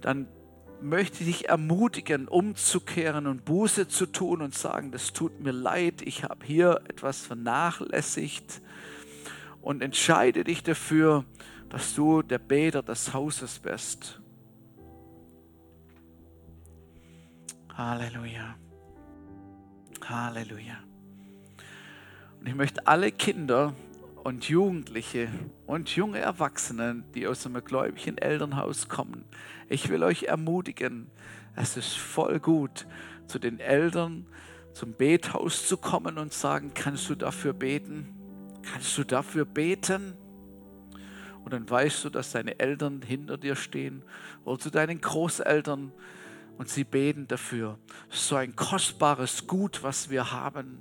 dann 0.00 0.28
möchte 0.80 1.24
ich 1.24 1.38
dich 1.38 1.48
ermutigen, 1.48 2.28
umzukehren 2.28 3.26
und 3.26 3.44
Buße 3.44 3.88
zu 3.88 4.06
tun 4.06 4.42
und 4.42 4.54
sagen, 4.54 4.90
das 4.90 5.12
tut 5.12 5.40
mir 5.40 5.52
leid, 5.52 6.02
ich 6.02 6.24
habe 6.24 6.44
hier 6.44 6.80
etwas 6.88 7.24
vernachlässigt 7.24 8.60
und 9.60 9.82
entscheide 9.82 10.44
dich 10.44 10.62
dafür, 10.62 11.24
dass 11.68 11.94
du 11.94 12.22
der 12.22 12.38
Beter 12.38 12.82
des 12.82 13.14
Hauses 13.14 13.60
bist. 13.60 14.20
Halleluja. 17.74 18.56
Halleluja. 20.04 20.91
Und 22.42 22.48
ich 22.48 22.56
möchte 22.56 22.88
alle 22.88 23.12
Kinder 23.12 23.72
und 24.24 24.48
Jugendliche 24.48 25.28
und 25.64 25.94
junge 25.94 26.18
Erwachsene, 26.18 27.04
die 27.14 27.28
aus 27.28 27.46
einem 27.46 27.64
gläubigen 27.64 28.18
Elternhaus 28.18 28.88
kommen, 28.88 29.24
ich 29.68 29.90
will 29.90 30.02
euch 30.02 30.24
ermutigen, 30.24 31.08
es 31.54 31.76
ist 31.76 31.96
voll 31.96 32.40
gut, 32.40 32.88
zu 33.28 33.38
den 33.38 33.60
Eltern 33.60 34.26
zum 34.72 34.94
Bethaus 34.94 35.68
zu 35.68 35.76
kommen 35.76 36.18
und 36.18 36.32
sagen, 36.32 36.72
kannst 36.74 37.08
du 37.08 37.14
dafür 37.14 37.52
beten? 37.52 38.08
Kannst 38.62 38.98
du 38.98 39.04
dafür 39.04 39.44
beten? 39.44 40.14
Und 41.44 41.52
dann 41.52 41.70
weißt 41.70 42.04
du, 42.04 42.10
dass 42.10 42.32
deine 42.32 42.58
Eltern 42.58 43.02
hinter 43.02 43.38
dir 43.38 43.54
stehen 43.54 44.02
oder 44.44 44.58
zu 44.58 44.70
deinen 44.70 45.00
Großeltern 45.00 45.92
und 46.58 46.68
sie 46.68 46.82
beten 46.82 47.28
dafür. 47.28 47.78
So 48.08 48.34
ein 48.34 48.56
kostbares 48.56 49.46
Gut, 49.46 49.84
was 49.84 50.10
wir 50.10 50.32
haben. 50.32 50.80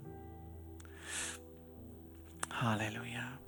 Halleluja. 2.61 3.39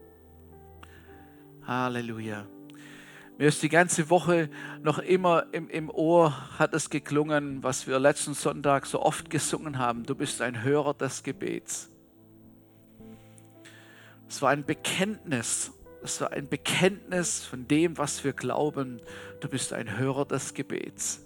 Halleluja. 1.67 2.47
Mir 3.37 3.47
ist 3.47 3.61
die 3.61 3.69
ganze 3.69 4.09
Woche 4.09 4.49
noch 4.81 4.97
immer 4.97 5.45
im, 5.51 5.69
im 5.69 5.91
Ohr, 5.91 6.33
hat 6.57 6.73
es 6.73 6.89
geklungen, 6.89 7.61
was 7.61 7.85
wir 7.85 7.99
letzten 7.99 8.33
Sonntag 8.33 8.87
so 8.87 9.03
oft 9.03 9.29
gesungen 9.29 9.77
haben. 9.77 10.03
Du 10.03 10.15
bist 10.15 10.41
ein 10.41 10.63
Hörer 10.63 10.95
des 10.95 11.21
Gebets. 11.21 11.91
Es 14.27 14.41
war 14.41 14.49
ein 14.49 14.65
Bekenntnis. 14.65 15.71
Es 16.01 16.19
war 16.19 16.31
ein 16.31 16.49
Bekenntnis 16.49 17.45
von 17.45 17.67
dem, 17.67 17.99
was 17.99 18.23
wir 18.23 18.33
glauben. 18.33 18.99
Du 19.41 19.47
bist 19.47 19.73
ein 19.73 19.95
Hörer 19.95 20.25
des 20.25 20.55
Gebets. 20.55 21.23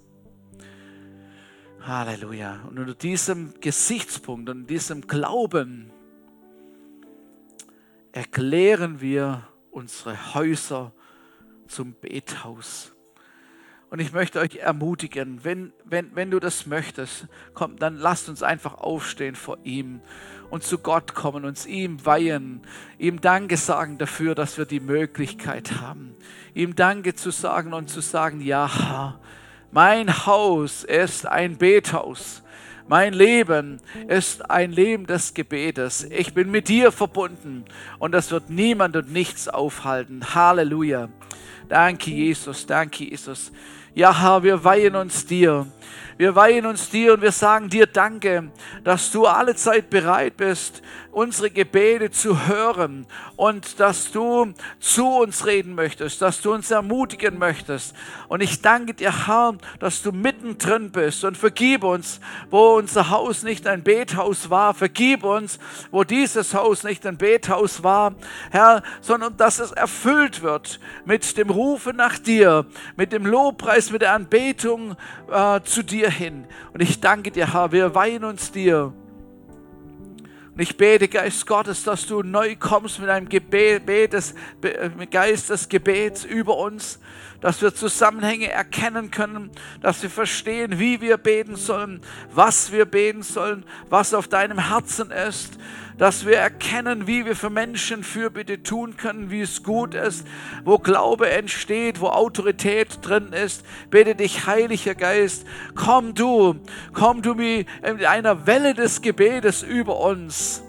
Halleluja. 1.83 2.65
Und 2.69 2.79
unter 2.79 2.95
diesem 2.95 3.53
Gesichtspunkt 3.61 4.49
und 4.49 4.67
diesem 4.67 5.07
Glauben 5.07 5.93
erklären 8.17 8.99
wir 8.99 9.47
unsere 9.69 10.33
Häuser 10.33 10.91
zum 11.67 11.93
Bethaus. 12.01 12.91
Und 13.91 13.99
ich 13.99 14.11
möchte 14.11 14.39
euch 14.39 14.55
ermutigen, 14.55 15.43
wenn, 15.43 15.71
wenn, 15.85 16.15
wenn 16.15 16.31
du 16.31 16.39
das 16.39 16.65
möchtest, 16.65 17.27
komm, 17.53 17.77
dann 17.77 17.95
lasst 17.95 18.27
uns 18.27 18.41
einfach 18.41 18.73
aufstehen 18.73 19.35
vor 19.35 19.59
ihm 19.63 20.01
und 20.49 20.63
zu 20.63 20.79
Gott 20.79 21.13
kommen, 21.13 21.45
uns 21.45 21.67
ihm 21.67 22.03
weihen, 22.07 22.63
ihm 22.97 23.21
Danke 23.21 23.55
sagen 23.55 23.99
dafür, 23.99 24.33
dass 24.33 24.57
wir 24.57 24.65
die 24.65 24.79
Möglichkeit 24.79 25.79
haben, 25.79 26.15
ihm 26.55 26.75
Danke 26.75 27.13
zu 27.13 27.29
sagen 27.29 27.71
und 27.71 27.87
zu 27.87 28.01
sagen, 28.01 28.41
ja, 28.41 29.19
mein 29.71 30.25
Haus 30.25 30.83
ist 30.83 31.27
ein 31.27 31.57
Bethaus. 31.57 32.41
Mein 32.89 33.11
Leben 33.11 33.81
ist 34.07 34.49
ein 34.49 34.71
Leben 34.71 35.07
des 35.07 35.33
Gebetes. 35.33 36.07
Ich 36.09 36.33
bin 36.33 36.49
mit 36.49 36.69
dir 36.69 36.93
verbunden 36.93 37.65
und 37.99 38.13
das 38.13 38.31
wird 38.31 38.49
niemand 38.49 38.95
und 38.95 39.11
nichts 39.11 39.49
aufhalten. 39.49 40.33
Halleluja. 40.33 41.09
Danke, 41.67 42.11
Jesus. 42.11 42.65
Danke, 42.65 43.03
Jesus. 43.03 43.51
Ja, 43.93 44.21
Herr, 44.21 44.43
wir 44.43 44.63
weihen 44.63 44.95
uns 44.95 45.25
dir. 45.25 45.67
Wir 46.17 46.35
weihen 46.35 46.65
uns 46.65 46.89
dir 46.89 47.13
und 47.13 47.21
wir 47.21 47.31
sagen 47.31 47.69
dir 47.69 47.85
Danke, 47.85 48.49
dass 48.83 49.11
du 49.11 49.27
alle 49.27 49.55
Zeit 49.55 49.91
bereit 49.91 50.35
bist, 50.35 50.81
unsere 51.11 51.49
Gebete 51.49 52.11
zu 52.11 52.47
hören 52.47 53.07
und 53.35 53.79
dass 53.79 54.11
du 54.11 54.53
zu 54.79 55.07
uns 55.07 55.47
reden 55.47 55.73
möchtest, 55.73 56.21
dass 56.21 56.41
du 56.41 56.53
uns 56.53 56.69
ermutigen 56.69 57.39
möchtest. 57.39 57.95
Und 58.27 58.41
ich 58.41 58.61
danke 58.61 58.93
dir, 58.93 59.27
Herr, 59.27 59.55
dass 59.79 60.03
du 60.03 60.11
mittendrin 60.11 60.91
bist 60.91 61.23
und 61.23 61.35
vergib 61.35 61.83
uns, 61.83 62.19
wo 62.51 62.77
unser 62.77 63.09
Haus 63.09 63.41
nicht 63.41 63.65
ein 63.65 63.83
Bethaus 63.83 64.49
war. 64.51 64.73
Vergib 64.73 65.23
uns, 65.23 65.59
wo 65.89 66.03
dieses 66.03 66.53
Haus 66.53 66.83
nicht 66.83 67.05
ein 67.05 67.17
Bethaus 67.17 67.83
war, 67.83 68.13
Herr, 68.51 68.83
sondern 69.01 69.37
dass 69.37 69.59
es 69.59 69.71
erfüllt 69.71 70.43
wird 70.43 70.79
mit 71.05 71.37
dem 71.37 71.49
Rufen 71.49 71.95
nach 71.95 72.19
dir, 72.19 72.65
mit 72.95 73.11
dem 73.11 73.25
Lobpreis, 73.25 73.91
mit 73.91 74.01
der 74.01 74.13
Anbetung 74.13 74.95
äh, 75.31 75.61
zu 75.61 75.83
dir 75.83 76.06
dir 76.07 76.11
hin. 76.11 76.45
Und 76.73 76.81
ich 76.81 76.99
danke 76.99 77.31
dir, 77.31 77.53
Herr, 77.53 77.71
wir 77.71 77.93
weihen 77.93 78.23
uns 78.23 78.51
dir. 78.51 78.93
Und 80.53 80.61
ich 80.61 80.75
bete, 80.75 81.07
Geist 81.07 81.45
Gottes, 81.45 81.83
dass 81.83 82.07
du 82.07 82.23
neu 82.23 82.55
kommst 82.55 82.99
mit 82.99 83.09
einem 83.09 83.29
Gebet, 83.29 84.13
des, 84.13 84.33
Geist 85.11 85.49
des 85.49 85.69
Gebets 85.69 86.25
über 86.25 86.57
uns, 86.57 86.99
dass 87.41 87.61
wir 87.61 87.73
Zusammenhänge 87.73 88.49
erkennen 88.49 89.11
können, 89.11 89.51
dass 89.81 90.01
wir 90.01 90.09
verstehen, 90.09 90.79
wie 90.79 91.01
wir 91.01 91.17
beten 91.17 91.55
sollen, 91.55 92.01
was 92.33 92.71
wir 92.71 92.85
beten 92.85 93.23
sollen, 93.23 93.63
was 93.89 94.13
auf 94.13 94.27
deinem 94.27 94.69
Herzen 94.69 95.11
ist, 95.11 95.57
dass 95.97 96.25
wir 96.25 96.37
erkennen, 96.37 97.07
wie 97.07 97.25
wir 97.25 97.35
für 97.35 97.49
Menschen 97.49 98.03
Fürbitte 98.03 98.61
tun 98.61 98.97
können, 98.97 99.31
wie 99.31 99.41
es 99.41 99.63
gut 99.63 99.95
ist, 99.95 100.25
wo 100.63 100.77
Glaube 100.77 101.29
entsteht, 101.29 102.01
wo 102.01 102.07
Autorität 102.07 102.99
drin 103.01 103.33
ist. 103.33 103.65
Bitte 103.89 104.15
dich, 104.15 104.45
Heiliger 104.45 104.95
Geist, 104.95 105.45
komm 105.75 106.13
du, 106.13 106.55
komm 106.93 107.21
du 107.21 107.37
wie 107.37 107.65
in 107.83 108.05
einer 108.05 108.45
Welle 108.45 108.73
des 108.73 109.01
Gebetes 109.01 109.63
über 109.63 109.99
uns. 109.99 110.61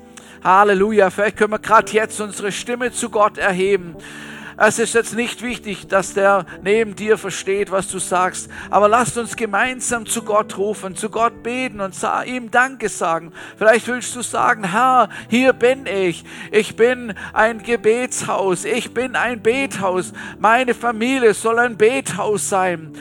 Halleluja. 0.43 1.11
Vielleicht 1.11 1.37
können 1.37 1.53
wir 1.53 1.59
gerade 1.59 1.93
jetzt 1.93 2.21
unsere 2.21 2.53
Stimme 2.53 2.93
zu 2.93 3.11
Gott 3.11 3.39
erheben. 3.39 3.97
Es 4.61 4.81
ist 4.81 4.93
jetzt 4.95 5.15
nicht 5.15 5.41
wichtig, 5.43 5.87
dass 5.87 6.15
der 6.15 6.45
neben 6.65 6.97
dir 6.97 7.17
versteht, 7.17 7.71
was 7.71 7.87
du 7.87 8.01
sagst, 8.01 8.51
aber 8.71 8.89
lasst 8.89 9.17
uns 9.17 9.37
gemeinsam 9.37 10.05
zu 10.05 10.23
Gott 10.23 10.59
rufen, 10.59 10.97
zu 10.97 11.11
Gott 11.11 11.45
beten 11.45 11.81
und 11.81 11.95
ihm 12.27 12.51
Danke 12.51 12.89
sagen. 12.89 13.33
Vielleicht 13.57 13.87
willst 13.87 14.17
du 14.17 14.23
sagen, 14.23 14.73
Herr, 14.73 15.11
hier 15.29 15.53
bin 15.53 15.87
ich. 15.87 16.25
Ich 16.51 16.75
bin 16.75 17.15
ein 17.33 17.63
Gebetshaus. 17.63 18.65
Ich 18.65 18.93
bin 18.93 19.15
ein 19.15 19.43
Bethaus. 19.43 20.13
Meine 20.41 20.75
Familie 20.75 21.35
soll 21.35 21.61
ein 21.61 21.77
Bethaus 21.77 22.49
sein. 22.49 22.93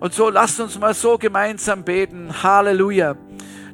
Und 0.00 0.14
so 0.14 0.28
lasst 0.30 0.58
uns 0.58 0.76
mal 0.80 0.94
so 0.94 1.16
gemeinsam 1.16 1.84
beten. 1.84 2.42
Halleluja. 2.42 3.14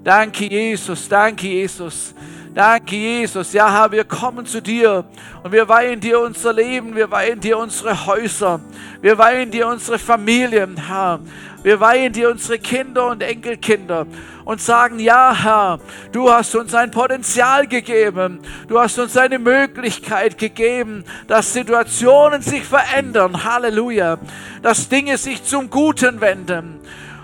Danke, 0.05 0.45
Jesus. 0.45 1.09
Danke, 1.09 1.47
Jesus. 1.47 2.15
Danke, 2.55 2.97
Jesus. 2.97 3.53
Ja, 3.53 3.73
Herr, 3.73 3.93
wir 3.93 4.03
kommen 4.03 4.45
zu 4.45 4.61
dir 4.61 5.05
und 5.45 5.53
wir 5.53 5.69
weihen 5.69 6.01
dir 6.01 6.19
unser 6.19 6.53
Leben, 6.53 6.97
wir 6.97 7.09
weihen 7.09 7.39
dir 7.39 7.57
unsere 7.59 8.07
Häuser, 8.07 8.61
wir 9.01 9.17
weihen 9.19 9.53
dir 9.53 9.69
unsere 9.69 10.01
Familien, 10.01 10.77
Herr. 10.89 11.21
Wir 11.63 11.79
weihen 11.79 12.13
dir 12.13 12.31
unsere 12.31 12.59
Kinder 12.59 13.09
und 13.09 13.23
Enkelkinder 13.23 14.07
und 14.47 14.63
sagen, 14.63 14.99
ja 14.99 15.35
Herr, 15.35 15.79
du 16.11 16.31
hast 16.31 16.55
uns 16.57 16.75
ein 16.75 16.91
Potenzial 16.91 17.67
gegeben, 17.67 18.41
du 18.67 18.81
hast 18.81 18.99
uns 18.99 19.17
eine 19.17 19.39
Möglichkeit 19.39 20.39
gegeben, 20.39 21.05
dass 21.29 21.53
Situationen 21.53 22.41
sich 22.41 22.65
verändern, 22.65 23.45
Halleluja, 23.45 24.19
dass 24.63 24.89
Dinge 24.89 25.19
sich 25.19 25.45
zum 25.45 25.69
Guten 25.69 26.21
wenden. 26.23 26.81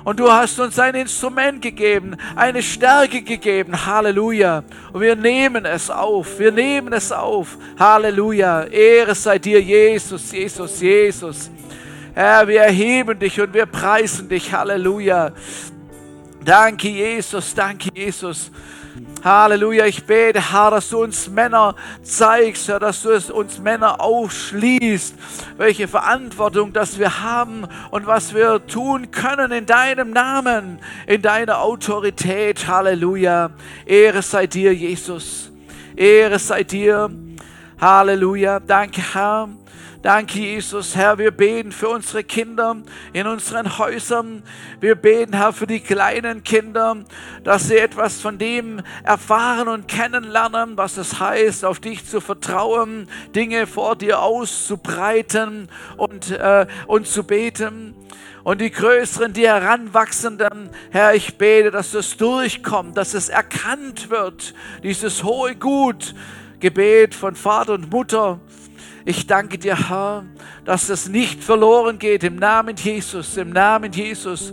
Und 0.06 0.20
du 0.20 0.30
hast 0.30 0.60
uns 0.60 0.78
ein 0.78 0.94
Instrument 0.94 1.60
gegeben, 1.60 2.16
eine 2.36 2.62
Stärke 2.62 3.22
gegeben. 3.22 3.86
Halleluja. 3.86 4.62
Und 4.92 5.00
wir 5.00 5.16
nehmen 5.16 5.64
es 5.64 5.90
auf. 5.90 6.38
Wir 6.38 6.52
nehmen 6.52 6.92
es 6.92 7.10
auf. 7.10 7.58
Halleluja. 7.76 8.66
Ehre 8.66 9.16
sei 9.16 9.40
dir, 9.40 9.60
Jesus, 9.60 10.30
Jesus, 10.30 10.80
Jesus. 10.80 11.50
Herr, 12.14 12.46
wir 12.46 12.60
erheben 12.60 13.18
dich 13.18 13.40
und 13.40 13.52
wir 13.52 13.66
preisen 13.66 14.28
dich. 14.28 14.52
Halleluja. 14.52 15.32
Danke, 16.44 16.86
Jesus. 16.86 17.52
Danke, 17.52 17.90
Jesus. 17.92 18.52
Halleluja, 19.24 19.86
ich 19.86 20.04
bete, 20.04 20.52
Herr, 20.52 20.70
dass 20.70 20.88
du 20.88 21.02
uns 21.02 21.28
Männer 21.28 21.74
zeigst, 22.02 22.68
Herr, 22.68 22.78
dass 22.78 23.02
du 23.02 23.10
es 23.10 23.28
uns 23.28 23.58
Männer 23.58 24.00
aufschließt, 24.00 25.14
welche 25.56 25.88
Verantwortung 25.88 26.72
das 26.72 26.98
wir 26.98 27.22
haben 27.22 27.66
und 27.90 28.06
was 28.06 28.34
wir 28.34 28.64
tun 28.66 29.10
können 29.10 29.50
in 29.50 29.66
deinem 29.66 30.10
Namen, 30.10 30.78
in 31.06 31.22
deiner 31.22 31.60
Autorität. 31.60 32.68
Halleluja. 32.68 33.50
Ehre 33.84 34.22
sei 34.22 34.46
dir, 34.46 34.72
Jesus. 34.72 35.50
Ehre 35.96 36.38
sei 36.38 36.62
dir. 36.62 37.10
Halleluja. 37.80 38.60
Danke, 38.60 39.02
Herr. 39.12 39.48
Danke, 40.06 40.38
Jesus, 40.38 40.94
Herr. 40.94 41.18
Wir 41.18 41.32
beten 41.32 41.72
für 41.72 41.88
unsere 41.88 42.22
Kinder 42.22 42.76
in 43.12 43.26
unseren 43.26 43.76
Häusern. 43.76 44.44
Wir 44.78 44.94
beten, 44.94 45.32
Herr, 45.32 45.52
für 45.52 45.66
die 45.66 45.80
kleinen 45.80 46.44
Kinder, 46.44 46.98
dass 47.42 47.66
sie 47.66 47.78
etwas 47.78 48.20
von 48.20 48.38
dem 48.38 48.82
erfahren 49.02 49.66
und 49.66 49.88
kennenlernen, 49.88 50.76
was 50.76 50.96
es 50.96 51.18
heißt, 51.18 51.64
auf 51.64 51.80
dich 51.80 52.06
zu 52.06 52.20
vertrauen, 52.20 53.08
Dinge 53.34 53.66
vor 53.66 53.96
dir 53.96 54.22
auszubreiten 54.22 55.68
und, 55.96 56.30
äh, 56.30 56.68
und 56.86 57.08
zu 57.08 57.24
beten. 57.24 57.96
Und 58.44 58.60
die 58.60 58.70
Größeren, 58.70 59.32
die 59.32 59.48
Heranwachsenden, 59.48 60.70
Herr, 60.92 61.16
ich 61.16 61.36
bete, 61.36 61.72
dass 61.72 61.94
es 61.94 62.16
durchkommt, 62.16 62.96
dass 62.96 63.12
es 63.12 63.28
erkannt 63.28 64.08
wird, 64.08 64.54
dieses 64.84 65.24
hohe 65.24 65.56
Gut, 65.56 66.14
Gebet 66.60 67.12
von 67.12 67.34
Vater 67.34 67.74
und 67.74 67.90
Mutter, 67.90 68.38
ich 69.06 69.28
danke 69.28 69.56
dir, 69.56 69.88
Herr, 69.88 70.24
dass 70.64 70.88
es 70.88 71.08
nicht 71.08 71.42
verloren 71.44 72.00
geht 72.00 72.24
im 72.24 72.36
Namen 72.36 72.74
Jesus, 72.74 73.36
im 73.36 73.50
Namen 73.50 73.92
Jesus. 73.92 74.52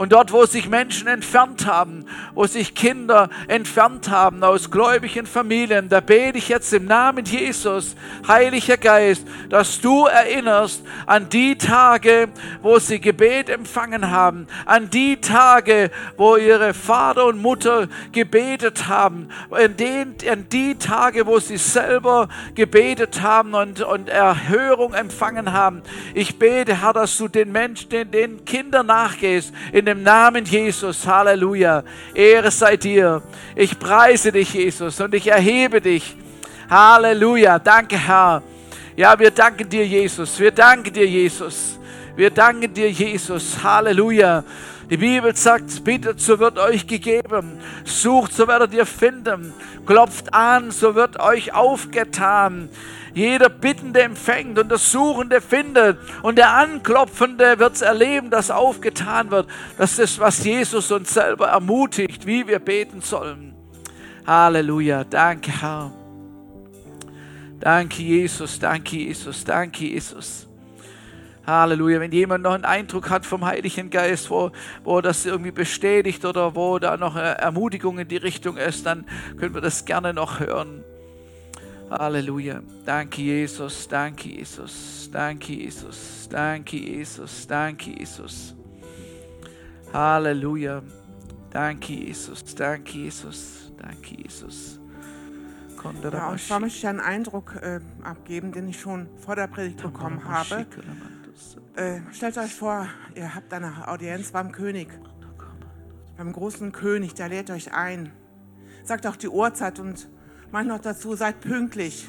Und 0.00 0.12
dort, 0.12 0.32
wo 0.32 0.46
sich 0.46 0.66
Menschen 0.66 1.08
entfernt 1.08 1.66
haben, 1.66 2.06
wo 2.34 2.46
sich 2.46 2.74
Kinder 2.74 3.28
entfernt 3.48 4.08
haben 4.08 4.42
aus 4.42 4.70
gläubigen 4.70 5.26
Familien, 5.26 5.90
da 5.90 6.00
bete 6.00 6.38
ich 6.38 6.48
jetzt 6.48 6.72
im 6.72 6.86
Namen 6.86 7.26
Jesus, 7.26 7.96
Heiliger 8.26 8.78
Geist, 8.78 9.26
dass 9.50 9.78
du 9.82 10.06
erinnerst 10.06 10.82
an 11.04 11.28
die 11.28 11.58
Tage, 11.58 12.28
wo 12.62 12.78
sie 12.78 12.98
Gebet 12.98 13.50
empfangen 13.50 14.10
haben, 14.10 14.46
an 14.64 14.88
die 14.88 15.20
Tage, 15.20 15.90
wo 16.16 16.36
ihre 16.36 16.72
Vater 16.72 17.26
und 17.26 17.42
Mutter 17.42 17.86
gebetet 18.10 18.88
haben, 18.88 19.28
an, 19.50 19.76
den, 19.76 20.14
an 20.30 20.46
die 20.48 20.76
Tage, 20.76 21.26
wo 21.26 21.40
sie 21.40 21.58
selber 21.58 22.30
gebetet 22.54 23.20
haben 23.20 23.52
und, 23.52 23.82
und 23.82 24.08
Erhörung 24.08 24.94
empfangen 24.94 25.52
haben. 25.52 25.82
Ich 26.14 26.38
bete, 26.38 26.80
Herr, 26.80 26.94
dass 26.94 27.18
du 27.18 27.28
den 27.28 27.52
Menschen, 27.52 27.90
den, 27.90 28.10
den 28.10 28.44
Kindern 28.46 28.86
nachgehst, 28.86 29.52
in 29.74 29.89
dem 29.90 30.02
Namen 30.02 30.44
Jesus. 30.44 31.06
Halleluja. 31.06 31.82
Ehre 32.14 32.50
sei 32.50 32.76
dir. 32.76 33.22
Ich 33.56 33.78
preise 33.78 34.30
dich, 34.30 34.54
Jesus, 34.54 35.00
und 35.00 35.14
ich 35.14 35.26
erhebe 35.26 35.80
dich. 35.80 36.16
Halleluja. 36.68 37.58
Danke, 37.58 37.98
Herr. 37.98 38.42
Ja, 38.96 39.18
wir 39.18 39.30
danken 39.30 39.68
dir, 39.68 39.84
Jesus. 39.84 40.38
Wir 40.38 40.52
danken 40.52 40.92
dir, 40.92 41.06
Jesus. 41.06 41.78
Wir 42.14 42.30
danken 42.30 42.72
dir, 42.72 42.90
Jesus. 42.90 43.58
Halleluja. 43.62 44.44
Die 44.88 44.96
Bibel 44.96 45.34
sagt, 45.34 45.82
bittet, 45.82 46.20
so 46.20 46.38
wird 46.38 46.58
euch 46.58 46.86
gegeben. 46.86 47.58
Sucht, 47.84 48.32
so 48.32 48.46
werdet 48.46 48.72
ihr 48.72 48.86
finden. 48.86 49.52
Klopft 49.86 50.32
an, 50.32 50.70
so 50.70 50.94
wird 50.94 51.18
euch 51.18 51.52
aufgetan. 51.52 52.68
Jeder 53.14 53.48
Bittende 53.48 54.02
empfängt 54.02 54.58
und 54.58 54.68
der 54.68 54.78
Suchende 54.78 55.40
findet 55.40 55.98
und 56.22 56.38
der 56.38 56.54
Anklopfende 56.54 57.58
wird 57.58 57.74
es 57.74 57.82
erleben, 57.82 58.30
dass 58.30 58.50
aufgetan 58.50 59.30
wird. 59.30 59.48
Das 59.78 59.98
ist, 59.98 60.18
was 60.20 60.44
Jesus 60.44 60.90
uns 60.92 61.12
selber 61.12 61.48
ermutigt, 61.48 62.26
wie 62.26 62.46
wir 62.46 62.58
beten 62.58 63.00
sollen. 63.00 63.54
Halleluja. 64.26 65.04
Danke, 65.04 65.50
Herr. 65.60 65.92
Danke, 67.58 68.02
Jesus. 68.02 68.58
Danke, 68.58 68.96
Jesus. 68.96 69.44
Danke, 69.44 69.86
Jesus. 69.86 70.46
Halleluja. 71.46 72.00
Wenn 72.00 72.12
jemand 72.12 72.44
noch 72.44 72.52
einen 72.52 72.64
Eindruck 72.64 73.10
hat 73.10 73.26
vom 73.26 73.44
Heiligen 73.44 73.90
Geist, 73.90 74.30
wo, 74.30 74.52
wo 74.84 75.00
das 75.00 75.26
irgendwie 75.26 75.50
bestätigt 75.50 76.24
oder 76.24 76.54
wo 76.54 76.78
da 76.78 76.96
noch 76.96 77.16
eine 77.16 77.38
Ermutigung 77.38 77.98
in 77.98 78.08
die 78.08 78.18
Richtung 78.18 78.56
ist, 78.56 78.86
dann 78.86 79.04
können 79.38 79.54
wir 79.54 79.60
das 79.60 79.84
gerne 79.84 80.14
noch 80.14 80.40
hören. 80.40 80.84
Halleluja. 81.90 82.62
Danke, 82.84 83.22
Jesus. 83.22 83.88
Danke, 83.88 84.28
Jesus. 84.28 85.08
Danke, 85.12 85.52
Jesus. 85.52 86.28
Danke, 86.30 86.76
Jesus. 86.76 87.46
Danke, 87.46 87.90
Jesus. 87.90 88.54
Halleluja. 89.92 90.82
Danke, 91.50 91.92
Jesus. 91.92 92.54
Danke, 92.54 92.98
Jesus. 92.98 93.72
Danke, 93.76 94.22
Jesus. 94.22 94.80
Ja, 96.12 96.28
und 96.28 96.40
zwar 96.40 96.60
möchte 96.60 96.78
ich 96.78 96.86
einen 96.86 97.00
Eindruck 97.00 97.56
äh, 97.56 97.80
abgeben, 98.02 98.52
den 98.52 98.68
ich 98.68 98.78
schon 98.78 99.08
vor 99.18 99.34
der 99.34 99.46
Predigt 99.46 99.82
bekommen 99.82 100.22
habe. 100.24 100.66
Äh, 101.74 102.00
stellt 102.12 102.36
euch 102.36 102.54
vor, 102.54 102.86
ihr 103.14 103.34
habt 103.34 103.52
eine 103.54 103.88
Audienz 103.88 104.30
beim 104.30 104.52
König, 104.52 104.88
beim 106.18 106.32
großen 106.32 106.72
König, 106.72 107.14
der 107.14 107.30
lädt 107.30 107.50
euch 107.50 107.72
ein. 107.72 108.12
Sagt 108.84 109.06
auch 109.06 109.16
die 109.16 109.28
Uhrzeit 109.28 109.78
und 109.78 110.08
Meint 110.52 110.66
noch 110.66 110.80
dazu, 110.80 111.14
seid 111.14 111.40
pünktlich. 111.40 112.08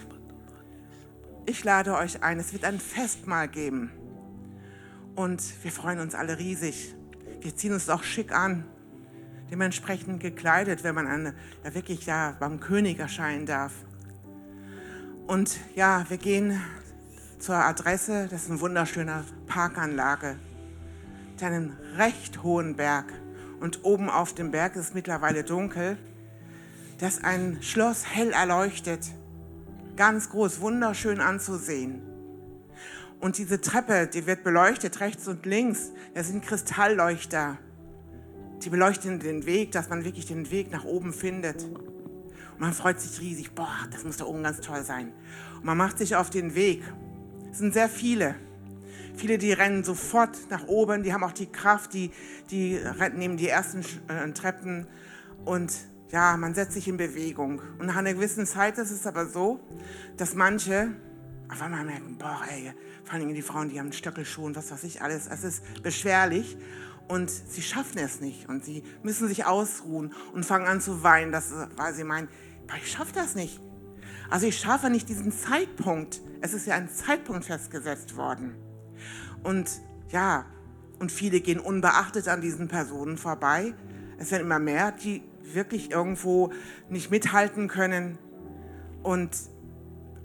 Ich 1.46 1.64
lade 1.64 1.94
euch 1.94 2.24
ein. 2.24 2.40
Es 2.40 2.54
wird 2.54 2.66
ein 2.66 2.80
Festmahl 2.80 3.48
geben. 3.48 3.92
Und 5.16 5.44
wir 5.62 5.72
freuen 5.72 6.00
uns 6.00 6.16
alle 6.16 6.40
riesig. 6.40 6.96
Wir 7.42 7.56
ziehen 7.56 7.74
uns 7.74 7.88
auch 7.88 8.02
schick 8.02 8.32
an. 8.32 8.66
Dementsprechend 9.52 10.22
gekleidet, 10.22 10.84
wenn 10.84 10.96
man 10.96 11.06
eine, 11.06 11.36
ja 11.64 11.74
wirklich 11.76 12.08
ja, 12.08 12.36
beim 12.40 12.60
König 12.60 12.98
erscheinen 12.98 13.46
darf. 13.46 13.74
Und 15.28 15.60
ja, 15.76 16.06
wir 16.10 16.18
gehen 16.18 16.60
zur 17.38 17.56
Adresse. 17.56 18.28
Das 18.32 18.44
ist 18.44 18.50
eine 18.50 18.60
wunderschöne 18.60 19.24
Parkanlage. 19.46 20.38
Mit 21.34 21.44
einem 21.44 21.74
recht 21.96 22.42
hohen 22.42 22.76
Berg. 22.76 23.14
Und 23.60 23.84
oben 23.84 24.10
auf 24.10 24.34
dem 24.34 24.50
Berg 24.50 24.76
ist 24.76 24.90
es 24.90 24.94
mittlerweile 24.96 25.44
dunkel 25.44 26.00
dass 27.02 27.24
ein 27.24 27.58
Schloss 27.62 28.06
hell 28.06 28.32
erleuchtet, 28.32 29.08
ganz 29.98 30.30
groß, 30.30 30.62
wunderschön 30.62 31.20
anzusehen. 31.20 32.04
Und 33.20 33.40
diese 33.40 33.60
Treppe, 33.60 34.08
die 34.08 34.28
wird 34.28 34.44
beleuchtet 34.44 35.00
rechts 35.00 35.28
und 35.28 35.46
links. 35.46 35.92
Das 36.14 36.28
sind 36.28 36.46
Kristallleuchter. 36.46 37.58
Die 38.64 38.70
beleuchten 38.70 39.20
den 39.20 39.48
Weg, 39.48 39.72
dass 39.72 39.90
man 39.90 40.04
wirklich 40.04 40.28
den 40.28 40.52
Weg 40.52 40.72
nach 40.72 40.86
oben 40.86 41.12
findet. 41.12 41.64
Und 41.64 42.60
man 42.60 42.74
freut 42.74 43.00
sich 43.00 43.20
riesig. 43.20 43.52
Boah, 43.54 43.88
das 43.92 44.04
muss 44.04 44.18
da 44.18 44.26
oben 44.26 44.44
ganz 44.44 44.62
toll 44.62 44.84
sein. 44.84 45.12
Und 45.56 45.66
man 45.66 45.78
macht 45.78 45.98
sich 45.98 46.16
auf 46.16 46.30
den 46.30 46.54
Weg. 46.54 46.84
Es 47.52 47.58
sind 47.58 47.74
sehr 47.74 47.90
viele. 47.90 48.36
Viele, 49.16 49.40
die 49.40 49.54
rennen 49.54 49.84
sofort 49.84 50.38
nach 50.52 50.68
oben. 50.68 51.02
Die 51.02 51.14
haben 51.14 51.24
auch 51.24 51.32
die 51.32 51.48
Kraft, 51.48 51.94
die, 51.94 52.12
die 52.52 52.80
nehmen 53.16 53.38
die 53.38 53.50
ersten 53.50 53.82
äh, 54.08 54.32
Treppen 54.34 54.86
und 55.46 55.72
ja, 56.12 56.36
man 56.38 56.54
setzt 56.54 56.74
sich 56.74 56.88
in 56.88 56.98
Bewegung. 56.98 57.62
Und 57.80 57.88
nach 57.88 57.96
einer 57.96 58.14
gewissen 58.14 58.46
Zeit 58.46 58.78
ist 58.78 58.92
es 58.92 59.08
aber 59.08 59.26
so, 59.26 59.60
dass 60.18 60.36
manche 60.36 60.92
auf 61.50 61.62
einmal 61.62 61.84
merken, 61.84 62.18
boah, 62.18 62.42
ey, 62.50 62.74
vor 63.04 63.16
allem 63.16 63.34
die 63.34 63.42
Frauen, 63.42 63.70
die 63.70 63.80
haben 63.80 63.92
Stöckelschuhe 63.92 64.46
und 64.46 64.56
was 64.56 64.72
weiß 64.72 64.84
ich 64.84 65.02
alles, 65.02 65.28
es 65.28 65.44
ist 65.44 65.84
beschwerlich 65.84 66.58
und 67.08 67.30
sie 67.30 67.62
schaffen 67.62 67.98
es 67.98 68.22
nicht 68.22 68.48
und 68.48 68.64
sie 68.64 68.84
müssen 69.04 69.28
sich 69.28 69.46
ausruhen 69.46 70.14
und 70.34 70.46
fangen 70.46 70.68
an 70.68 70.80
zu 70.80 71.04
weinen, 71.04 71.32
dass, 71.32 71.54
weil 71.76 71.94
sie 71.94 72.06
meinen, 72.06 72.30
boah, 72.68 72.78
ich 72.78 72.92
schaffe 72.92 73.12
das 73.14 73.36
nicht. 73.36 73.60
Also 74.30 74.48
ich 74.48 74.58
schaffe 74.58 74.90
nicht 74.90 75.10
diesen 75.10 75.34
Zeitpunkt. 75.34 76.22
Es 76.40 76.54
ist 76.54 76.68
ja 76.68 76.76
ein 76.76 76.90
Zeitpunkt 76.90 77.44
festgesetzt 77.44 78.16
worden. 78.16 78.56
Und 79.44 79.70
ja, 80.10 80.46
und 81.00 81.12
viele 81.12 81.42
gehen 81.42 81.60
unbeachtet 81.60 82.30
an 82.30 82.40
diesen 82.40 82.70
Personen 82.70 83.18
vorbei. 83.18 83.74
Es 84.18 84.32
werden 84.32 84.44
immer 84.44 84.60
mehr, 84.60 84.94
die 84.94 85.22
wirklich 85.44 85.92
irgendwo 85.92 86.52
nicht 86.90 87.12
mithalten 87.12 87.68
können. 87.68 88.18
Und 89.04 89.32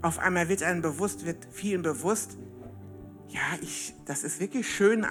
auf 0.01 0.19
einmal 0.19 0.49
wird 0.49 0.63
einem 0.63 0.81
bewusst, 0.81 1.25
wird 1.25 1.47
vielen 1.51 1.81
bewusst, 1.81 2.37
ja, 3.29 3.41
ich, 3.61 3.93
das 4.05 4.23
ist 4.23 4.39
wirklich 4.39 4.69
schön, 4.69 5.05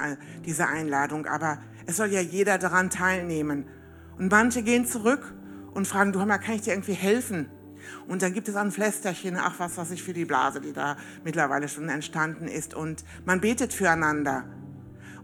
diese 0.44 0.66
Einladung, 0.68 1.26
aber 1.26 1.58
es 1.86 1.96
soll 1.96 2.08
ja 2.08 2.20
jeder 2.20 2.58
daran 2.58 2.90
teilnehmen. 2.90 3.66
Und 4.18 4.30
manche 4.30 4.62
gehen 4.62 4.86
zurück 4.86 5.34
und 5.74 5.86
fragen, 5.86 6.12
du, 6.12 6.24
mal, 6.24 6.38
kann 6.38 6.54
ich 6.54 6.62
dir 6.62 6.72
irgendwie 6.72 6.94
helfen? 6.94 7.50
Und 8.08 8.22
dann 8.22 8.32
gibt 8.32 8.48
es 8.48 8.56
ein 8.56 8.70
Flästerchen, 8.70 9.36
ach, 9.36 9.58
was 9.58 9.76
weiß 9.76 9.90
ich, 9.90 10.02
für 10.02 10.12
die 10.12 10.24
Blase, 10.24 10.60
die 10.60 10.72
da 10.72 10.96
mittlerweile 11.24 11.68
schon 11.68 11.88
entstanden 11.88 12.48
ist. 12.48 12.74
Und 12.74 13.04
man 13.24 13.40
betet 13.40 13.72
füreinander 13.72 14.44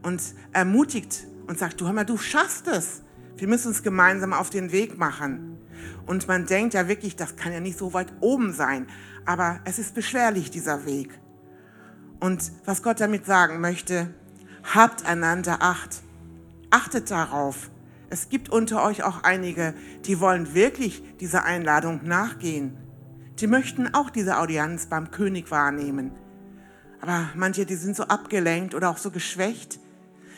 und 0.03 0.21
ermutigt 0.53 1.27
und 1.47 1.59
sagt, 1.59 1.81
du, 1.81 1.91
mal, 1.93 2.05
du 2.05 2.19
schaffst 2.19 2.69
es. 2.69 3.03
Wir 3.43 3.49
müssen 3.49 3.67
uns 3.67 3.83
gemeinsam 3.83 4.33
auf 4.33 4.51
den 4.51 4.71
Weg 4.71 4.99
machen. 4.99 5.59
Und 6.07 6.29
man 6.29 6.47
denkt 6.47 6.75
ja 6.75 6.87
wirklich, 6.87 7.17
das 7.17 7.35
kann 7.35 7.53
ja 7.53 7.59
nicht 7.59 7.77
so 7.77 7.93
weit 7.93 8.07
oben 8.21 8.53
sein. 8.53 8.87
Aber 9.27 9.59
es 9.65 9.81
ist 9.81 9.97
beschwerlich, 9.97 10.53
dieser 10.53 10.87
Weg. 10.87 11.19
Und 12.21 12.53
was 12.67 12.85
Gott 12.85 13.01
damit 13.01 13.27
sagen 13.27 13.61
möchte, 13.61 14.15
habt 14.73 15.05
einander 15.07 15.57
Acht. 15.61 16.05
Achtet 16.71 17.11
darauf. 17.11 17.73
Es 18.11 18.29
gibt 18.29 18.49
unter 18.49 18.85
euch 18.85 19.03
auch 19.03 19.25
einige, 19.25 19.75
die 20.05 20.21
wollen 20.21 20.55
wirklich 20.55 21.03
dieser 21.19 21.43
Einladung 21.43 22.05
nachgehen. 22.05 22.77
Die 23.41 23.49
möchten 23.49 23.93
auch 23.93 24.11
diese 24.11 24.39
Audienz 24.39 24.87
beim 24.87 25.11
König 25.11 25.51
wahrnehmen. 25.51 26.13
Aber 27.01 27.29
manche, 27.35 27.67
die 27.67 27.75
sind 27.75 27.97
so 27.97 28.05
abgelenkt 28.05 28.73
oder 28.77 28.89
auch 28.89 28.99
so 28.99 29.11
geschwächt. 29.11 29.81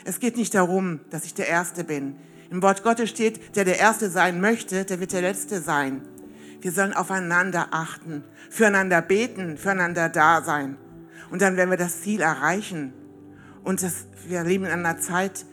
Es 0.05 0.19
geht 0.19 0.37
nicht 0.37 0.55
darum, 0.55 1.01
dass 1.11 1.25
ich 1.25 1.35
der 1.35 1.47
Erste 1.47 1.83
bin. 1.83 2.15
Im 2.55 2.61
Wort 2.61 2.83
Gottes 2.83 3.09
steht, 3.09 3.57
der 3.57 3.65
der 3.65 3.79
Erste 3.79 4.09
sein 4.09 4.39
möchte, 4.39 4.85
der 4.85 5.01
wird 5.01 5.11
der 5.11 5.19
Letzte 5.19 5.59
sein. 5.59 6.03
Wir 6.61 6.71
sollen 6.71 6.93
aufeinander 6.93 7.67
achten, 7.71 8.23
füreinander 8.49 9.01
beten, 9.01 9.57
füreinander 9.57 10.07
da 10.07 10.41
sein. 10.41 10.77
Und 11.29 11.41
dann 11.41 11.57
werden 11.57 11.69
wir 11.69 11.77
das 11.77 11.99
Ziel 11.99 12.21
erreichen. 12.21 12.93
Und 13.65 13.83
das, 13.83 14.05
wir 14.29 14.45
leben 14.45 14.63
in 14.63 14.71
einer 14.71 14.97
Zeit, 15.01 15.45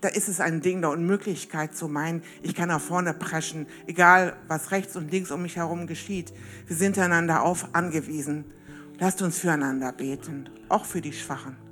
da 0.00 0.06
ist 0.06 0.28
es 0.28 0.38
ein 0.38 0.60
Ding 0.60 0.82
der 0.82 0.90
Unmöglichkeit 0.90 1.74
zu 1.74 1.88
meinen, 1.88 2.22
ich 2.42 2.54
kann 2.54 2.68
nach 2.68 2.80
vorne 2.80 3.12
preschen, 3.12 3.66
egal 3.88 4.36
was 4.46 4.70
rechts 4.70 4.94
und 4.94 5.10
links 5.10 5.32
um 5.32 5.42
mich 5.42 5.56
herum 5.56 5.88
geschieht. 5.88 6.32
Wir 6.68 6.76
sind 6.76 6.96
einander 6.96 7.42
auf 7.42 7.74
angewiesen. 7.74 8.44
Lasst 9.00 9.20
uns 9.20 9.40
füreinander 9.40 9.90
beten, 9.90 10.48
auch 10.68 10.84
für 10.84 11.00
die 11.00 11.12
Schwachen. 11.12 11.65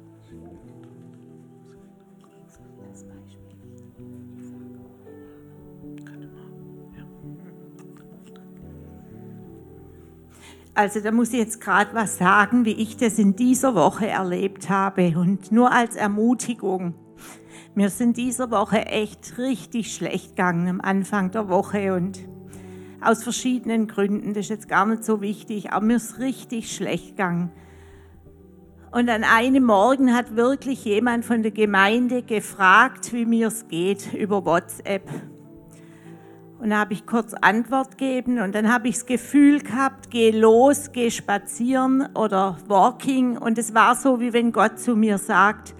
Also 10.77 10.99
da 10.99 11.12
muss 11.12 11.33
ich 11.33 11.39
jetzt 11.39 11.61
gerade 11.61 11.95
was 11.95 12.18
sagen, 12.18 12.64
wie 12.64 12.72
ich 12.72 12.97
das 12.97 13.20
in 13.20 13.37
dieser 13.37 13.77
Woche 13.77 14.09
erlebt 14.09 14.68
habe 14.70 15.16
und 15.16 15.53
nur 15.53 15.70
als 15.70 15.95
Ermutigung. 15.95 16.95
Mir 17.77 17.91
sind 17.91 18.16
dieser 18.16 18.51
Woche 18.51 18.87
echt 18.87 19.39
richtig 19.39 19.95
schlecht 19.95 20.31
gegangen 20.31 20.68
am 20.68 20.81
Anfang 20.81 21.31
der 21.31 21.49
Woche 21.49 21.95
und 21.95 22.27
aus 23.01 23.22
verschiedenen 23.22 23.87
Gründen, 23.87 24.35
das 24.35 24.47
ist 24.47 24.51
jetzt 24.51 24.68
gar 24.68 24.87
nicht 24.87 25.05
so 25.05 25.20
wichtig, 25.20 25.70
aber 25.70 25.85
mir 25.85 25.97
ist 25.97 26.18
richtig 26.18 26.75
schlecht 26.75 27.11
gegangen. 27.11 27.53
Und 28.91 29.09
an 29.09 29.22
einem 29.22 29.64
Morgen 29.64 30.14
hat 30.14 30.35
wirklich 30.35 30.85
jemand 30.85 31.25
von 31.25 31.43
der 31.43 31.53
Gemeinde 31.53 32.22
gefragt, 32.22 33.12
wie 33.12 33.27
mir 33.27 33.49
es 33.49 33.68
geht 33.68 34.12
über 34.12 34.45
WhatsApp. 34.45 35.09
Und 36.59 36.71
da 36.71 36.79
habe 36.79 36.93
ich 36.93 37.05
kurz 37.07 37.35
Antwort 37.35 37.99
gegeben 37.99 38.41
und 38.41 38.55
dann 38.55 38.73
habe 38.73 38.89
ich 38.89 38.95
das 38.95 39.07
Gefühl 39.07 39.61
gehabt, 39.61 40.11
geh 40.11 40.31
los, 40.31 40.93
geh 40.93 41.11
spazieren 41.11 42.09
oder 42.15 42.59
walking. 42.69 43.37
Und 43.37 43.59
es 43.59 43.75
war 43.75 43.97
so, 43.97 44.21
wie 44.21 44.33
wenn 44.33 44.53
Gott 44.53 44.79
zu 44.79 44.97
mir 44.97 45.19
sagt, 45.19 45.75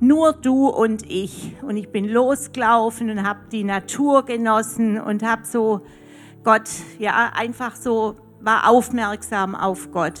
nur 0.00 0.32
du 0.32 0.68
und 0.68 1.08
ich. 1.10 1.54
Und 1.62 1.76
ich 1.76 1.90
bin 1.90 2.06
losgelaufen 2.06 3.10
und 3.10 3.26
habe 3.26 3.40
die 3.50 3.64
Natur 3.64 4.24
genossen 4.24 5.00
und 5.00 5.22
habe 5.22 5.46
so 5.46 5.82
Gott, 6.44 6.68
ja, 6.98 7.32
einfach 7.34 7.74
so, 7.76 8.16
war 8.40 8.68
aufmerksam 8.68 9.54
auf 9.54 9.90
Gott. 9.90 10.20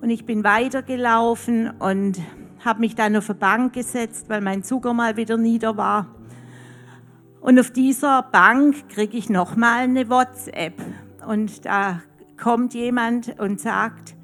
Und 0.00 0.10
ich 0.10 0.24
bin 0.24 0.44
weitergelaufen 0.44 1.70
und 1.78 2.18
habe 2.64 2.80
mich 2.80 2.94
dann 2.94 3.16
auf 3.16 3.28
eine 3.28 3.38
Bank 3.38 3.72
gesetzt, 3.72 4.28
weil 4.28 4.40
mein 4.40 4.62
Zucker 4.62 4.94
mal 4.94 5.16
wieder 5.16 5.36
nieder 5.36 5.76
war. 5.76 6.06
Und 7.48 7.58
auf 7.58 7.70
dieser 7.70 8.24
Bank 8.24 8.90
kriege 8.90 9.16
ich 9.16 9.30
nochmal 9.30 9.84
eine 9.84 10.10
WhatsApp. 10.10 10.74
Und 11.26 11.64
da 11.64 12.02
kommt 12.38 12.74
jemand 12.74 13.40
und 13.40 13.58
sagt, 13.58 14.14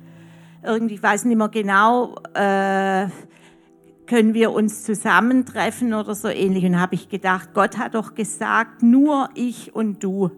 irgendwie, 0.63 0.97
ich 0.97 1.03
weiß 1.03 1.25
nicht 1.25 1.39
mehr 1.39 1.49
genau, 1.49 2.17
äh, 2.35 3.07
können 4.07 4.35
wir 4.35 4.53
uns 4.53 4.85
zusammentreffen 4.85 5.95
oder 5.95 6.15
so 6.15 6.29
ähnlich. 6.29 6.67
Und 6.67 6.79
habe 6.79 6.97
ich 6.97 7.09
gedacht, 7.09 7.55
Gott 7.55 7.79
hat 7.79 7.95
doch 7.95 8.15
gesagt, 8.15 8.83
nur 8.83 9.31
ich 9.35 9.75
und 9.75 10.05
du. 10.05 10.31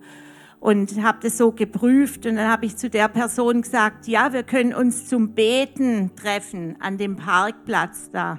Und 0.60 1.02
habe 1.02 1.18
das 1.22 1.38
so 1.38 1.50
geprüft 1.50 2.24
und 2.24 2.36
dann 2.36 2.48
habe 2.48 2.66
ich 2.66 2.76
zu 2.76 2.88
der 2.88 3.08
Person 3.08 3.62
gesagt, 3.62 4.06
ja, 4.06 4.32
wir 4.32 4.44
können 4.44 4.72
uns 4.72 5.08
zum 5.08 5.34
Beten 5.34 6.14
treffen 6.14 6.76
an 6.78 6.98
dem 6.98 7.16
Parkplatz 7.16 8.12
da. 8.12 8.38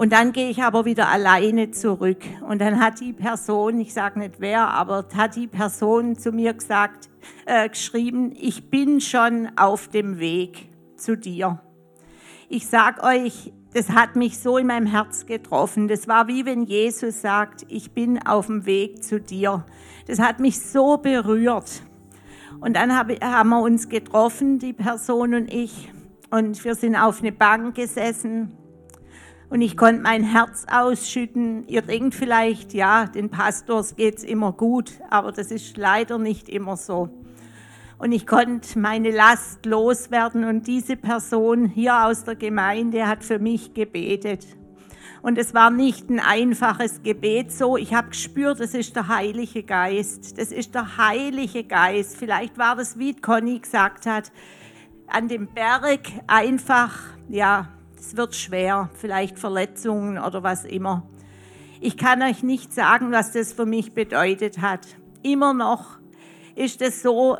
Und 0.00 0.14
dann 0.14 0.32
gehe 0.32 0.48
ich 0.48 0.62
aber 0.62 0.86
wieder 0.86 1.10
alleine 1.10 1.72
zurück. 1.72 2.22
Und 2.48 2.62
dann 2.62 2.80
hat 2.80 3.00
die 3.00 3.12
Person, 3.12 3.78
ich 3.80 3.92
sage 3.92 4.18
nicht 4.18 4.36
wer, 4.38 4.68
aber 4.68 5.04
hat 5.14 5.36
die 5.36 5.46
Person 5.46 6.16
zu 6.16 6.32
mir 6.32 6.54
gesagt, 6.54 7.10
äh, 7.44 7.68
geschrieben, 7.68 8.34
ich 8.34 8.70
bin 8.70 9.02
schon 9.02 9.50
auf 9.56 9.88
dem 9.88 10.18
Weg 10.18 10.70
zu 10.96 11.18
dir. 11.18 11.60
Ich 12.48 12.66
sag 12.66 13.04
euch, 13.04 13.52
das 13.74 13.90
hat 13.90 14.16
mich 14.16 14.38
so 14.38 14.56
in 14.56 14.68
meinem 14.68 14.86
Herz 14.86 15.26
getroffen. 15.26 15.86
Das 15.86 16.08
war 16.08 16.28
wie 16.28 16.46
wenn 16.46 16.62
Jesus 16.62 17.20
sagt, 17.20 17.66
ich 17.68 17.90
bin 17.90 18.26
auf 18.26 18.46
dem 18.46 18.64
Weg 18.64 19.04
zu 19.04 19.20
dir. 19.20 19.66
Das 20.06 20.18
hat 20.18 20.40
mich 20.40 20.62
so 20.62 20.96
berührt. 20.96 21.82
Und 22.58 22.74
dann 22.74 22.96
haben 22.96 23.48
wir 23.50 23.60
uns 23.60 23.90
getroffen, 23.90 24.58
die 24.58 24.72
Person 24.72 25.34
und 25.34 25.52
ich. 25.52 25.92
Und 26.30 26.64
wir 26.64 26.74
sind 26.74 26.96
auf 26.96 27.20
eine 27.20 27.32
Bank 27.32 27.74
gesessen 27.74 28.56
und 29.50 29.62
ich 29.62 29.76
konnte 29.76 30.02
mein 30.02 30.22
Herz 30.22 30.64
ausschütten. 30.70 31.66
Ihr 31.66 31.82
denkt 31.82 32.14
vielleicht, 32.14 32.72
ja, 32.72 33.06
den 33.06 33.30
Pastors 33.30 33.96
geht's 33.96 34.22
immer 34.22 34.52
gut, 34.52 34.92
aber 35.10 35.32
das 35.32 35.50
ist 35.50 35.76
leider 35.76 36.18
nicht 36.18 36.48
immer 36.48 36.76
so. 36.76 37.10
Und 37.98 38.12
ich 38.12 38.26
konnte 38.26 38.78
meine 38.78 39.10
Last 39.10 39.66
loswerden 39.66 40.44
und 40.44 40.66
diese 40.66 40.96
Person 40.96 41.66
hier 41.66 42.06
aus 42.06 42.24
der 42.24 42.36
Gemeinde 42.36 43.06
hat 43.06 43.24
für 43.24 43.38
mich 43.38 43.74
gebetet. 43.74 44.46
Und 45.20 45.36
es 45.36 45.52
war 45.52 45.70
nicht 45.70 46.08
ein 46.08 46.18
einfaches 46.18 47.02
Gebet 47.02 47.52
so. 47.52 47.76
Ich 47.76 47.92
habe 47.92 48.08
gespürt, 48.08 48.58
das 48.60 48.72
ist 48.72 48.96
der 48.96 49.08
Heilige 49.08 49.64
Geist. 49.64 50.38
Das 50.38 50.50
ist 50.50 50.74
der 50.74 50.96
Heilige 50.96 51.64
Geist. 51.64 52.16
Vielleicht 52.16 52.56
war 52.56 52.76
das, 52.76 52.98
wie 52.98 53.14
Conny 53.14 53.58
gesagt 53.58 54.06
hat, 54.06 54.32
an 55.08 55.28
dem 55.28 55.48
Berg 55.48 56.08
einfach, 56.26 56.94
ja, 57.28 57.68
es 58.00 58.16
wird 58.16 58.34
schwer, 58.34 58.88
vielleicht 58.94 59.38
Verletzungen 59.38 60.18
oder 60.18 60.42
was 60.42 60.64
immer. 60.64 61.02
Ich 61.80 61.96
kann 61.96 62.22
euch 62.22 62.42
nicht 62.42 62.72
sagen, 62.72 63.12
was 63.12 63.32
das 63.32 63.52
für 63.52 63.66
mich 63.66 63.92
bedeutet 63.92 64.60
hat. 64.60 64.86
Immer 65.22 65.52
noch 65.54 65.98
ist 66.54 66.82
es 66.82 67.02
so, 67.02 67.36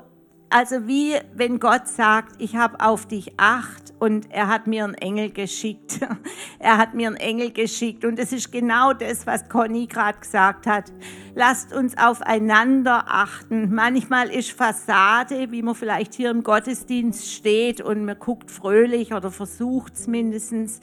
also 0.50 0.88
wie 0.88 1.14
wenn 1.34 1.60
Gott 1.60 1.86
sagt, 1.86 2.42
ich 2.42 2.56
habe 2.56 2.80
auf 2.80 3.06
dich 3.06 3.34
acht 3.36 3.94
und 4.00 4.32
er 4.32 4.48
hat 4.48 4.66
mir 4.66 4.82
einen 4.82 4.94
Engel 4.94 5.30
geschickt. 5.30 6.00
er 6.58 6.76
hat 6.76 6.94
mir 6.94 7.06
einen 7.06 7.16
Engel 7.16 7.52
geschickt 7.52 8.04
und 8.04 8.18
es 8.18 8.32
ist 8.32 8.50
genau 8.50 8.92
das, 8.92 9.28
was 9.28 9.48
Conny 9.48 9.86
gerade 9.86 10.18
gesagt 10.18 10.66
hat. 10.66 10.92
Lasst 11.36 11.72
uns 11.72 11.96
aufeinander 11.96 13.04
achten. 13.06 13.72
Manchmal 13.72 14.28
ist 14.28 14.50
Fassade, 14.50 15.52
wie 15.52 15.62
man 15.62 15.76
vielleicht 15.76 16.14
hier 16.14 16.30
im 16.30 16.42
Gottesdienst 16.42 17.32
steht 17.32 17.80
und 17.80 18.04
man 18.04 18.18
guckt 18.18 18.50
fröhlich 18.50 19.14
oder 19.14 19.30
versucht 19.30 19.94
es 19.94 20.08
mindestens 20.08 20.80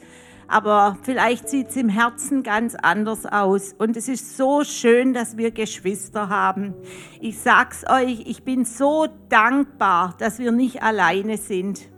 aber 0.48 0.98
vielleicht 1.04 1.50
sieht 1.50 1.70
es 1.70 1.76
im 1.76 1.90
Herzen 1.90 2.44
ganz 2.44 2.76
anders 2.76 3.26
aus. 3.26 3.74
Und 3.78 3.98
es 3.98 4.08
ist 4.08 4.38
so 4.38 4.64
schön, 4.64 5.14
dass 5.14 5.38
wir 5.38 5.52
Geschwister 5.52 6.30
haben. 6.30 6.74
Ich 7.20 7.40
sag's 7.40 7.86
euch, 7.90 8.24
ich 8.26 8.44
bin 8.44 8.66
so 8.66 9.08
dankbar, 9.30 10.16
dass 10.20 10.40
wir 10.40 10.52
nicht 10.52 10.82
alleine 10.82 11.38
sind. 11.38 11.90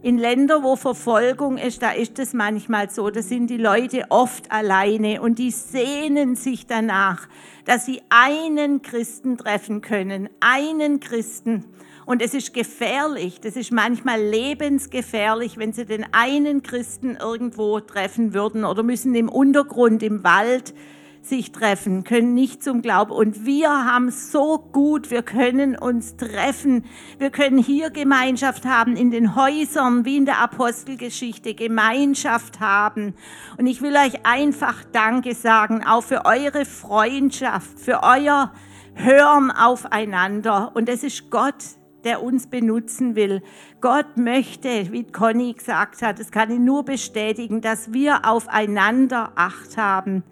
In 0.00 0.16
Ländern, 0.16 0.62
wo 0.62 0.76
Verfolgung 0.76 1.58
ist, 1.58 1.82
da 1.82 1.90
ist 1.90 2.18
es 2.20 2.32
manchmal 2.32 2.88
so, 2.88 3.10
da 3.10 3.20
sind 3.20 3.50
die 3.50 3.56
Leute 3.56 4.06
oft 4.10 4.52
alleine 4.52 5.20
und 5.20 5.40
die 5.40 5.50
sehnen 5.50 6.36
sich 6.36 6.66
danach, 6.66 7.28
dass 7.64 7.84
sie 7.84 8.00
einen 8.08 8.80
Christen 8.80 9.36
treffen 9.36 9.80
können, 9.80 10.28
einen 10.40 11.00
Christen. 11.00 11.64
Und 12.08 12.22
es 12.22 12.32
ist 12.32 12.54
gefährlich, 12.54 13.38
das 13.38 13.54
ist 13.54 13.70
manchmal 13.70 14.18
lebensgefährlich, 14.18 15.58
wenn 15.58 15.74
sie 15.74 15.84
den 15.84 16.06
einen 16.12 16.62
Christen 16.62 17.16
irgendwo 17.16 17.80
treffen 17.80 18.32
würden 18.32 18.64
oder 18.64 18.82
müssen 18.82 19.14
im 19.14 19.28
Untergrund, 19.28 20.02
im 20.02 20.24
Wald 20.24 20.72
sich 21.20 21.52
treffen, 21.52 22.04
können 22.04 22.32
nicht 22.32 22.64
zum 22.64 22.80
Glauben. 22.80 23.10
Und 23.12 23.44
wir 23.44 23.68
haben 23.68 24.10
so 24.10 24.56
gut, 24.56 25.10
wir 25.10 25.20
können 25.20 25.76
uns 25.76 26.16
treffen, 26.16 26.86
wir 27.18 27.28
können 27.28 27.58
hier 27.58 27.90
Gemeinschaft 27.90 28.64
haben, 28.64 28.96
in 28.96 29.10
den 29.10 29.36
Häusern, 29.36 30.06
wie 30.06 30.16
in 30.16 30.24
der 30.24 30.38
Apostelgeschichte, 30.38 31.52
Gemeinschaft 31.52 32.58
haben. 32.58 33.16
Und 33.58 33.66
ich 33.66 33.82
will 33.82 33.94
euch 33.94 34.24
einfach 34.24 34.82
Danke 34.92 35.34
sagen, 35.34 35.84
auch 35.84 36.04
für 36.04 36.24
eure 36.24 36.64
Freundschaft, 36.64 37.78
für 37.78 38.02
euer 38.02 38.54
Hören 38.94 39.50
aufeinander. 39.50 40.72
Und 40.74 40.88
es 40.88 41.02
ist 41.02 41.30
Gott, 41.30 41.76
der 42.04 42.22
uns 42.22 42.46
benutzen 42.46 43.16
will. 43.16 43.42
Gott 43.80 44.16
möchte, 44.16 44.92
wie 44.92 45.04
Conny 45.04 45.52
gesagt 45.52 46.02
hat, 46.02 46.18
das 46.18 46.30
kann 46.30 46.50
ich 46.50 46.58
nur 46.58 46.84
bestätigen, 46.84 47.60
dass 47.60 47.92
wir 47.92 48.24
aufeinander 48.24 49.32
Acht 49.34 49.76
haben. 49.76 50.22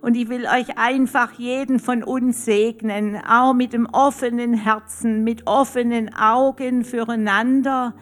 Und 0.00 0.16
ich 0.16 0.28
will 0.28 0.46
euch 0.46 0.78
einfach 0.78 1.32
jeden 1.32 1.80
von 1.80 2.04
uns 2.04 2.44
segnen, 2.44 3.16
auch 3.16 3.52
mit 3.52 3.72
dem 3.72 3.86
offenen 3.86 4.54
Herzen, 4.54 5.24
mit 5.24 5.46
offenen 5.46 6.14
Augen 6.14 6.84
füreinander, 6.84 7.94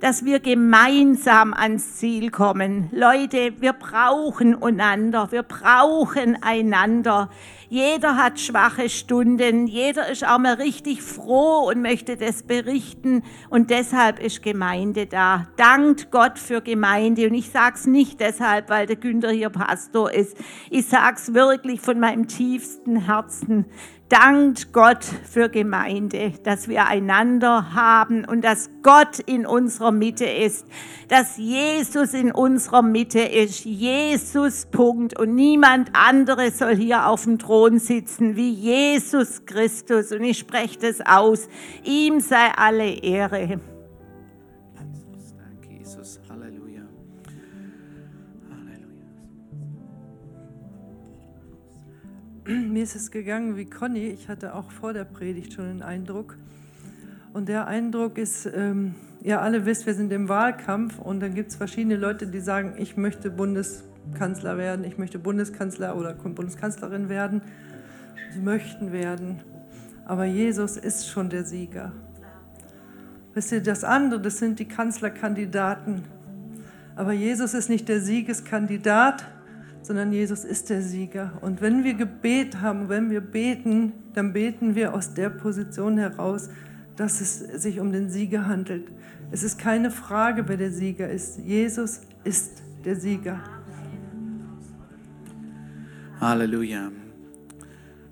dass 0.00 0.24
wir 0.24 0.40
gemeinsam 0.40 1.52
ans 1.52 1.96
Ziel 1.96 2.30
kommen. 2.30 2.88
Leute, 2.90 3.52
wir 3.60 3.74
brauchen 3.74 4.60
einander, 4.62 5.30
wir 5.30 5.42
brauchen 5.42 6.42
einander. 6.42 7.28
Jeder 7.68 8.16
hat 8.16 8.40
schwache 8.40 8.88
Stunden, 8.88 9.66
jeder 9.66 10.08
ist 10.08 10.26
auch 10.26 10.38
mal 10.38 10.54
richtig 10.54 11.02
froh 11.02 11.68
und 11.68 11.82
möchte 11.82 12.16
das 12.16 12.42
berichten 12.42 13.22
und 13.48 13.70
deshalb 13.70 14.18
ist 14.18 14.42
Gemeinde 14.42 15.06
da. 15.06 15.46
Dankt 15.56 16.10
Gott 16.10 16.38
für 16.38 16.62
Gemeinde 16.62 17.28
und 17.28 17.34
ich 17.34 17.50
sage 17.50 17.76
es 17.76 17.86
nicht 17.86 18.18
deshalb, 18.18 18.70
weil 18.70 18.86
der 18.86 18.96
Günther 18.96 19.30
hier 19.30 19.50
Pastor 19.50 20.10
ist. 20.10 20.36
Ich 20.70 20.86
sage 20.86 21.16
es 21.16 21.34
wirklich 21.34 21.80
von 21.80 22.00
meinem 22.00 22.26
tiefsten 22.26 22.96
Herzen 22.96 23.66
dankt 24.10 24.72
Gott 24.72 25.04
für 25.04 25.48
Gemeinde, 25.48 26.32
dass 26.42 26.68
wir 26.68 26.86
einander 26.86 27.72
haben 27.74 28.24
und 28.24 28.42
dass 28.42 28.68
Gott 28.82 29.20
in 29.20 29.46
unserer 29.46 29.92
Mitte 29.92 30.26
ist, 30.26 30.66
dass 31.08 31.38
Jesus 31.38 32.12
in 32.12 32.32
unserer 32.32 32.82
Mitte 32.82 33.20
ist. 33.20 33.64
Jesus, 33.64 34.66
Punkt. 34.66 35.18
Und 35.18 35.34
niemand 35.34 35.90
anderes 35.94 36.58
soll 36.58 36.76
hier 36.76 37.06
auf 37.06 37.24
dem 37.24 37.38
Thron 37.38 37.78
sitzen 37.78 38.36
wie 38.36 38.50
Jesus 38.50 39.46
Christus. 39.46 40.10
Und 40.10 40.24
ich 40.24 40.38
spreche 40.38 40.78
das 40.80 41.00
aus. 41.06 41.48
Ihm 41.84 42.20
sei 42.20 42.50
alle 42.56 42.90
Ehre. 42.90 43.60
mir 52.70 52.82
ist 52.82 52.96
es 52.96 53.10
gegangen 53.10 53.56
wie 53.56 53.64
Conny. 53.64 54.08
Ich 54.08 54.28
hatte 54.28 54.54
auch 54.54 54.70
vor 54.70 54.92
der 54.92 55.04
Predigt 55.04 55.52
schon 55.52 55.66
einen 55.66 55.82
Eindruck. 55.82 56.36
Und 57.32 57.48
der 57.48 57.68
Eindruck 57.68 58.18
ist, 58.18 58.46
ähm, 58.52 58.94
ihr 59.22 59.40
alle 59.40 59.66
wisst, 59.66 59.86
wir 59.86 59.94
sind 59.94 60.12
im 60.12 60.28
Wahlkampf 60.28 60.98
und 60.98 61.20
dann 61.20 61.34
gibt 61.34 61.50
es 61.50 61.56
verschiedene 61.56 61.96
Leute, 61.96 62.26
die 62.26 62.40
sagen, 62.40 62.74
ich 62.78 62.96
möchte 62.96 63.30
Bundeskanzler 63.30 64.58
werden, 64.58 64.84
ich 64.84 64.98
möchte 64.98 65.20
Bundeskanzler 65.20 65.96
oder 65.96 66.12
Bundeskanzlerin 66.14 67.08
werden. 67.08 67.42
Sie 68.32 68.40
möchten 68.40 68.92
werden. 68.92 69.40
Aber 70.04 70.24
Jesus 70.24 70.76
ist 70.76 71.08
schon 71.08 71.30
der 71.30 71.44
Sieger. 71.44 71.92
Wisst 73.32 73.52
ihr, 73.52 73.62
das 73.62 73.84
andere, 73.84 74.20
das 74.20 74.38
sind 74.38 74.58
die 74.58 74.66
Kanzlerkandidaten. 74.66 76.02
Aber 76.96 77.12
Jesus 77.12 77.54
ist 77.54 77.70
nicht 77.70 77.88
der 77.88 78.00
Siegeskandidat, 78.00 79.24
sondern 79.82 80.12
Jesus 80.12 80.44
ist 80.44 80.70
der 80.70 80.82
Sieger. 80.82 81.38
Und 81.40 81.60
wenn 81.60 81.84
wir 81.84 81.94
Gebet 81.94 82.60
haben, 82.60 82.88
wenn 82.88 83.10
wir 83.10 83.20
beten, 83.20 83.92
dann 84.14 84.32
beten 84.32 84.74
wir 84.74 84.94
aus 84.94 85.14
der 85.14 85.30
Position 85.30 85.98
heraus, 85.98 86.50
dass 86.96 87.20
es 87.20 87.38
sich 87.62 87.80
um 87.80 87.92
den 87.92 88.10
Sieger 88.10 88.46
handelt. 88.46 88.90
Es 89.30 89.42
ist 89.42 89.58
keine 89.58 89.90
Frage, 89.90 90.48
wer 90.48 90.56
der 90.56 90.70
Sieger 90.70 91.08
ist. 91.08 91.38
Jesus 91.38 92.02
ist 92.24 92.62
der 92.84 92.96
Sieger. 92.96 93.40
Halleluja. 96.20 96.90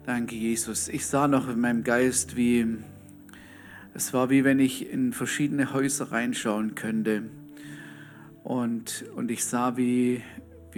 Danke, 0.06 0.36
Jesus. 0.36 0.88
Ich 0.88 1.04
sah 1.04 1.28
noch 1.28 1.48
in 1.48 1.60
meinem 1.60 1.84
Geist, 1.84 2.36
wie 2.36 2.78
es 3.92 4.14
war, 4.14 4.30
wie 4.30 4.44
wenn 4.44 4.58
ich 4.58 4.90
in 4.90 5.12
verschiedene 5.12 5.74
Häuser 5.74 6.12
reinschauen 6.12 6.74
könnte. 6.74 7.24
Und, 8.44 9.04
und 9.16 9.30
ich 9.30 9.44
sah, 9.44 9.76
wie, 9.76 10.22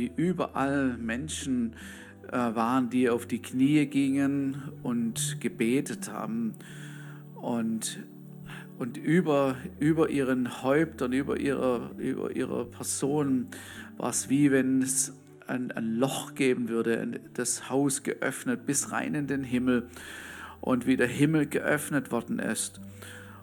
wie 0.00 0.10
überall 0.16 0.96
Menschen 0.96 1.74
äh, 2.28 2.32
waren, 2.32 2.88
die 2.88 3.10
auf 3.10 3.26
die 3.26 3.42
Knie 3.42 3.84
gingen 3.84 4.62
und 4.82 5.36
gebetet 5.40 6.10
haben. 6.10 6.54
Und, 7.34 8.02
und 8.78 8.96
über, 8.96 9.56
über 9.78 10.08
ihren 10.08 10.62
Häuptern, 10.62 11.12
über 11.12 11.38
ihrer, 11.38 11.90
über 11.98 12.34
ihrer 12.34 12.64
Person 12.64 13.48
war 13.98 14.08
es 14.08 14.30
wie 14.30 14.50
wenn 14.50 14.80
es 14.80 15.12
ein, 15.46 15.70
ein 15.72 15.96
Loch 15.96 16.34
geben 16.34 16.70
würde, 16.70 17.20
das 17.34 17.68
Haus 17.68 18.02
geöffnet 18.02 18.64
bis 18.64 18.92
rein 18.92 19.14
in 19.14 19.26
den 19.26 19.44
Himmel 19.44 19.86
und 20.62 20.86
wie 20.86 20.96
der 20.96 21.08
Himmel 21.08 21.44
geöffnet 21.44 22.10
worden 22.10 22.38
ist. 22.38 22.80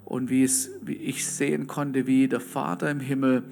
Und 0.06 0.32
wie, 0.32 0.44
es, 0.44 0.72
wie 0.82 0.96
ich 0.96 1.28
sehen 1.28 1.68
konnte, 1.68 2.08
wie 2.08 2.28
der 2.28 2.40
Vater 2.40 2.90
im 2.90 3.02
Himmel 3.02 3.44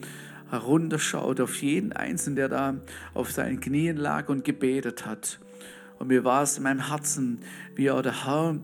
herunterschaut 0.50 1.42
auf 1.42 1.62
jeden 1.62 1.94
Einzelnen, 1.94 2.36
der 2.36 2.50
da 2.50 2.76
auf 3.14 3.32
seinen 3.32 3.60
Knien 3.60 3.98
lag 3.98 4.30
und 4.30 4.44
gebetet 4.44 5.06
hat. 5.06 5.40
Und 6.00 6.08
mir 6.08 6.24
war 6.24 6.44
es 6.44 6.58
in 6.58 6.64
meinem 6.64 6.88
Herzen, 6.88 7.40
wie 7.76 7.90
auch 7.90 8.02
der 8.02 8.26
Herr 8.26 8.60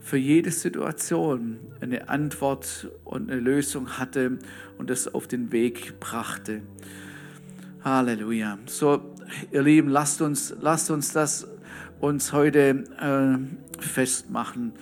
für 0.00 0.16
jede 0.16 0.50
Situation 0.50 1.58
eine 1.80 2.08
Antwort 2.08 2.90
und 3.04 3.30
eine 3.30 3.40
Lösung 3.40 3.98
hatte 3.98 4.38
und 4.78 4.90
das 4.90 5.12
auf 5.14 5.28
den 5.28 5.52
Weg 5.52 6.00
brachte. 6.00 6.62
Halleluja. 7.84 8.58
So, 8.66 9.14
ihr 9.52 9.62
Lieben, 9.62 9.88
lasst 9.88 10.20
uns, 10.20 10.54
lasst 10.60 10.90
uns 10.90 11.12
das 11.12 11.46
uns 12.00 12.32
heute 12.32 12.84
äh, 13.00 13.80
festmachen 13.80 14.72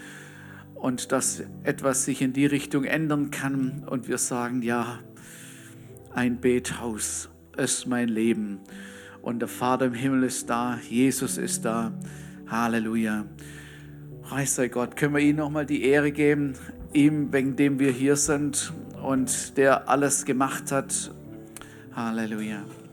und 0.74 1.12
dass 1.12 1.42
etwas 1.64 2.06
sich 2.06 2.22
in 2.22 2.32
die 2.32 2.46
Richtung 2.46 2.84
ändern 2.84 3.30
kann 3.30 3.84
und 3.86 4.08
wir 4.08 4.16
sagen, 4.16 4.62
ja, 4.62 5.00
ein 6.12 6.40
Bethaus 6.40 7.28
ist 7.56 7.86
mein 7.86 8.08
Leben. 8.08 8.60
Und 9.22 9.40
der 9.40 9.48
Vater 9.48 9.86
im 9.86 9.94
Himmel 9.94 10.24
ist 10.24 10.48
da, 10.48 10.78
Jesus 10.88 11.38
ist 11.38 11.64
da. 11.64 11.92
Halleluja. 12.46 13.26
Preis 14.22 14.54
sei 14.54 14.68
Gott. 14.68 14.96
Können 14.96 15.14
wir 15.14 15.20
ihm 15.20 15.36
nochmal 15.36 15.66
die 15.66 15.84
Ehre 15.84 16.10
geben, 16.10 16.54
ihm, 16.92 17.32
wegen 17.32 17.56
dem 17.56 17.78
wir 17.78 17.92
hier 17.92 18.16
sind 18.16 18.72
und 19.02 19.56
der 19.56 19.88
alles 19.88 20.24
gemacht 20.24 20.72
hat. 20.72 21.12
Halleluja. 21.94 22.64